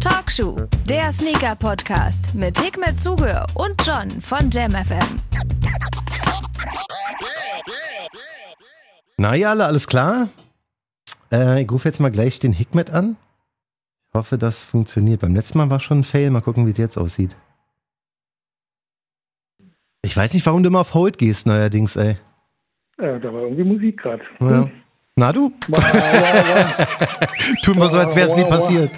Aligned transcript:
Talkshow, 0.00 0.56
der 0.88 1.12
Sneaker-Podcast 1.12 2.34
mit 2.34 2.58
Hikmet 2.58 2.98
Zuge 2.98 3.46
und 3.54 3.74
John 3.86 4.20
von 4.20 4.50
JamFM. 4.50 5.20
Na 9.16 9.34
ja, 9.34 9.50
alle, 9.50 9.66
alles 9.66 9.86
klar? 9.86 10.28
Äh, 11.30 11.62
ich 11.62 11.70
rufe 11.70 11.86
jetzt 11.86 12.00
mal 12.00 12.10
gleich 12.10 12.38
den 12.38 12.52
Hikmet 12.52 12.90
an. 12.90 13.16
Ich 14.08 14.14
hoffe, 14.14 14.38
das 14.38 14.64
funktioniert. 14.64 15.20
Beim 15.20 15.34
letzten 15.34 15.58
Mal 15.58 15.70
war 15.70 15.78
schon 15.78 16.00
ein 16.00 16.04
Fail. 16.04 16.30
Mal 16.30 16.40
gucken, 16.40 16.66
wie 16.66 16.72
es 16.72 16.78
jetzt 16.78 16.96
aussieht. 16.96 17.36
Ich 20.02 20.16
weiß 20.16 20.34
nicht, 20.34 20.46
warum 20.46 20.62
du 20.62 20.68
immer 20.68 20.80
auf 20.80 20.94
Hold 20.94 21.18
gehst 21.18 21.46
neuerdings, 21.46 21.94
ey. 21.94 22.16
Ja, 22.98 23.18
da 23.18 23.32
war 23.32 23.42
irgendwie 23.42 23.64
Musik 23.64 23.98
gerade. 24.02 24.22
Ja. 24.40 24.68
Na 25.20 25.32
du? 25.32 25.52
Tun 27.62 27.76
wir 27.76 27.90
so, 27.90 27.98
als 27.98 28.16
wäre 28.16 28.26
es 28.26 28.36
nie 28.36 28.44
passiert. 28.44 28.90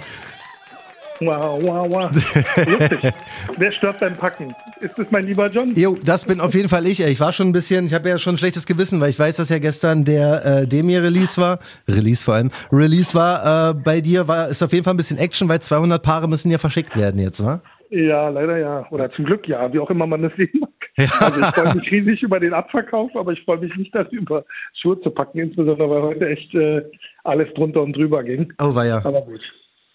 Wow, 1.19 1.61
wow, 1.61 1.85
wow. 1.89 2.09
Lustig. 2.13 3.13
Wer 3.57 3.71
stört 3.73 3.99
beim 3.99 4.15
Packen? 4.15 4.55
Ist 4.79 4.97
das 4.97 5.11
mein 5.11 5.25
lieber 5.25 5.49
John? 5.49 5.73
Jo, 5.75 5.97
das 6.01 6.23
bin 6.23 6.39
auf 6.39 6.53
jeden 6.53 6.69
Fall 6.69 6.87
ich. 6.87 7.01
Ich 7.01 7.19
war 7.19 7.33
schon 7.33 7.49
ein 7.49 7.51
bisschen, 7.51 7.87
ich 7.87 7.93
habe 7.93 8.07
ja 8.07 8.17
schon 8.19 8.35
ein 8.35 8.37
schlechtes 8.37 8.65
Gewissen, 8.65 9.01
weil 9.01 9.09
ich 9.09 9.19
weiß, 9.19 9.35
dass 9.35 9.49
ja 9.49 9.59
gestern 9.59 10.05
der 10.05 10.45
äh, 10.45 10.65
Demir-Release 10.65 11.41
war. 11.41 11.59
Release 11.89 12.23
vor 12.23 12.35
allem. 12.35 12.51
Release 12.71 13.13
war 13.13 13.71
äh, 13.71 13.73
bei 13.73 13.99
dir, 13.99 14.29
war, 14.29 14.47
ist 14.47 14.63
auf 14.63 14.71
jeden 14.71 14.85
Fall 14.85 14.93
ein 14.93 14.97
bisschen 14.97 15.17
Action, 15.17 15.49
weil 15.49 15.59
200 15.59 16.01
Paare 16.01 16.29
müssen 16.29 16.49
ja 16.51 16.57
verschickt 16.57 16.95
werden 16.95 17.19
jetzt, 17.19 17.43
wa? 17.43 17.61
Ja, 17.89 18.29
leider 18.29 18.57
ja. 18.57 18.87
Oder 18.91 19.11
zum 19.11 19.25
Glück 19.25 19.45
ja, 19.49 19.73
wie 19.73 19.79
auch 19.79 19.89
immer 19.89 20.07
man 20.07 20.21
das 20.21 20.31
sehen 20.37 20.51
mag. 20.61 20.69
Ja. 20.97 21.05
Also 21.19 21.39
ich 21.39 21.47
freue 21.47 21.75
mich 21.75 21.91
riesig 21.91 22.23
über 22.23 22.39
den 22.39 22.53
Abverkauf, 22.53 23.15
aber 23.15 23.31
ich 23.33 23.41
freue 23.43 23.57
mich 23.57 23.75
nicht 23.75 23.93
darüber, 23.95 24.45
Schuhe 24.79 24.99
zu 25.01 25.09
packen, 25.09 25.39
insbesondere 25.39 25.89
weil 25.89 26.01
heute 26.03 26.29
echt 26.29 26.53
äh, 26.53 26.83
alles 27.23 27.51
drunter 27.55 27.81
und 27.81 27.93
drüber 27.95 28.23
ging. 28.23 28.53
Oh, 28.59 28.75
war 28.75 28.85
ja. 28.85 28.97
Aber 29.03 29.21
gut. 29.21 29.41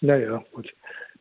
Naja, 0.01 0.43
gut. 0.51 0.67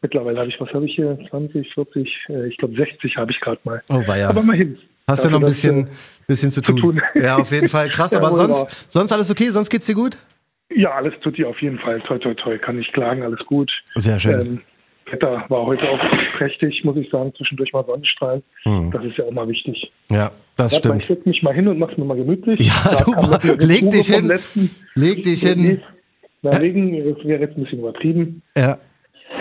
Mittlerweile 0.02 0.38
habe 0.40 0.48
ich, 0.48 0.60
was 0.60 0.72
habe 0.72 0.84
ich 0.86 0.94
hier? 0.94 1.18
20, 1.30 1.72
40, 1.74 2.26
äh, 2.28 2.48
ich 2.48 2.56
glaube 2.56 2.74
60 2.76 3.16
habe 3.16 3.30
ich 3.30 3.40
gerade 3.40 3.60
mal. 3.64 3.82
Oh, 3.88 4.06
war 4.06 4.16
ja. 4.16 4.28
Aber 4.28 4.42
mal 4.42 4.56
hin. 4.56 4.78
Hast 5.08 5.24
du 5.24 5.30
noch 5.30 5.38
ein 5.38 5.42
dass, 5.42 5.50
bisschen, 5.52 5.86
äh, 5.86 5.90
bisschen 6.26 6.52
zu 6.52 6.60
zu 6.60 6.72
tun. 6.72 6.80
tun. 6.80 7.02
Ja, 7.14 7.36
auf 7.36 7.50
jeden 7.50 7.68
Fall. 7.68 7.88
Krass, 7.88 8.10
Ja, 8.12 8.18
aber 8.18 8.30
sonst, 8.32 8.90
sonst 8.90 9.12
alles 9.12 9.30
okay? 9.30 9.48
Sonst 9.48 9.70
geht's 9.70 9.86
dir 9.86 9.94
gut? 9.94 10.18
Ja, 10.70 10.92
alles 10.92 11.14
tut 11.22 11.38
dir 11.38 11.48
auf 11.48 11.60
jeden 11.62 11.78
Fall. 11.78 12.00
Toi, 12.02 12.18
toi, 12.18 12.34
toi. 12.34 12.58
Kann 12.58 12.76
nicht 12.76 12.92
klagen, 12.92 13.22
alles 13.22 13.40
gut. 13.46 13.70
Sehr 13.94 14.20
schön. 14.20 14.40
Ähm, 14.40 14.60
Wetter 15.12 15.44
war 15.48 15.66
heute 15.66 15.82
auch 15.82 15.98
prächtig, 16.38 16.82
muss 16.84 16.96
ich 16.96 17.10
sagen. 17.10 17.32
Zwischendurch 17.36 17.72
mal 17.72 17.84
Sonnenstrahlen. 17.84 18.42
Hm. 18.64 18.90
Das 18.90 19.04
ist 19.04 19.16
ja 19.18 19.24
auch 19.24 19.32
mal 19.32 19.48
wichtig. 19.48 19.90
Ja, 20.10 20.30
das 20.56 20.72
Warte 20.72 20.88
mal, 20.88 20.96
ich 20.98 21.04
stimmt. 21.04 21.18
setze 21.18 21.28
mich 21.28 21.42
mal 21.42 21.54
hin 21.54 21.68
und 21.68 21.78
mach's 21.78 21.96
mir 21.96 22.04
mal 22.04 22.16
gemütlich. 22.16 22.60
Ja, 22.60 22.94
Da 22.94 23.38
du 23.38 23.54
leg 23.64 23.90
dich 23.90 24.06
hin. 24.08 24.26
Letzten. 24.26 24.70
Leg 24.94 25.22
dich 25.22 25.42
hin. 25.42 25.80
Na, 26.42 26.50
Regen 26.50 26.92
das 27.14 27.24
wäre 27.26 27.40
jetzt 27.42 27.56
ein 27.56 27.64
bisschen 27.64 27.80
übertrieben. 27.80 28.42
Ja. 28.56 28.78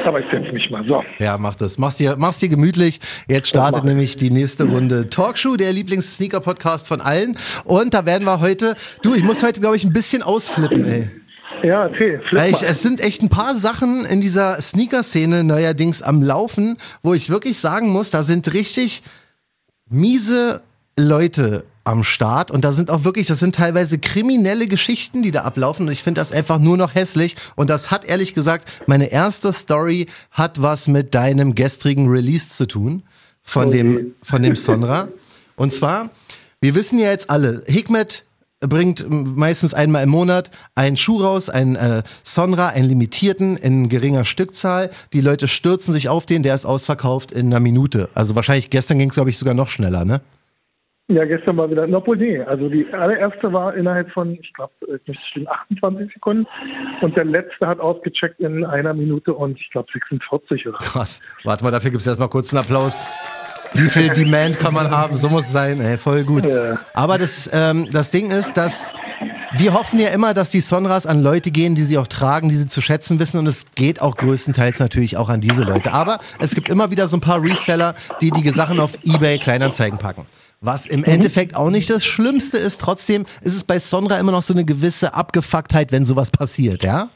Aber 0.05 0.19
ich 0.19 0.25
setze 0.31 0.51
mich 0.51 0.69
mal. 0.69 0.85
So. 0.87 1.03
Ja, 1.19 1.37
mach 1.37 1.55
das. 1.55 1.77
Mach's 1.77 1.97
dir, 1.97 2.15
mach's 2.17 2.39
dir 2.39 2.49
gemütlich. 2.49 2.99
Jetzt 3.27 3.47
startet 3.49 3.83
nämlich 3.83 4.17
die 4.17 4.29
nächste 4.29 4.65
Runde 4.65 5.09
Talkshow, 5.09 5.55
der 5.55 5.71
Lieblings-Sneaker-Podcast 5.73 6.87
von 6.87 7.01
allen. 7.01 7.37
Und 7.65 7.93
da 7.93 8.05
werden 8.05 8.25
wir 8.25 8.39
heute, 8.41 8.75
du, 9.01 9.15
ich 9.15 9.23
muss 9.23 9.43
heute, 9.43 9.59
glaube 9.61 9.75
ich, 9.75 9.85
ein 9.85 9.93
bisschen 9.93 10.23
ausflippen, 10.23 10.85
ey. 10.85 11.09
Ja, 11.63 11.85
okay. 11.85 12.19
Weil 12.31 12.51
ich, 12.51 12.63
es 12.63 12.81
sind 12.81 12.99
echt 13.01 13.21
ein 13.21 13.29
paar 13.29 13.55
Sachen 13.55 14.05
in 14.05 14.21
dieser 14.21 14.61
Sneaker-Szene 14.61 15.43
neuerdings 15.43 16.01
am 16.01 16.21
Laufen, 16.21 16.77
wo 17.03 17.13
ich 17.13 17.29
wirklich 17.29 17.59
sagen 17.59 17.89
muss, 17.89 18.11
da 18.11 18.23
sind 18.23 18.53
richtig 18.53 19.01
miese 19.89 20.61
Leute 20.97 21.63
am 21.83 22.03
Start 22.03 22.51
und 22.51 22.65
da 22.65 22.73
sind 22.73 22.91
auch 22.91 23.05
wirklich, 23.05 23.27
das 23.27 23.39
sind 23.39 23.55
teilweise 23.55 23.97
kriminelle 23.97 24.67
Geschichten, 24.67 25.23
die 25.23 25.31
da 25.31 25.43
ablaufen 25.43 25.85
und 25.85 25.91
ich 25.91 26.03
finde 26.03 26.19
das 26.19 26.33
einfach 26.33 26.59
nur 26.59 26.75
noch 26.75 26.95
hässlich 26.95 27.35
und 27.55 27.69
das 27.69 27.91
hat 27.91 28.03
ehrlich 28.03 28.33
gesagt, 28.33 28.69
meine 28.87 29.09
erste 29.11 29.53
Story 29.53 30.07
hat 30.31 30.61
was 30.61 30.89
mit 30.89 31.15
deinem 31.15 31.55
gestrigen 31.55 32.09
Release 32.09 32.49
zu 32.49 32.65
tun 32.67 33.03
von 33.41 33.69
Oh 33.69 33.71
je. 33.71 33.77
dem, 33.77 34.15
von 34.21 34.43
dem 34.43 34.57
Sonra 34.57 35.07
und 35.55 35.71
zwar, 35.73 36.09
wir 36.59 36.75
wissen 36.75 36.99
ja 36.99 37.09
jetzt 37.09 37.29
alle, 37.29 37.63
Hikmet 37.67 38.25
bringt 38.59 39.05
meistens 39.09 39.73
einmal 39.73 40.03
im 40.03 40.09
Monat 40.09 40.51
einen 40.75 40.97
Schuh 40.97 41.17
raus, 41.17 41.49
einen 41.49 41.75
äh, 41.75 42.03
Sonra, 42.23 42.69
einen 42.69 42.89
limitierten 42.89 43.57
in 43.57 43.89
geringer 43.89 44.25
Stückzahl. 44.25 44.89
Die 45.13 45.21
Leute 45.21 45.47
stürzen 45.47 45.93
sich 45.93 46.09
auf 46.09 46.25
den, 46.25 46.43
der 46.43 46.55
ist 46.55 46.65
ausverkauft 46.65 47.31
in 47.31 47.47
einer 47.47 47.59
Minute. 47.59 48.09
Also 48.13 48.35
wahrscheinlich 48.35 48.69
gestern 48.69 48.97
ging 48.97 49.09
es, 49.09 49.15
glaube 49.15 49.29
ich, 49.29 49.37
sogar 49.37 49.53
noch 49.53 49.67
schneller, 49.67 50.05
ne? 50.05 50.21
Ja, 51.09 51.23
gestern 51.23 51.55
war 51.55 51.71
wieder, 51.71 51.87
obwohl 51.93 52.17
nee, 52.17 52.41
also 52.41 52.67
die 52.67 52.85
allererste 52.91 53.53
war 53.53 53.73
innerhalb 53.75 54.11
von, 54.11 54.33
ich 54.33 54.51
glaube, 54.53 54.73
nicht 55.05 55.21
stimmt, 55.29 55.47
28 55.47 56.13
Sekunden 56.13 56.45
und 56.99 57.15
der 57.15 57.23
letzte 57.23 57.65
hat 57.65 57.79
ausgecheckt 57.79 58.41
in 58.41 58.65
einer 58.65 58.93
Minute 58.93 59.33
und 59.33 59.57
ich 59.57 59.69
glaube 59.69 59.87
46 59.93 60.67
oder 60.67 60.77
so. 60.81 60.85
Krass. 60.85 61.21
Warte 61.45 61.63
mal, 61.63 61.71
dafür 61.71 61.91
gibt's 61.91 62.07
erstmal 62.07 62.27
kurz 62.27 62.53
einen 62.53 62.61
Applaus. 62.61 62.97
Wie 63.77 63.89
viel 63.89 64.09
Demand 64.09 64.59
kann 64.59 64.73
man 64.73 64.89
haben? 64.89 65.17
So 65.17 65.29
muss 65.29 65.45
es 65.45 65.51
sein. 65.51 65.79
Ey, 65.81 65.97
voll 65.97 66.23
gut. 66.23 66.47
Aber 66.93 67.17
das, 67.17 67.49
ähm, 67.53 67.87
das 67.91 68.09
Ding 68.11 68.31
ist, 68.31 68.57
dass 68.57 68.91
wir 69.55 69.73
hoffen 69.73 69.99
ja 69.99 70.09
immer, 70.09 70.33
dass 70.33 70.49
die 70.49 70.61
Sonras 70.61 71.05
an 71.05 71.21
Leute 71.21 71.51
gehen, 71.51 71.75
die 71.75 71.83
sie 71.83 71.97
auch 71.97 72.07
tragen, 72.07 72.49
die 72.49 72.55
sie 72.55 72.67
zu 72.67 72.81
schätzen 72.81 73.19
wissen. 73.19 73.39
Und 73.39 73.47
es 73.47 73.65
geht 73.75 74.01
auch 74.01 74.17
größtenteils 74.17 74.79
natürlich 74.79 75.15
auch 75.17 75.29
an 75.29 75.41
diese 75.41 75.63
Leute. 75.63 75.93
Aber 75.93 76.19
es 76.39 76.55
gibt 76.55 76.69
immer 76.69 76.91
wieder 76.91 77.07
so 77.07 77.17
ein 77.17 77.21
paar 77.21 77.41
Reseller, 77.41 77.95
die 78.19 78.31
die 78.31 78.49
Sachen 78.49 78.79
auf 78.79 78.91
Ebay 79.03 79.39
Kleinanzeigen 79.39 79.99
packen. 79.99 80.25
Was 80.59 80.87
im 80.87 81.03
Endeffekt 81.03 81.55
auch 81.55 81.69
nicht 81.69 81.89
das 81.89 82.03
Schlimmste 82.03 82.57
ist. 82.57 82.81
Trotzdem 82.81 83.25
ist 83.41 83.55
es 83.55 83.63
bei 83.63 83.79
Sonra 83.79 84.17
immer 84.17 84.31
noch 84.31 84.41
so 84.41 84.53
eine 84.53 84.65
gewisse 84.65 85.13
Abgefucktheit, 85.13 85.91
wenn 85.91 86.05
sowas 86.05 86.31
passiert, 86.31 86.81
ja? 86.81 87.09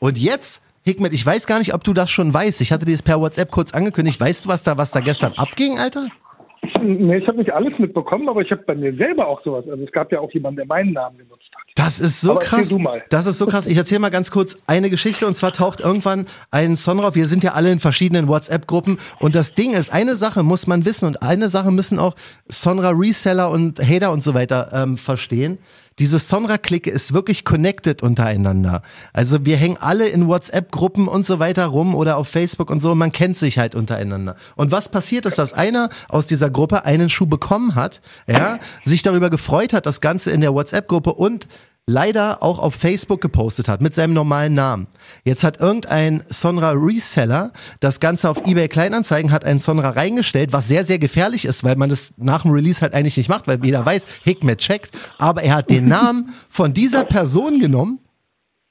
Und 0.00 0.18
jetzt, 0.18 0.62
Hikmet, 0.84 1.12
ich 1.12 1.24
weiß 1.24 1.46
gar 1.46 1.58
nicht, 1.58 1.74
ob 1.74 1.84
du 1.84 1.92
das 1.92 2.10
schon 2.10 2.34
weißt. 2.34 2.60
Ich 2.60 2.72
hatte 2.72 2.84
dir 2.84 2.92
das 2.92 3.02
per 3.02 3.20
WhatsApp 3.20 3.50
kurz 3.50 3.72
angekündigt. 3.72 4.20
Weißt 4.20 4.44
du, 4.44 4.48
was 4.48 4.62
da, 4.62 4.76
was 4.76 4.90
da 4.90 5.00
gestern 5.00 5.32
abging, 5.34 5.78
Alter? 5.78 6.08
Nee, 6.80 7.18
ich 7.18 7.26
habe 7.26 7.38
nicht 7.38 7.52
alles 7.52 7.76
mitbekommen, 7.78 8.28
aber 8.28 8.40
ich 8.40 8.50
habe 8.50 8.62
bei 8.62 8.74
mir 8.74 8.94
selber 8.94 9.26
auch 9.26 9.42
sowas. 9.44 9.64
Also 9.68 9.84
es 9.84 9.92
gab 9.92 10.10
ja 10.12 10.20
auch 10.20 10.30
jemanden, 10.32 10.56
der 10.56 10.66
meinen 10.66 10.92
Namen 10.92 11.18
genutzt 11.18 11.50
hat. 11.54 11.62
Das 11.74 12.00
ist 12.00 12.20
so 12.20 12.32
Aber 12.32 12.40
krass. 12.40 12.74
Das 13.10 13.26
ist 13.26 13.38
so 13.38 13.46
krass. 13.46 13.66
Ich 13.66 13.76
erzähle 13.76 14.00
mal 14.00 14.10
ganz 14.10 14.30
kurz 14.30 14.60
eine 14.66 14.90
Geschichte 14.90 15.26
und 15.26 15.36
zwar 15.36 15.52
taucht 15.52 15.80
irgendwann 15.80 16.26
ein 16.50 16.76
Sonra 16.76 17.08
auf. 17.08 17.14
Wir 17.14 17.26
sind 17.26 17.44
ja 17.44 17.52
alle 17.52 17.70
in 17.70 17.80
verschiedenen 17.80 18.28
WhatsApp-Gruppen 18.28 18.98
und 19.20 19.34
das 19.34 19.54
Ding 19.54 19.72
ist, 19.72 19.92
eine 19.92 20.14
Sache 20.14 20.42
muss 20.42 20.66
man 20.66 20.84
wissen 20.84 21.06
und 21.06 21.22
eine 21.22 21.48
Sache 21.48 21.70
müssen 21.70 21.98
auch 21.98 22.14
Sonra 22.46 22.90
Reseller 22.90 23.50
und 23.50 23.80
Hater 23.80 24.12
und 24.12 24.22
so 24.22 24.34
weiter 24.34 24.70
ähm, 24.72 24.98
verstehen. 24.98 25.58
Diese 25.98 26.18
Sonra-Clique 26.18 26.90
ist 26.90 27.12
wirklich 27.12 27.44
connected 27.44 28.02
untereinander. 28.02 28.82
Also 29.12 29.44
wir 29.44 29.56
hängen 29.56 29.76
alle 29.78 30.08
in 30.08 30.28
WhatsApp-Gruppen 30.28 31.08
und 31.08 31.26
so 31.26 31.38
weiter 31.38 31.66
rum 31.66 31.94
oder 31.94 32.16
auf 32.16 32.28
Facebook 32.28 32.70
und 32.70 32.80
so 32.80 32.92
und 32.92 32.98
man 32.98 33.12
kennt 33.12 33.38
sich 33.38 33.58
halt 33.58 33.74
untereinander. 33.74 34.36
Und 34.56 34.70
was 34.70 34.90
passiert 34.90 35.26
ist, 35.26 35.38
dass 35.38 35.52
einer 35.52 35.90
aus 36.08 36.26
dieser 36.26 36.50
Gruppe 36.50 36.84
einen 36.84 37.10
Schuh 37.10 37.26
bekommen 37.26 37.74
hat, 37.74 38.00
ja, 38.26 38.58
sich 38.84 39.02
darüber 39.02 39.30
gefreut 39.30 39.72
hat, 39.72 39.86
das 39.86 40.00
Ganze 40.00 40.30
in 40.30 40.40
der 40.40 40.54
WhatsApp-Gruppe 40.54 41.12
und 41.12 41.46
leider 41.86 42.42
auch 42.42 42.58
auf 42.58 42.74
Facebook 42.74 43.20
gepostet 43.20 43.68
hat 43.68 43.80
mit 43.80 43.94
seinem 43.94 44.14
normalen 44.14 44.54
Namen. 44.54 44.86
Jetzt 45.24 45.42
hat 45.42 45.58
irgendein 45.58 46.22
Sonra 46.28 46.72
Reseller 46.72 47.52
das 47.80 47.98
Ganze 47.98 48.30
auf 48.30 48.46
eBay 48.46 48.68
Kleinanzeigen 48.68 49.32
hat 49.32 49.44
einen 49.44 49.60
Sonra 49.60 49.90
reingestellt, 49.90 50.52
was 50.52 50.68
sehr 50.68 50.84
sehr 50.84 50.98
gefährlich 50.98 51.44
ist, 51.44 51.64
weil 51.64 51.76
man 51.76 51.90
das 51.90 52.12
nach 52.16 52.42
dem 52.42 52.52
Release 52.52 52.80
halt 52.80 52.94
eigentlich 52.94 53.16
nicht 53.16 53.28
macht, 53.28 53.48
weil 53.48 53.64
jeder 53.64 53.84
weiß, 53.84 54.06
Hikmet 54.22 54.60
checkt, 54.60 54.96
aber 55.18 55.42
er 55.42 55.56
hat 55.56 55.70
den 55.70 55.88
Namen 55.88 56.32
von 56.48 56.72
dieser 56.72 57.04
Person 57.04 57.58
genommen 57.58 57.98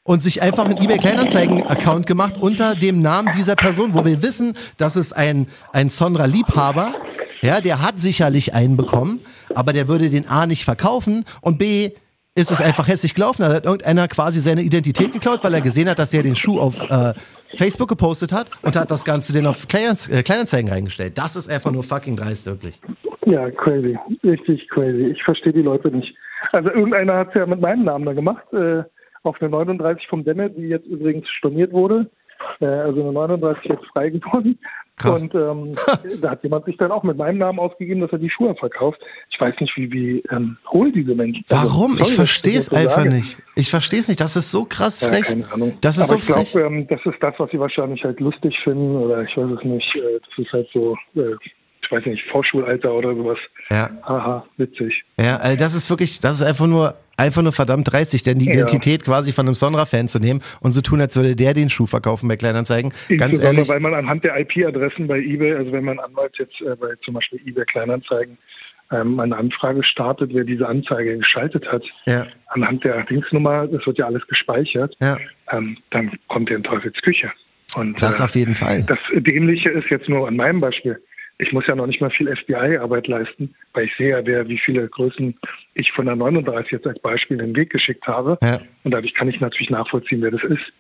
und 0.04 0.24
sich 0.24 0.42
einfach 0.42 0.66
einen 0.66 0.78
eBay 0.78 0.98
Kleinanzeigen 0.98 1.68
Account 1.68 2.08
gemacht 2.08 2.38
unter 2.38 2.76
dem 2.76 3.02
Namen 3.02 3.32
dieser 3.36 3.56
Person, 3.56 3.94
wo 3.94 4.06
wir 4.06 4.24
wissen, 4.24 4.56
dass 4.78 4.96
es 4.96 5.12
ein 5.12 5.48
ein 5.74 5.90
Sonra 5.90 6.26
Liebhaber 6.26 6.96
ja, 7.44 7.60
der 7.60 7.82
hat 7.82 8.00
sicherlich 8.00 8.54
einen 8.54 8.78
bekommen, 8.78 9.20
aber 9.56 9.74
der 9.74 9.88
würde 9.88 10.12
den 10.12 10.28
A 10.28 10.46
nicht 10.46 10.64
verkaufen 10.64 11.26
und 11.42 11.58
B 11.58 11.92
ist 12.36 12.52
es 12.52 12.62
einfach 12.62 12.88
hässlich 12.88 13.14
gelaufen. 13.14 13.44
Da 13.44 13.54
hat 13.54 13.66
irgendeiner 13.66 14.08
quasi 14.08 14.40
seine 14.40 14.62
Identität 14.62 15.12
geklaut, 15.12 15.44
weil 15.44 15.54
er 15.54 15.62
gesehen 15.62 15.90
hat, 15.90 16.00
dass 16.00 16.14
er 16.14 16.24
den 16.24 16.36
Schuh 16.36 16.60
auf 16.60 16.82
äh, 16.90 17.14
Facebook 17.58 17.90
gepostet 17.90 18.32
hat 18.32 18.50
und 18.62 18.76
hat 18.76 18.90
das 18.90 19.04
Ganze 19.04 19.34
dann 19.34 19.48
auf 19.48 19.66
äh, 19.66 20.24
Kleinanzeigen 20.24 20.72
reingestellt. 20.72 21.18
Das 21.18 21.36
ist 21.36 21.50
einfach 21.50 21.72
nur 21.72 21.84
fucking 21.84 22.16
dreist, 22.16 22.46
wirklich. 22.46 22.80
Ja, 23.26 23.50
crazy. 23.52 23.98
Richtig 24.24 24.68
crazy. 24.70 25.08
Ich 25.12 25.24
verstehe 25.24 25.54
die 25.54 25.62
Leute 25.62 25.90
nicht. 25.90 26.16
Also 26.54 26.70
irgendeiner 26.70 27.18
hat 27.18 27.30
es 27.30 27.36
ja 27.36 27.46
mit 27.46 27.62
meinem 27.62 27.84
Namen 27.84 28.06
da 28.06 28.14
gemacht, 28.14 28.44
äh, 28.54 28.84
auf 29.24 29.40
eine 29.40 29.52
39 29.52 30.08
vom 30.08 30.24
Demme, 30.24 30.50
die 30.50 30.68
jetzt 30.68 30.88
übrigens 30.88 31.28
storniert 31.38 31.72
wurde. 31.72 32.10
Äh, 32.60 32.66
also 32.66 33.02
eine 33.02 33.12
39 33.12 33.66
jetzt 33.66 33.86
frei 33.88 34.10
geworden. 34.10 34.58
Krass. 35.02 35.22
Und 35.22 35.36
ähm, 35.36 35.74
da 36.22 36.32
hat 36.32 36.44
jemand 36.44 36.66
sich 36.66 36.78
dann 36.78 36.92
auch 36.92 37.04
mit 37.04 37.18
meinem 37.18 37.38
Namen 37.40 37.60
ausgegeben, 37.60 38.02
dass 38.02 38.12
er 38.12 38.20
die 38.20 38.30
Schuhe 38.30 38.56
verkauft. 38.56 39.00
Ich 39.30 39.40
weiß 39.40 39.54
nicht, 39.60 39.76
wie, 39.78 39.92
wie 39.92 40.24
ähm, 40.32 40.58
hohl 40.72 40.92
diese 40.92 41.16
Menschen. 41.16 41.44
Also, 41.50 41.64
Warum? 41.64 41.92
sorry, 41.98 42.10
Ich 42.10 42.16
verstehe 42.16 42.58
es 42.58 42.74
einfach 42.74 42.98
sage. 43.04 43.10
nicht. 43.12 43.38
Ich 43.56 43.70
verstehe 43.70 44.00
es 44.00 44.08
nicht. 44.08 44.22
Das 44.22 44.36
ist 44.36 44.52
so 44.52 44.66
krass 44.66 45.02
Ja, 45.02 45.10
frech. 45.10 45.24
keine 45.24 45.52
Ahnung. 45.52 45.78
Das 45.82 45.98
ist 45.98 46.04
Aber 46.10 46.20
so 46.20 46.42
ich 46.42 46.52
glaube, 46.54 46.68
ähm, 46.76 46.88
das 46.88 47.00
ist 47.06 47.22
das, 47.22 47.34
was 47.38 47.50
sie 47.52 47.60
wahrscheinlich 47.60 48.04
halt 48.04 48.20
lustig 48.20 48.56
finden 48.64 48.96
oder 48.96 49.24
ich 49.24 49.36
weiß 49.36 49.52
es 49.58 49.64
nicht. 49.64 49.96
Äh, 49.96 50.20
das 50.20 50.46
ist 50.46 50.52
halt 50.54 50.68
so 50.74 50.96
äh, 51.16 51.36
weiß 51.92 52.06
nicht, 52.06 52.24
Vorschulalter 52.32 52.94
oder 52.94 53.16
sowas. 53.16 53.38
Ja. 53.70 53.90
Haha, 54.04 54.46
witzig. 54.58 55.04
Ja, 55.20 55.38
also 55.38 55.58
das 55.58 55.76
ist 55.76 55.90
wirklich, 55.90 56.20
das 56.20 56.34
ist 56.40 56.44
einfach 56.44 56.68
nur, 56.68 56.96
einfach 57.18 57.42
nur 57.42 57.52
verdammt 57.52 57.92
dreistig, 57.92 58.24
denn 58.24 58.40
die 58.40 58.46
Ja. 58.48 58.54
Identität 58.54 59.04
quasi 59.04 59.32
von 59.32 59.46
einem 59.46 59.56
Sonra-Fan 59.56 60.08
zu 60.08 60.20
nehmen 60.20 60.42
und 60.62 60.72
so 60.74 60.82
tun, 60.82 61.02
als 61.02 61.16
würde 61.16 61.36
der 61.36 61.54
den 61.54 61.70
Schuh 61.70 61.86
verkaufen 61.86 62.28
bei 62.28 62.36
Kleinanzeigen. 62.38 62.94
Ganz 63.18 63.40
ehrlich. 63.40 63.68
weil 63.70 63.80
man 63.80 63.94
anhand 63.94 64.24
der 64.24 64.40
IP-Adressen 64.40 65.08
bei 65.08 65.20
eBay, 65.20 65.54
also 65.56 65.72
wenn 65.72 65.84
man 65.86 66.00
Anwalt 66.00 66.34
jetzt 66.40 66.60
äh, 66.62 66.76
bei 66.76 66.96
zum 67.04 67.14
Beispiel 67.14 67.40
eBay 67.46 67.66
Kleinanzeigen 67.66 68.38
ähm, 68.92 69.20
eine 69.20 69.38
Anfrage 69.38 69.84
startet, 69.84 70.32
wer 70.34 70.44
diese 70.44 70.68
Anzeige 70.68 71.18
geschaltet 71.18 71.66
hat, 71.72 71.84
Ja, 72.06 72.26
anhand 72.48 72.84
der 72.84 73.04
Dingsnummer, 73.04 73.68
das 73.68 73.86
wird 73.86 73.98
ja 73.98 74.06
alles 74.08 74.26
gespeichert, 74.28 74.96
ja, 75.02 75.18
ähm, 75.52 75.78
dann 75.92 76.12
kommt 76.28 76.50
er 76.50 76.58
in 76.58 76.64
Teufels 76.64 76.96
Küche. 77.02 77.32
Und 77.76 78.02
das 78.04 78.20
äh, 78.20 78.24
auf 78.24 78.36
jeden 78.36 78.56
Fall. 78.56 78.84
das 78.84 79.00
Dämliche 79.14 79.70
ist 79.70 79.90
jetzt 79.90 80.10
nur 80.10 80.28
an 80.28 80.36
meinem 80.36 80.60
Beispiel. 80.60 81.02
Ich 81.42 81.52
muss 81.52 81.66
ja 81.66 81.76
noch 81.76 81.88
nicht 81.88 82.00
mal 82.00 82.12
viel 82.12 82.34
FBI-Arbeit 82.34 83.08
leisten, 83.08 83.56
weil 83.74 83.86
ich 83.86 83.96
sehe 83.98 84.10
ja, 84.10 84.26
wer, 84.26 84.48
wie 84.48 84.60
viele 84.64 84.88
Größen 84.88 85.36
ich 85.74 85.92
von 85.92 86.06
der 86.06 86.16
39 86.16 86.72
jetzt 86.72 86.86
als 86.86 87.00
Beispiel 87.00 87.40
in 87.40 87.48
den 87.48 87.56
Weg 87.56 87.72
geschickt 87.72 88.06
habe. 88.06 88.38
Ja. 88.44 88.62
Und 88.84 88.92
dadurch 88.92 89.16
kann 89.16 89.28
ich 89.28 89.40
natürlich 89.40 89.72
nachvollziehen, 89.72 90.22
wer 90.22 90.30
das 90.30 90.44
ist. 90.44 90.72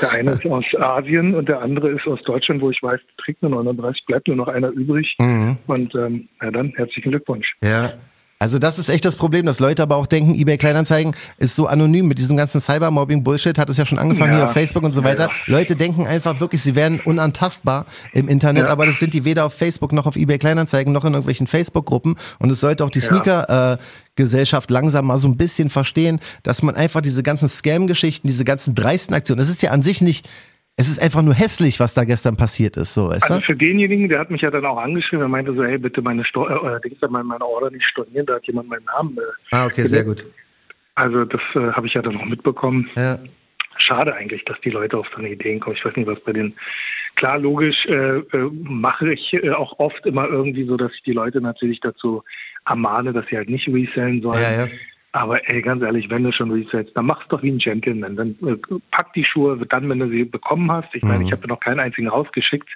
Der 0.00 0.12
eine 0.12 0.30
ist 0.32 0.46
aus 0.46 0.64
Asien 0.78 1.34
und 1.34 1.48
der 1.48 1.60
andere 1.60 1.90
ist 1.90 2.06
aus 2.06 2.22
Deutschland, 2.22 2.60
wo 2.60 2.70
ich 2.70 2.80
weiß, 2.80 3.00
trägt 3.18 3.42
eine 3.42 3.56
39, 3.56 4.04
bleibt 4.06 4.28
nur 4.28 4.36
noch 4.36 4.46
einer 4.46 4.68
übrig. 4.68 5.12
Mhm. 5.18 5.58
Und 5.66 5.92
ähm, 5.96 6.28
na 6.40 6.52
dann, 6.52 6.72
herzlichen 6.76 7.10
Glückwunsch. 7.10 7.56
Ja. 7.64 7.94
Also 8.38 8.58
das 8.58 8.78
ist 8.78 8.90
echt 8.90 9.06
das 9.06 9.16
Problem, 9.16 9.46
dass 9.46 9.60
Leute 9.60 9.82
aber 9.82 9.96
auch 9.96 10.06
denken, 10.06 10.34
eBay 10.34 10.58
Kleinanzeigen 10.58 11.14
ist 11.38 11.56
so 11.56 11.66
anonym 11.68 12.06
mit 12.06 12.18
diesem 12.18 12.36
ganzen 12.36 12.60
Cybermobbing-Bullshit, 12.60 13.56
hat 13.56 13.70
es 13.70 13.78
ja 13.78 13.86
schon 13.86 13.98
angefangen 13.98 14.32
Ja. 14.32 14.36
hier 14.40 14.44
auf 14.46 14.52
Facebook 14.52 14.82
und 14.82 14.92
so 14.94 15.00
Ja, 15.00 15.06
weiter. 15.06 15.22
ja. 15.28 15.30
Leute 15.46 15.74
denken 15.74 16.06
einfach 16.06 16.38
wirklich, 16.38 16.60
sie 16.60 16.74
wären 16.74 17.00
unantastbar 17.00 17.86
im 18.12 18.28
Internet, 18.28 18.64
Ja. 18.64 18.68
aber 18.68 18.84
das 18.84 18.98
sind 18.98 19.14
die 19.14 19.24
weder 19.24 19.46
auf 19.46 19.54
Facebook 19.54 19.92
noch 19.92 20.04
auf 20.04 20.16
eBay 20.16 20.36
Kleinanzeigen 20.38 20.92
noch 20.92 21.06
in 21.06 21.14
irgendwelchen 21.14 21.46
Facebook-Gruppen 21.46 22.16
und 22.38 22.50
es 22.50 22.60
sollte 22.60 22.84
auch 22.84 22.90
die 22.90 22.98
Ja. 22.98 23.06
Sneaker-Gesellschaft 23.06 24.70
langsam 24.70 25.06
mal 25.06 25.16
so 25.16 25.28
ein 25.28 25.38
bisschen 25.38 25.70
verstehen, 25.70 26.20
dass 26.42 26.62
man 26.62 26.74
einfach 26.76 27.00
diese 27.00 27.22
ganzen 27.22 27.48
Scam-Geschichten, 27.48 28.28
diese 28.28 28.44
ganzen 28.44 28.74
dreisten 28.74 29.14
Aktionen, 29.14 29.40
es 29.40 29.48
ist 29.48 29.62
ja 29.62 29.70
an 29.70 29.82
sich 29.82 30.02
nicht, 30.02 30.28
es 30.78 30.88
ist 30.88 31.00
einfach 31.02 31.22
nur 31.22 31.34
hässlich, 31.34 31.80
was 31.80 31.94
da 31.94 32.04
gestern 32.04 32.36
passiert 32.36 32.76
ist, 32.76 32.92
so, 32.92 33.08
weißt 33.08 33.30
Also 33.30 33.40
für 33.46 33.56
denjenigen, 33.56 34.08
der 34.08 34.18
hat 34.18 34.30
mich 34.30 34.42
ja 34.42 34.50
dann 34.50 34.66
auch 34.66 34.76
angeschrieben, 34.76 35.22
er 35.22 35.28
meinte 35.28 35.54
so, 35.54 35.64
hey, 35.64 35.78
bitte 35.78 36.02
meine 36.02 36.24
Sto 36.24 36.46
äh, 36.48 36.80
Dings, 36.82 36.98
meine 37.08 37.24
meine 37.24 37.44
Order 37.44 37.70
nicht 37.70 37.86
stornieren, 37.86 38.26
da 38.26 38.34
hat 38.34 38.46
jemand 38.46 38.68
meinen 38.68 38.84
Namen. 38.84 39.16
Äh, 39.16 39.20
Ah, 39.56 39.66
okay, 39.66 39.82
sehr 39.84 40.04
gut. 40.04 40.24
also 40.94 41.24
das 41.24 41.40
äh, 41.54 41.72
habe 41.72 41.86
ich 41.86 41.94
ja 41.94 42.02
dann 42.02 42.16
auch 42.18 42.26
mitbekommen. 42.26 42.90
Ja. 42.94 43.18
Schade 43.78 44.14
eigentlich, 44.14 44.44
dass 44.44 44.60
die 44.60 44.70
Leute 44.70 44.98
auf 44.98 45.06
so 45.12 45.18
eine 45.18 45.30
Ideen 45.30 45.60
kommen. 45.60 45.76
Ich 45.76 45.84
weiß 45.84 45.96
nicht, 45.96 46.06
was 46.06 46.20
bei 46.20 46.32
den. 46.32 46.54
Klar, 47.16 47.38
logisch 47.38 47.86
äh, 47.86 48.18
äh, 48.18 48.50
mache 48.62 49.12
ich 49.12 49.32
äh, 49.32 49.50
auch 49.50 49.78
oft 49.78 50.04
immer 50.04 50.26
irgendwie 50.28 50.64
so, 50.66 50.76
dass 50.76 50.92
ich 50.94 51.02
die 51.02 51.12
Leute 51.12 51.40
natürlich 51.40 51.80
dazu 51.80 52.22
ermahne, 52.66 53.12
dass 53.14 53.24
sie 53.30 53.36
halt 53.36 53.48
nicht 53.48 53.68
resellen 53.68 54.20
sollen. 54.20 54.42
Ja, 54.42 54.64
ja. 54.64 54.68
Aber 55.16 55.48
ey, 55.48 55.62
ganz 55.62 55.82
ehrlich, 55.82 56.10
wenn 56.10 56.24
du 56.24 56.32
schon 56.32 56.50
resellst, 56.50 56.94
dann 56.94 57.06
mach's 57.06 57.26
doch 57.28 57.42
wie 57.42 57.50
ein 57.50 57.56
Gentleman. 57.58 58.16
Dann 58.16 58.36
äh, 58.46 58.56
pack 58.90 59.14
die 59.14 59.24
Schuhe 59.24 59.58
dann, 59.66 59.88
wenn 59.88 59.98
du 59.98 60.10
sie 60.10 60.24
bekommen 60.24 60.70
hast. 60.70 60.94
Ich 60.94 61.02
meine, 61.02 61.20
Mhm. 61.20 61.26
ich 61.26 61.32
habe 61.32 61.48
noch 61.48 61.58
keinen 61.58 61.80
einzigen 61.80 62.08
rausgeschickt. 62.08 62.68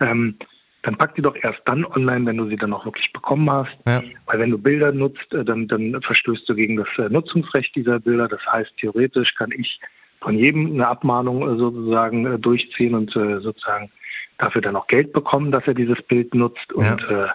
Ähm, 0.00 0.36
dann 0.82 0.96
pack 0.96 1.14
die 1.14 1.20
doch 1.20 1.36
erst 1.36 1.60
dann 1.66 1.84
online, 1.84 2.24
wenn 2.24 2.38
du 2.38 2.46
sie 2.48 2.56
dann 2.56 2.72
auch 2.72 2.86
wirklich 2.86 3.12
bekommen 3.12 3.50
hast. 3.50 3.76
Ja. 3.86 4.02
Weil 4.24 4.38
wenn 4.38 4.50
du 4.50 4.56
Bilder 4.56 4.92
nutzt, 4.92 5.30
äh, 5.34 5.44
dann, 5.44 5.68
dann 5.68 6.00
verstößt 6.00 6.48
du 6.48 6.54
gegen 6.54 6.76
das 6.76 6.88
äh, 6.96 7.10
Nutzungsrecht 7.10 7.76
dieser 7.76 8.00
Bilder. 8.00 8.28
Das 8.28 8.40
heißt, 8.50 8.72
theoretisch 8.78 9.34
kann 9.34 9.50
ich 9.52 9.78
von 10.22 10.38
jedem 10.38 10.72
eine 10.72 10.88
Abmahnung 10.88 11.42
äh, 11.42 11.58
sozusagen 11.58 12.40
durchziehen 12.40 12.94
und 12.94 13.10
sozusagen 13.12 13.90
dafür 14.38 14.62
dann 14.62 14.76
auch 14.76 14.86
Geld 14.86 15.12
bekommen, 15.12 15.52
dass 15.52 15.66
er 15.66 15.74
dieses 15.74 16.00
Bild 16.04 16.34
nutzt. 16.34 16.72
Und 16.72 17.02
äh, 17.10 17.26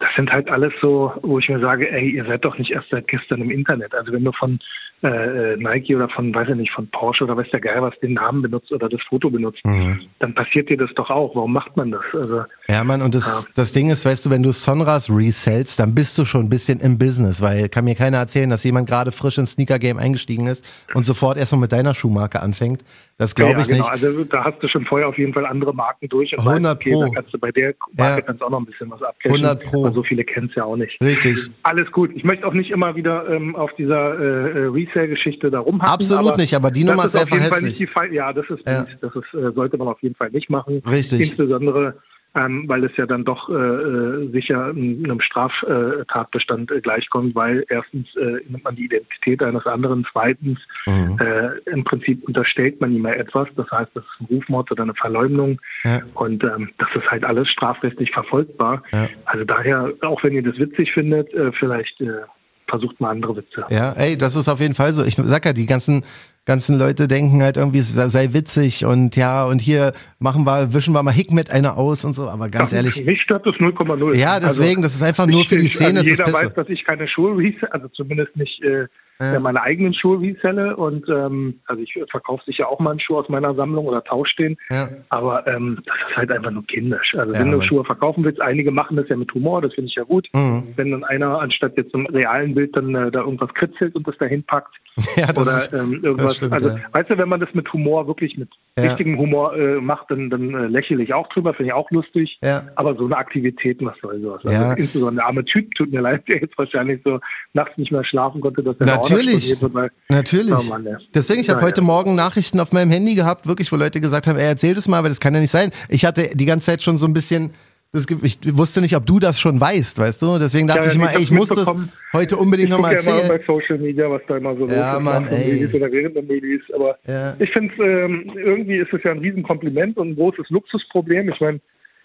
das 0.00 0.08
sind 0.16 0.30
halt 0.32 0.50
alles 0.50 0.72
so, 0.80 1.12
wo 1.22 1.38
ich 1.38 1.48
mir 1.48 1.60
sage, 1.60 1.90
ey, 1.90 2.10
ihr 2.10 2.24
seid 2.24 2.44
doch 2.44 2.58
nicht 2.58 2.70
erst 2.72 2.88
seit 2.90 3.06
gestern 3.06 3.42
im 3.42 3.50
Internet. 3.50 3.94
Also 3.94 4.12
wenn 4.12 4.24
du 4.24 4.32
von 4.32 4.58
äh, 5.02 5.56
Nike 5.56 5.94
oder 5.96 6.08
von, 6.10 6.34
weiß 6.34 6.48
ich 6.50 6.56
nicht, 6.56 6.72
von 6.72 6.86
Porsche 6.88 7.24
oder 7.24 7.34
weiß 7.36 7.48
der 7.52 7.60
Geil 7.60 7.80
was 7.80 7.98
den 8.00 8.14
Namen 8.14 8.42
benutzt 8.42 8.70
oder 8.72 8.88
das 8.88 9.00
Foto 9.08 9.30
benutzt, 9.30 9.60
Mhm. 9.64 10.00
dann 10.18 10.34
passiert 10.34 10.68
dir 10.68 10.76
das 10.76 10.90
doch 10.94 11.08
auch. 11.10 11.34
Warum 11.36 11.52
macht 11.52 11.74
man 11.76 11.90
das? 11.90 12.02
Also 12.12 12.42
Ja, 12.68 12.82
Mann, 12.84 13.00
und 13.02 13.14
das, 13.14 13.26
Ja. 13.26 13.40
das 13.54 13.72
Ding 13.72 13.88
ist, 13.90 14.04
weißt 14.04 14.26
du, 14.26 14.30
wenn 14.30 14.42
du 14.42 14.52
Sonras 14.52 15.08
resellst, 15.10 15.78
dann 15.80 15.94
bist 15.94 16.18
du 16.18 16.24
schon 16.24 16.42
ein 16.42 16.48
bisschen 16.50 16.80
im 16.80 16.98
Business, 16.98 17.40
weil 17.40 17.68
kann 17.68 17.84
mir 17.84 17.94
keiner 17.94 18.18
erzählen, 18.18 18.50
dass 18.50 18.64
jemand 18.64 18.88
gerade 18.88 19.12
frisch 19.12 19.38
ins 19.38 19.52
Sneaker-Game 19.52 19.98
eingestiegen 19.98 20.46
ist 20.46 20.66
und 20.94 21.04
sofort 21.06 21.38
erstmal 21.38 21.60
mit 21.62 21.72
deiner 21.72 21.94
Schuhmarke 21.94 22.40
anfängt. 22.40 22.82
Das 23.20 23.34
glaube 23.34 23.52
ja, 23.52 23.60
ich 23.60 23.68
genau. 23.68 23.80
nicht. 23.80 23.90
Also 23.90 24.24
da 24.24 24.44
hast 24.44 24.62
du 24.62 24.68
schon 24.68 24.86
vorher 24.86 25.06
auf 25.06 25.18
jeden 25.18 25.34
Fall 25.34 25.44
andere 25.44 25.74
Marken 25.74 26.08
durch. 26.08 26.32
Und 26.32 26.38
100 26.38 26.64
weißt, 26.64 26.74
okay, 26.76 26.90
Pro. 26.92 27.02
Da 27.02 27.08
kannst 27.10 27.34
du 27.34 27.38
bei 27.38 27.52
der 27.52 27.74
Marke 27.98 28.16
Ja. 28.16 28.20
kannst 28.22 28.40
du 28.40 28.46
auch 28.46 28.50
noch 28.50 28.60
ein 28.60 28.64
bisschen 28.64 28.90
was 28.90 29.02
abcashen. 29.02 29.36
100 29.44 29.62
Pro. 29.62 29.84
Aber 29.84 29.94
so 29.94 30.02
viele 30.02 30.24
kennst 30.24 30.56
ja 30.56 30.64
auch 30.64 30.76
nicht. 30.76 30.96
Richtig. 31.04 31.50
Alles 31.62 31.92
gut. 31.92 32.12
Ich 32.14 32.24
möchte 32.24 32.46
auch 32.46 32.54
nicht 32.54 32.70
immer 32.70 32.96
wieder 32.96 33.28
ähm, 33.28 33.54
auf 33.56 33.72
dieser 33.76 34.18
äh, 34.18 34.22
äh, 34.22 34.66
Resale-Geschichte 34.68 35.50
da 35.50 35.60
rumhacken. 35.60 35.92
Absolut 35.92 36.38
nicht, 36.38 36.54
aber 36.54 36.70
die 36.70 36.82
Nummer 36.82 37.04
ist 37.04 37.14
einfach 37.14 37.38
hässlich. 37.38 37.86
Ja, 38.10 38.32
das 38.32 38.48
ist 38.48 38.66
Ja. 38.66 38.86
Das 39.02 39.14
ist, 39.14 39.34
äh, 39.34 39.52
sollte 39.52 39.76
man 39.76 39.88
auf 39.88 40.00
jeden 40.00 40.14
Fall 40.14 40.30
nicht 40.30 40.48
machen. 40.48 40.82
Richtig. 40.90 41.20
Insbesondere, 41.20 41.96
ähm, 42.34 42.64
weil 42.68 42.84
es 42.84 42.96
ja 42.96 43.06
dann 43.06 43.24
doch 43.24 43.48
äh, 43.48 43.52
äh, 43.54 44.30
sicher 44.30 44.66
einem 44.66 45.20
Straftatbestand 45.20 46.70
äh, 46.70 46.80
gleichkommt, 46.80 47.34
weil 47.34 47.64
erstens 47.68 48.06
äh, 48.16 48.38
nimmt 48.48 48.64
man 48.64 48.76
die 48.76 48.84
Identität 48.84 49.42
eines 49.42 49.66
anderen, 49.66 50.06
zweitens 50.12 50.58
Mhm. 50.86 51.18
äh, 51.20 51.70
im 51.70 51.84
Prinzip 51.84 52.22
unterstellt 52.26 52.80
man 52.80 52.92
ihm 52.94 53.04
ja 53.04 53.12
etwas, 53.12 53.48
das 53.56 53.70
heißt, 53.70 53.90
das 53.94 54.04
ist 54.04 54.20
ein 54.20 54.26
Rufmord 54.36 54.70
oder 54.70 54.84
eine 54.84 54.94
Verleumdung 54.94 55.60
Ja. 55.84 56.00
und 56.14 56.42
ähm, 56.44 56.70
das 56.78 56.88
ist 56.94 57.10
halt 57.10 57.24
alles 57.24 57.48
strafrechtlich 57.48 58.10
verfolgbar. 58.12 58.82
Ja. 58.92 59.08
Also 59.26 59.44
daher, 59.44 59.92
auch 60.02 60.22
wenn 60.22 60.32
ihr 60.32 60.42
das 60.42 60.58
witzig 60.58 60.92
findet, 60.92 61.32
äh, 61.34 61.52
vielleicht 61.52 62.00
äh, 62.00 62.22
versucht 62.70 63.00
mal 63.00 63.10
andere 63.10 63.36
Witze. 63.36 63.64
Ja, 63.68 63.92
ey, 63.92 64.16
das 64.16 64.36
ist 64.36 64.48
auf 64.48 64.60
jeden 64.60 64.74
Fall 64.74 64.92
so. 64.94 65.04
Ich 65.04 65.16
sag 65.16 65.44
ja, 65.44 65.52
die 65.52 65.66
ganzen 65.66 66.02
ganzen 66.46 66.78
Leute 66.78 67.06
denken 67.06 67.42
halt 67.42 67.56
irgendwie, 67.58 67.78
es 67.78 67.90
sei 67.94 68.32
witzig 68.32 68.84
und 68.84 69.14
ja, 69.14 69.44
und 69.44 69.60
hier 69.60 69.92
machen 70.18 70.44
wir, 70.46 70.72
wischen 70.72 70.94
wir 70.94 71.02
mal 71.02 71.12
Hikmet 71.12 71.50
einer 71.50 71.76
aus 71.76 72.04
und 72.04 72.14
so, 72.14 72.28
aber 72.28 72.48
ganz 72.48 72.70
Das- 72.70 72.78
ehrlich, 72.78 73.04
Mich 73.04 73.20
stört 73.22 73.44
das 73.46 73.54
0,0. 73.56 74.16
Ja, 74.16 74.40
deswegen, 74.40 74.82
das 74.82 74.94
ist 74.94 75.02
einfach 75.02 75.26
nur 75.26 75.44
für 75.44 75.58
die 75.58 75.68
Szene, 75.68 76.00
Also 76.00 76.10
jeder 76.10 76.32
weiß, 76.32 76.54
dass 76.54 76.68
ich 76.68 76.84
keine 76.84 77.06
Schuhe 77.08 77.36
reselle, 77.36 77.72
also 77.72 77.88
zumindest 77.88 78.34
nicht 78.36 78.62
äh, 78.64 78.86
Ja. 79.20 79.40
meine 79.40 79.62
eigenen 79.62 79.94
Schuhe 79.94 80.20
reselle. 80.20 80.76
Und 80.76 81.08
ähm, 81.08 81.60
also 81.66 81.82
ich 81.82 81.98
verkaufe 82.10 82.42
sicher 82.44 82.68
auch 82.68 82.80
mal 82.80 82.90
einen 82.92 83.00
Schuh 83.00 83.18
aus 83.18 83.28
meiner 83.28 83.54
Sammlung 83.54 83.86
oder 83.86 84.02
tausche 84.02 84.36
den. 84.36 84.56
Ja. 84.70 84.88
Aber 85.08 85.46
ähm, 85.46 85.80
das 85.86 85.94
ist 86.10 86.16
halt 86.16 86.32
einfach 86.32 86.50
nur 86.50 86.66
kindisch. 86.66 87.14
Also 87.16 87.32
Ja, 87.32 87.40
wenn 87.40 87.50
du. 87.52 87.60
Schuhe 87.60 87.84
verkaufen 87.84 88.24
willst, 88.24 88.40
einige 88.40 88.70
machen 88.70 88.96
das 88.96 89.08
ja 89.08 89.16
mit 89.16 89.32
Humor, 89.34 89.60
das 89.62 89.74
finde 89.74 89.88
ich 89.88 89.94
ja 89.94 90.02
gut. 90.02 90.28
Mhm. 90.32 90.68
Wenn 90.76 90.90
dann 90.90 91.04
einer 91.04 91.40
anstatt 91.40 91.76
jetzt 91.76 91.94
im 91.94 92.06
realen 92.06 92.54
Bild 92.54 92.74
dann 92.76 92.94
äh, 92.94 93.10
da 93.10 93.20
irgendwas 93.20 93.52
kritzelt 93.54 93.94
und 93.94 94.06
das 94.08 94.16
dahin 94.18 94.42
packt 94.44 94.74
ja, 95.16 95.26
das 95.32 95.46
oder 95.46 95.56
ist, 95.56 95.72
ähm, 95.72 96.00
irgendwas. 96.02 96.36
stimmt, 96.36 96.52
also 96.52 96.70
weißt 96.92 97.10
du, 97.10 97.18
wenn 97.18 97.28
man 97.28 97.40
das 97.40 97.52
mit 97.54 97.72
Humor 97.72 98.06
wirklich 98.06 98.36
mit 98.36 98.48
richtigem 98.78 99.18
Humor 99.18 99.56
äh, 99.56 99.80
macht, 99.80 100.10
dann, 100.10 100.30
dann 100.30 100.54
äh, 100.54 100.66
lächle 100.66 101.02
ich 101.02 101.12
auch 101.14 101.28
drüber, 101.28 101.54
finde 101.54 101.68
ich 101.68 101.72
auch 101.74 101.90
lustig. 101.90 102.38
Ja. 102.42 102.64
Aber 102.76 102.94
so 102.94 103.04
eine 103.04 103.16
Aktivität, 103.16 103.78
was 103.84 103.96
soll 104.00 104.20
sowas? 104.20 104.42
Ja. 104.44 104.50
Also 104.70 104.76
insbesondere 104.76 105.16
der 105.16 105.26
arme 105.26 105.44
Typ, 105.44 105.74
tut 105.74 105.92
mir 105.92 106.00
leid, 106.08 106.26
der 106.28 106.40
jetzt 106.40 106.56
wahrscheinlich 106.58 107.00
so 107.04 107.20
nachts 107.52 107.76
nicht 107.76 107.92
mehr 107.92 108.04
schlafen 108.04 108.40
konnte, 108.40 108.62
dass 108.62 108.76
er 108.80 108.86
Natürlich. 109.10 109.56
Weil, 109.60 109.90
Natürlich. 110.08 110.54
Oh 110.54 110.62
Mann, 110.62 110.84
ja. 110.84 110.98
Deswegen, 111.14 111.40
ich 111.40 111.48
habe 111.50 111.60
Ja, 111.60 111.66
heute 111.66 111.80
ja. 111.80 111.86
Morgen 111.86 112.14
Nachrichten 112.14 112.60
auf 112.60 112.72
meinem 112.72 112.90
Handy 112.90 113.14
gehabt, 113.14 113.46
wirklich, 113.46 113.70
wo 113.72 113.76
Leute 113.76 114.00
gesagt 114.00 114.26
haben, 114.26 114.38
ey, 114.38 114.46
erzähl 114.46 114.74
das 114.74 114.88
mal, 114.88 114.98
aber 114.98 115.08
das 115.08 115.20
kann 115.20 115.34
ja 115.34 115.40
nicht 115.40 115.50
sein. 115.50 115.70
Ich 115.88 116.04
hatte 116.04 116.30
die 116.34 116.46
ganze 116.46 116.66
Zeit 116.66 116.82
schon 116.82 116.96
so 116.96 117.06
ein 117.06 117.12
bisschen, 117.12 117.50
das, 117.92 118.06
ich 118.22 118.38
wusste 118.56 118.80
nicht, 118.80 118.94
ob 118.96 119.04
du 119.06 119.18
das 119.18 119.40
schon 119.40 119.60
weißt, 119.60 119.98
weißt 119.98 120.22
du? 120.22 120.38
Deswegen 120.38 120.68
dachte 120.68 120.80
Ja, 120.82 120.86
ja, 120.86 120.92
ich 120.92 120.98
mal, 120.98 121.10
ich 121.10 121.16
ey, 121.16 121.22
ich 121.22 121.30
muss 121.32 121.48
das 121.48 121.68
heute 122.12 122.36
unbedingt 122.36 122.68
ich 122.68 122.70
nochmal 122.70 122.94
gucke 122.96 123.06
ja 123.06 123.12
immer 123.16 123.22
erzählen. 123.34 123.40
bei 123.46 123.52
Social 123.62 123.78
Media, 123.78 124.10
was 124.10 124.22
da 124.28 124.36
immer 124.36 124.56
so 124.56 124.66
Ja, 124.68 124.94
los 124.94 125.02
Mann, 125.02 125.26
ey. 125.28 125.66
Oder 125.74 125.90
während 125.90 126.16
dem 126.16 126.26
Release. 126.28 126.64
Aber 126.74 126.96
Ja. 127.06 127.34
ich 127.38 127.50
finde 127.50 127.72
es, 127.74 127.80
ähm, 127.80 128.30
irgendwie 128.36 128.76
ist 128.76 128.92
es 128.92 129.02
ja 129.02 129.10
ein 129.10 129.18
Riesenkompliment 129.18 129.96
und 129.96 130.10
ein 130.10 130.16
großes 130.16 130.48
Luxusproblem. 130.50 131.30
Ich 131.30 131.40
meine, 131.40 131.60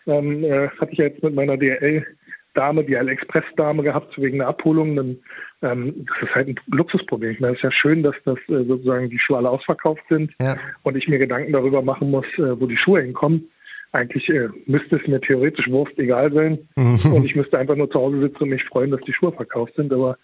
ähm, 0.07 0.43
äh, 0.43 0.69
hatte 0.79 0.91
ich 0.91 0.97
ja 0.97 1.05
jetzt 1.05 1.21
mit 1.23 1.35
meiner 1.35 1.57
DL-Dame, 2.55 2.83
die 2.83 2.93
Express-Dame 2.95 3.83
gehabt, 3.83 4.13
wegen 4.17 4.39
der 4.39 4.47
Abholung. 4.47 4.95
Dann, 4.95 5.17
ähm, 5.61 6.05
das 6.07 6.29
ist 6.29 6.35
halt 6.35 6.47
ein 6.49 6.55
Luxusproblem. 6.67 7.31
Ich 7.31 7.39
meine, 7.39 7.53
es 7.53 7.59
ist 7.59 7.63
ja 7.63 7.71
schön, 7.71 8.03
dass 8.03 8.15
das 8.25 8.37
äh, 8.49 8.63
sozusagen 8.63 9.09
die 9.09 9.19
Schuhe 9.19 9.37
alle 9.37 9.49
ausverkauft 9.49 10.01
sind 10.09 10.31
Ja. 10.41 10.57
und 10.83 10.95
ich 10.97 11.07
mir 11.07 11.19
Gedanken 11.19 11.51
darüber 11.51 11.81
machen 11.81 12.09
muss, 12.11 12.25
äh, 12.37 12.59
wo 12.59 12.65
die 12.67 12.77
Schuhe 12.77 13.01
hinkommen. 13.01 13.49
Eigentlich 13.91 14.27
äh, 14.29 14.49
müsste 14.65 14.97
es 14.97 15.07
mir 15.07 15.21
theoretisch 15.21 15.69
Wurst 15.69 15.97
egal 15.97 16.31
sein 16.33 16.59
Mhm. 16.75 17.13
und 17.13 17.25
ich 17.25 17.35
müsste 17.35 17.57
einfach 17.57 17.75
nur 17.75 17.89
zu 17.89 17.99
Hause 17.99 18.19
sitzen 18.21 18.43
und 18.43 18.49
mich 18.49 18.63
freuen, 18.65 18.91
dass 18.91 19.01
die 19.01 19.13
Schuhe 19.13 19.31
verkauft 19.31 19.73
sind. 19.75 19.93
Aber 19.93 20.17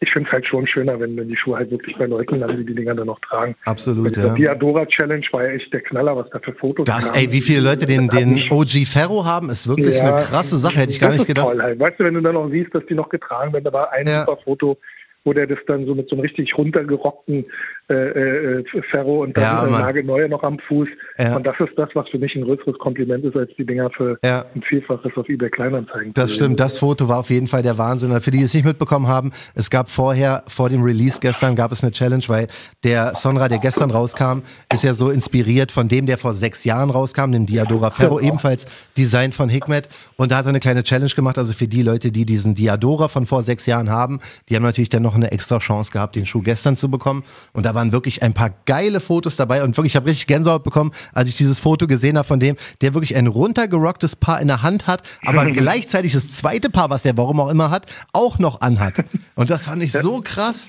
ich 0.00 0.10
finde 0.12 0.28
es 0.28 0.32
halt 0.32 0.46
schon 0.46 0.66
schöner, 0.66 1.00
wenn, 1.00 1.16
wenn 1.16 1.28
die 1.28 1.36
Schuhe 1.36 1.56
halt 1.56 1.70
wirklich 1.70 1.96
bei 1.96 2.04
Leuten 2.06 2.38
landen, 2.38 2.58
die 2.58 2.64
die 2.66 2.74
Dinger 2.74 2.94
dann 2.94 3.06
noch 3.06 3.18
tragen. 3.20 3.54
Absolut, 3.64 4.14
ja. 4.16 4.34
Diadora 4.34 4.84
Challenge 4.86 5.24
war 5.32 5.44
ja 5.44 5.50
echt 5.50 5.72
der 5.72 5.80
Knaller, 5.80 6.16
was 6.16 6.28
da 6.30 6.38
für 6.38 6.52
Fotos 6.52 6.84
Das, 6.86 7.06
kamen. 7.12 7.18
ey, 7.24 7.32
wie 7.32 7.40
viele 7.40 7.60
Leute 7.60 7.86
den, 7.86 8.08
den 8.08 8.44
OG 8.50 8.84
Ferro 8.86 9.24
haben, 9.24 9.48
ist 9.48 9.66
wirklich 9.68 9.96
Ja, 9.98 10.14
eine 10.14 10.22
krasse 10.22 10.56
Sache, 10.58 10.80
hätte 10.80 10.92
ich 10.92 11.00
gar 11.00 11.12
nicht 11.12 11.26
gedacht. 11.26 11.48
Toll 11.48 11.62
halt. 11.62 11.78
Weißt 11.80 11.98
du, 11.98 12.04
wenn 12.04 12.14
du 12.14 12.20
dann 12.20 12.36
auch 12.36 12.48
siehst, 12.50 12.74
dass 12.74 12.84
die 12.86 12.94
noch 12.94 13.08
getragen 13.08 13.52
werden, 13.54 13.64
da 13.64 13.72
war 13.72 13.90
ein 13.92 14.06
Ja. 14.06 14.20
super 14.26 14.36
Foto, 14.44 14.78
wo 15.26 15.32
der 15.32 15.46
das 15.46 15.58
dann 15.66 15.84
so 15.86 15.94
mit 15.94 16.08
so 16.08 16.14
einem 16.14 16.22
richtig 16.22 16.56
runtergerockten 16.56 17.44
äh, 17.88 17.94
äh, 17.94 18.64
Ferro 18.90 19.22
und 19.22 19.36
dann 19.36 19.70
ja, 19.70 19.78
nagelneue 19.80 20.28
noch 20.28 20.42
am 20.42 20.58
Fuß. 20.60 20.88
Ja. 21.18 21.36
Und 21.36 21.44
das 21.44 21.56
ist 21.60 21.76
das, 21.76 21.88
was 21.94 22.08
für 22.08 22.18
mich 22.18 22.34
ein 22.36 22.42
größeres 22.42 22.78
Kompliment 22.78 23.24
ist, 23.24 23.36
als 23.36 23.50
die 23.58 23.66
Dinger 23.66 23.90
für 23.90 24.18
ja. 24.24 24.44
ein 24.54 24.62
Vielfaches 24.62 25.12
auf 25.16 25.28
eBay 25.28 25.50
Kleinanzeigen. 25.50 26.12
Das 26.14 26.32
stimmt, 26.32 26.60
das 26.60 26.78
Foto 26.78 27.08
war 27.08 27.18
auf 27.18 27.30
jeden 27.30 27.48
Fall 27.48 27.62
der 27.62 27.76
Wahnsinn. 27.76 28.18
Für 28.20 28.30
die, 28.30 28.38
die 28.38 28.44
es 28.44 28.54
nicht 28.54 28.64
mitbekommen 28.64 29.08
haben, 29.08 29.32
es 29.54 29.68
gab 29.68 29.90
vorher, 29.90 30.44
vor 30.46 30.68
dem 30.68 30.82
Release 30.82 31.18
gestern, 31.20 31.56
gab 31.56 31.72
es 31.72 31.82
eine 31.82 31.90
Challenge, 31.90 32.22
weil 32.28 32.46
der 32.84 33.14
Sonra, 33.14 33.48
der 33.48 33.58
gestern 33.58 33.90
rauskam, 33.90 34.42
ist 34.72 34.84
ja 34.84 34.94
so 34.94 35.10
inspiriert 35.10 35.72
von 35.72 35.88
dem, 35.88 36.06
der 36.06 36.18
vor 36.18 36.34
sechs 36.34 36.64
Jahren 36.64 36.90
rauskam, 36.90 37.32
dem 37.32 37.46
Diadora 37.46 37.90
Ferro, 37.90 38.16
genau. 38.16 38.28
ebenfalls 38.28 38.66
Design 38.96 39.32
von 39.32 39.48
Hikmet. 39.48 39.88
Und 40.16 40.30
da 40.30 40.36
hat 40.36 40.46
er 40.46 40.50
eine 40.50 40.60
kleine 40.60 40.84
Challenge 40.84 41.10
gemacht. 41.10 41.36
Also 41.36 41.52
für 41.52 41.66
die 41.66 41.82
Leute, 41.82 42.12
die 42.12 42.26
diesen 42.26 42.54
Diadora 42.54 43.08
von 43.08 43.26
vor 43.26 43.42
sechs 43.42 43.66
Jahren 43.66 43.90
haben, 43.90 44.20
die 44.48 44.54
haben 44.54 44.62
natürlich 44.62 44.88
dann 44.88 45.02
noch 45.02 45.15
eine 45.16 45.32
extra 45.32 45.58
Chance 45.58 45.90
gehabt, 45.90 46.16
den 46.16 46.26
Schuh 46.26 46.42
gestern 46.42 46.76
zu 46.76 46.90
bekommen. 46.90 47.24
Und 47.52 47.64
da 47.66 47.74
waren 47.74 47.92
wirklich 47.92 48.22
ein 48.22 48.34
paar 48.34 48.50
geile 48.66 49.00
Fotos 49.00 49.36
dabei 49.36 49.62
und 49.62 49.76
wirklich, 49.76 49.92
ich 49.92 49.96
habe 49.96 50.06
richtig 50.06 50.26
Gänsehaut 50.26 50.64
bekommen, 50.64 50.92
als 51.12 51.28
ich 51.28 51.36
dieses 51.36 51.58
Foto 51.58 51.86
gesehen 51.86 52.16
habe 52.16 52.26
von 52.26 52.40
dem, 52.40 52.56
der 52.80 52.94
wirklich 52.94 53.16
ein 53.16 53.26
runtergerocktes 53.26 54.16
Paar 54.16 54.40
in 54.40 54.48
der 54.48 54.62
Hand 54.62 54.86
hat, 54.86 55.02
aber 55.24 55.46
gleichzeitig 55.52 56.12
das 56.12 56.30
zweite 56.30 56.70
Paar, 56.70 56.90
was 56.90 57.02
der 57.02 57.16
warum 57.16 57.40
auch 57.40 57.48
immer 57.48 57.70
hat, 57.70 57.86
auch 58.12 58.38
noch 58.38 58.60
anhat. 58.60 58.94
Und 59.34 59.50
das 59.50 59.64
fand 59.64 59.82
ich 59.82 59.92
so 59.92 60.20
krass. 60.20 60.68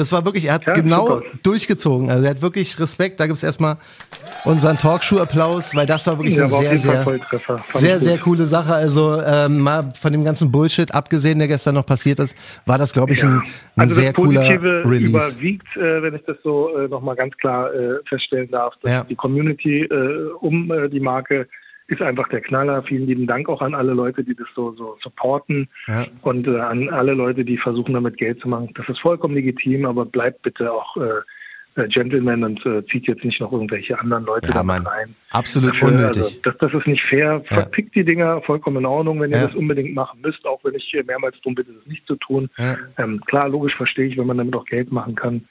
Das 0.00 0.12
war 0.12 0.24
wirklich, 0.24 0.46
er 0.46 0.54
hat 0.54 0.66
ja, 0.66 0.72
genau 0.72 1.06
super. 1.06 1.26
durchgezogen. 1.42 2.10
Also 2.10 2.24
er 2.24 2.30
hat 2.30 2.42
wirklich 2.42 2.78
Respekt. 2.80 3.20
Da 3.20 3.26
gibt 3.26 3.36
es 3.36 3.42
erstmal 3.42 3.76
unseren 4.44 4.76
Talkshow-Applaus, 4.78 5.76
weil 5.76 5.86
das 5.86 6.06
war 6.06 6.18
wirklich 6.18 6.36
ja, 6.36 6.44
eine 6.44 6.50
sehr, 6.50 6.78
sehr, 6.78 7.20
sehr, 7.74 7.98
sehr 7.98 8.18
coole 8.18 8.46
Sache. 8.46 8.72
Also 8.74 9.20
ähm, 9.20 9.58
mal 9.58 9.92
von 10.00 10.12
dem 10.12 10.24
ganzen 10.24 10.50
Bullshit 10.50 10.94
abgesehen, 10.94 11.38
der 11.38 11.48
gestern 11.48 11.74
noch 11.74 11.84
passiert 11.84 12.18
ist, 12.18 12.34
war 12.66 12.78
das, 12.78 12.92
glaube 12.92 13.12
ich, 13.12 13.20
ja. 13.20 13.28
ein, 13.28 13.42
ein 13.42 13.42
also 13.76 13.94
sehr 13.94 14.12
cooler 14.14 14.48
Release. 14.48 15.06
überwiegt, 15.06 15.76
äh, 15.76 16.02
wenn 16.02 16.14
ich 16.14 16.22
das 16.26 16.36
so 16.42 16.76
äh, 16.76 16.88
nochmal 16.88 17.16
ganz 17.16 17.36
klar 17.36 17.72
äh, 17.74 17.98
feststellen 18.08 18.50
darf, 18.50 18.74
dass 18.82 19.06
die 19.06 19.16
Community 19.16 19.82
äh, 19.82 20.30
um 20.40 20.70
äh, 20.70 20.88
die 20.88 21.00
Marke 21.00 21.46
ist 21.90 22.00
einfach 22.00 22.28
der 22.28 22.40
Knaller. 22.40 22.82
Vielen 22.84 23.06
lieben 23.06 23.26
Dank 23.26 23.48
auch 23.48 23.60
an 23.60 23.74
alle 23.74 23.92
Leute, 23.92 24.22
die 24.22 24.34
das 24.34 24.46
so, 24.54 24.72
so 24.72 24.96
supporten 25.02 25.68
ja. 25.88 26.06
und 26.22 26.46
äh, 26.46 26.60
an 26.60 26.88
alle 26.88 27.14
Leute, 27.14 27.44
die 27.44 27.56
versuchen, 27.56 27.94
damit 27.94 28.16
Geld 28.16 28.40
zu 28.40 28.48
machen. 28.48 28.70
Das 28.74 28.88
ist 28.88 29.00
vollkommen 29.00 29.34
legitim, 29.34 29.84
aber 29.84 30.06
bleibt 30.06 30.42
bitte 30.42 30.72
auch 30.72 30.96
äh, 30.96 31.20
äh 31.76 31.88
Gentleman 31.88 32.44
und 32.44 32.64
äh, 32.66 32.84
zieht 32.86 33.06
jetzt 33.06 33.24
nicht 33.24 33.40
noch 33.40 33.52
irgendwelche 33.52 33.98
anderen 33.98 34.24
Leute 34.24 34.48
ja, 34.48 34.62
da 34.62 34.72
rein. 34.72 35.14
Absolut 35.30 35.74
Dafür, 35.74 35.88
unnötig. 35.88 36.22
Also, 36.22 36.38
das, 36.42 36.54
das 36.58 36.74
ist 36.74 36.86
nicht 36.86 37.02
fair. 37.08 37.42
Verpickt 37.46 37.94
ja. 37.96 38.02
die 38.02 38.10
Dinger, 38.10 38.42
vollkommen 38.42 38.78
in 38.78 38.86
Ordnung, 38.86 39.20
wenn 39.20 39.30
ihr 39.30 39.38
ja. 39.38 39.46
das 39.46 39.54
unbedingt 39.54 39.94
machen 39.94 40.20
müsst, 40.22 40.44
auch 40.46 40.62
wenn 40.64 40.74
ich 40.74 40.96
mehrmals 41.06 41.36
darum 41.38 41.54
bitte, 41.54 41.72
das 41.72 41.86
nicht 41.86 42.06
zu 42.06 42.16
tun. 42.16 42.50
Ähm, 42.98 43.20
klar, 43.26 43.48
logisch 43.48 43.74
verstehe 43.76 44.06
ich, 44.06 44.16
wenn 44.16 44.26
man 44.26 44.38
damit 44.38 44.54
auch 44.54 44.64
Geld 44.64 44.90
machen 44.92 45.14
kann. 45.14 45.44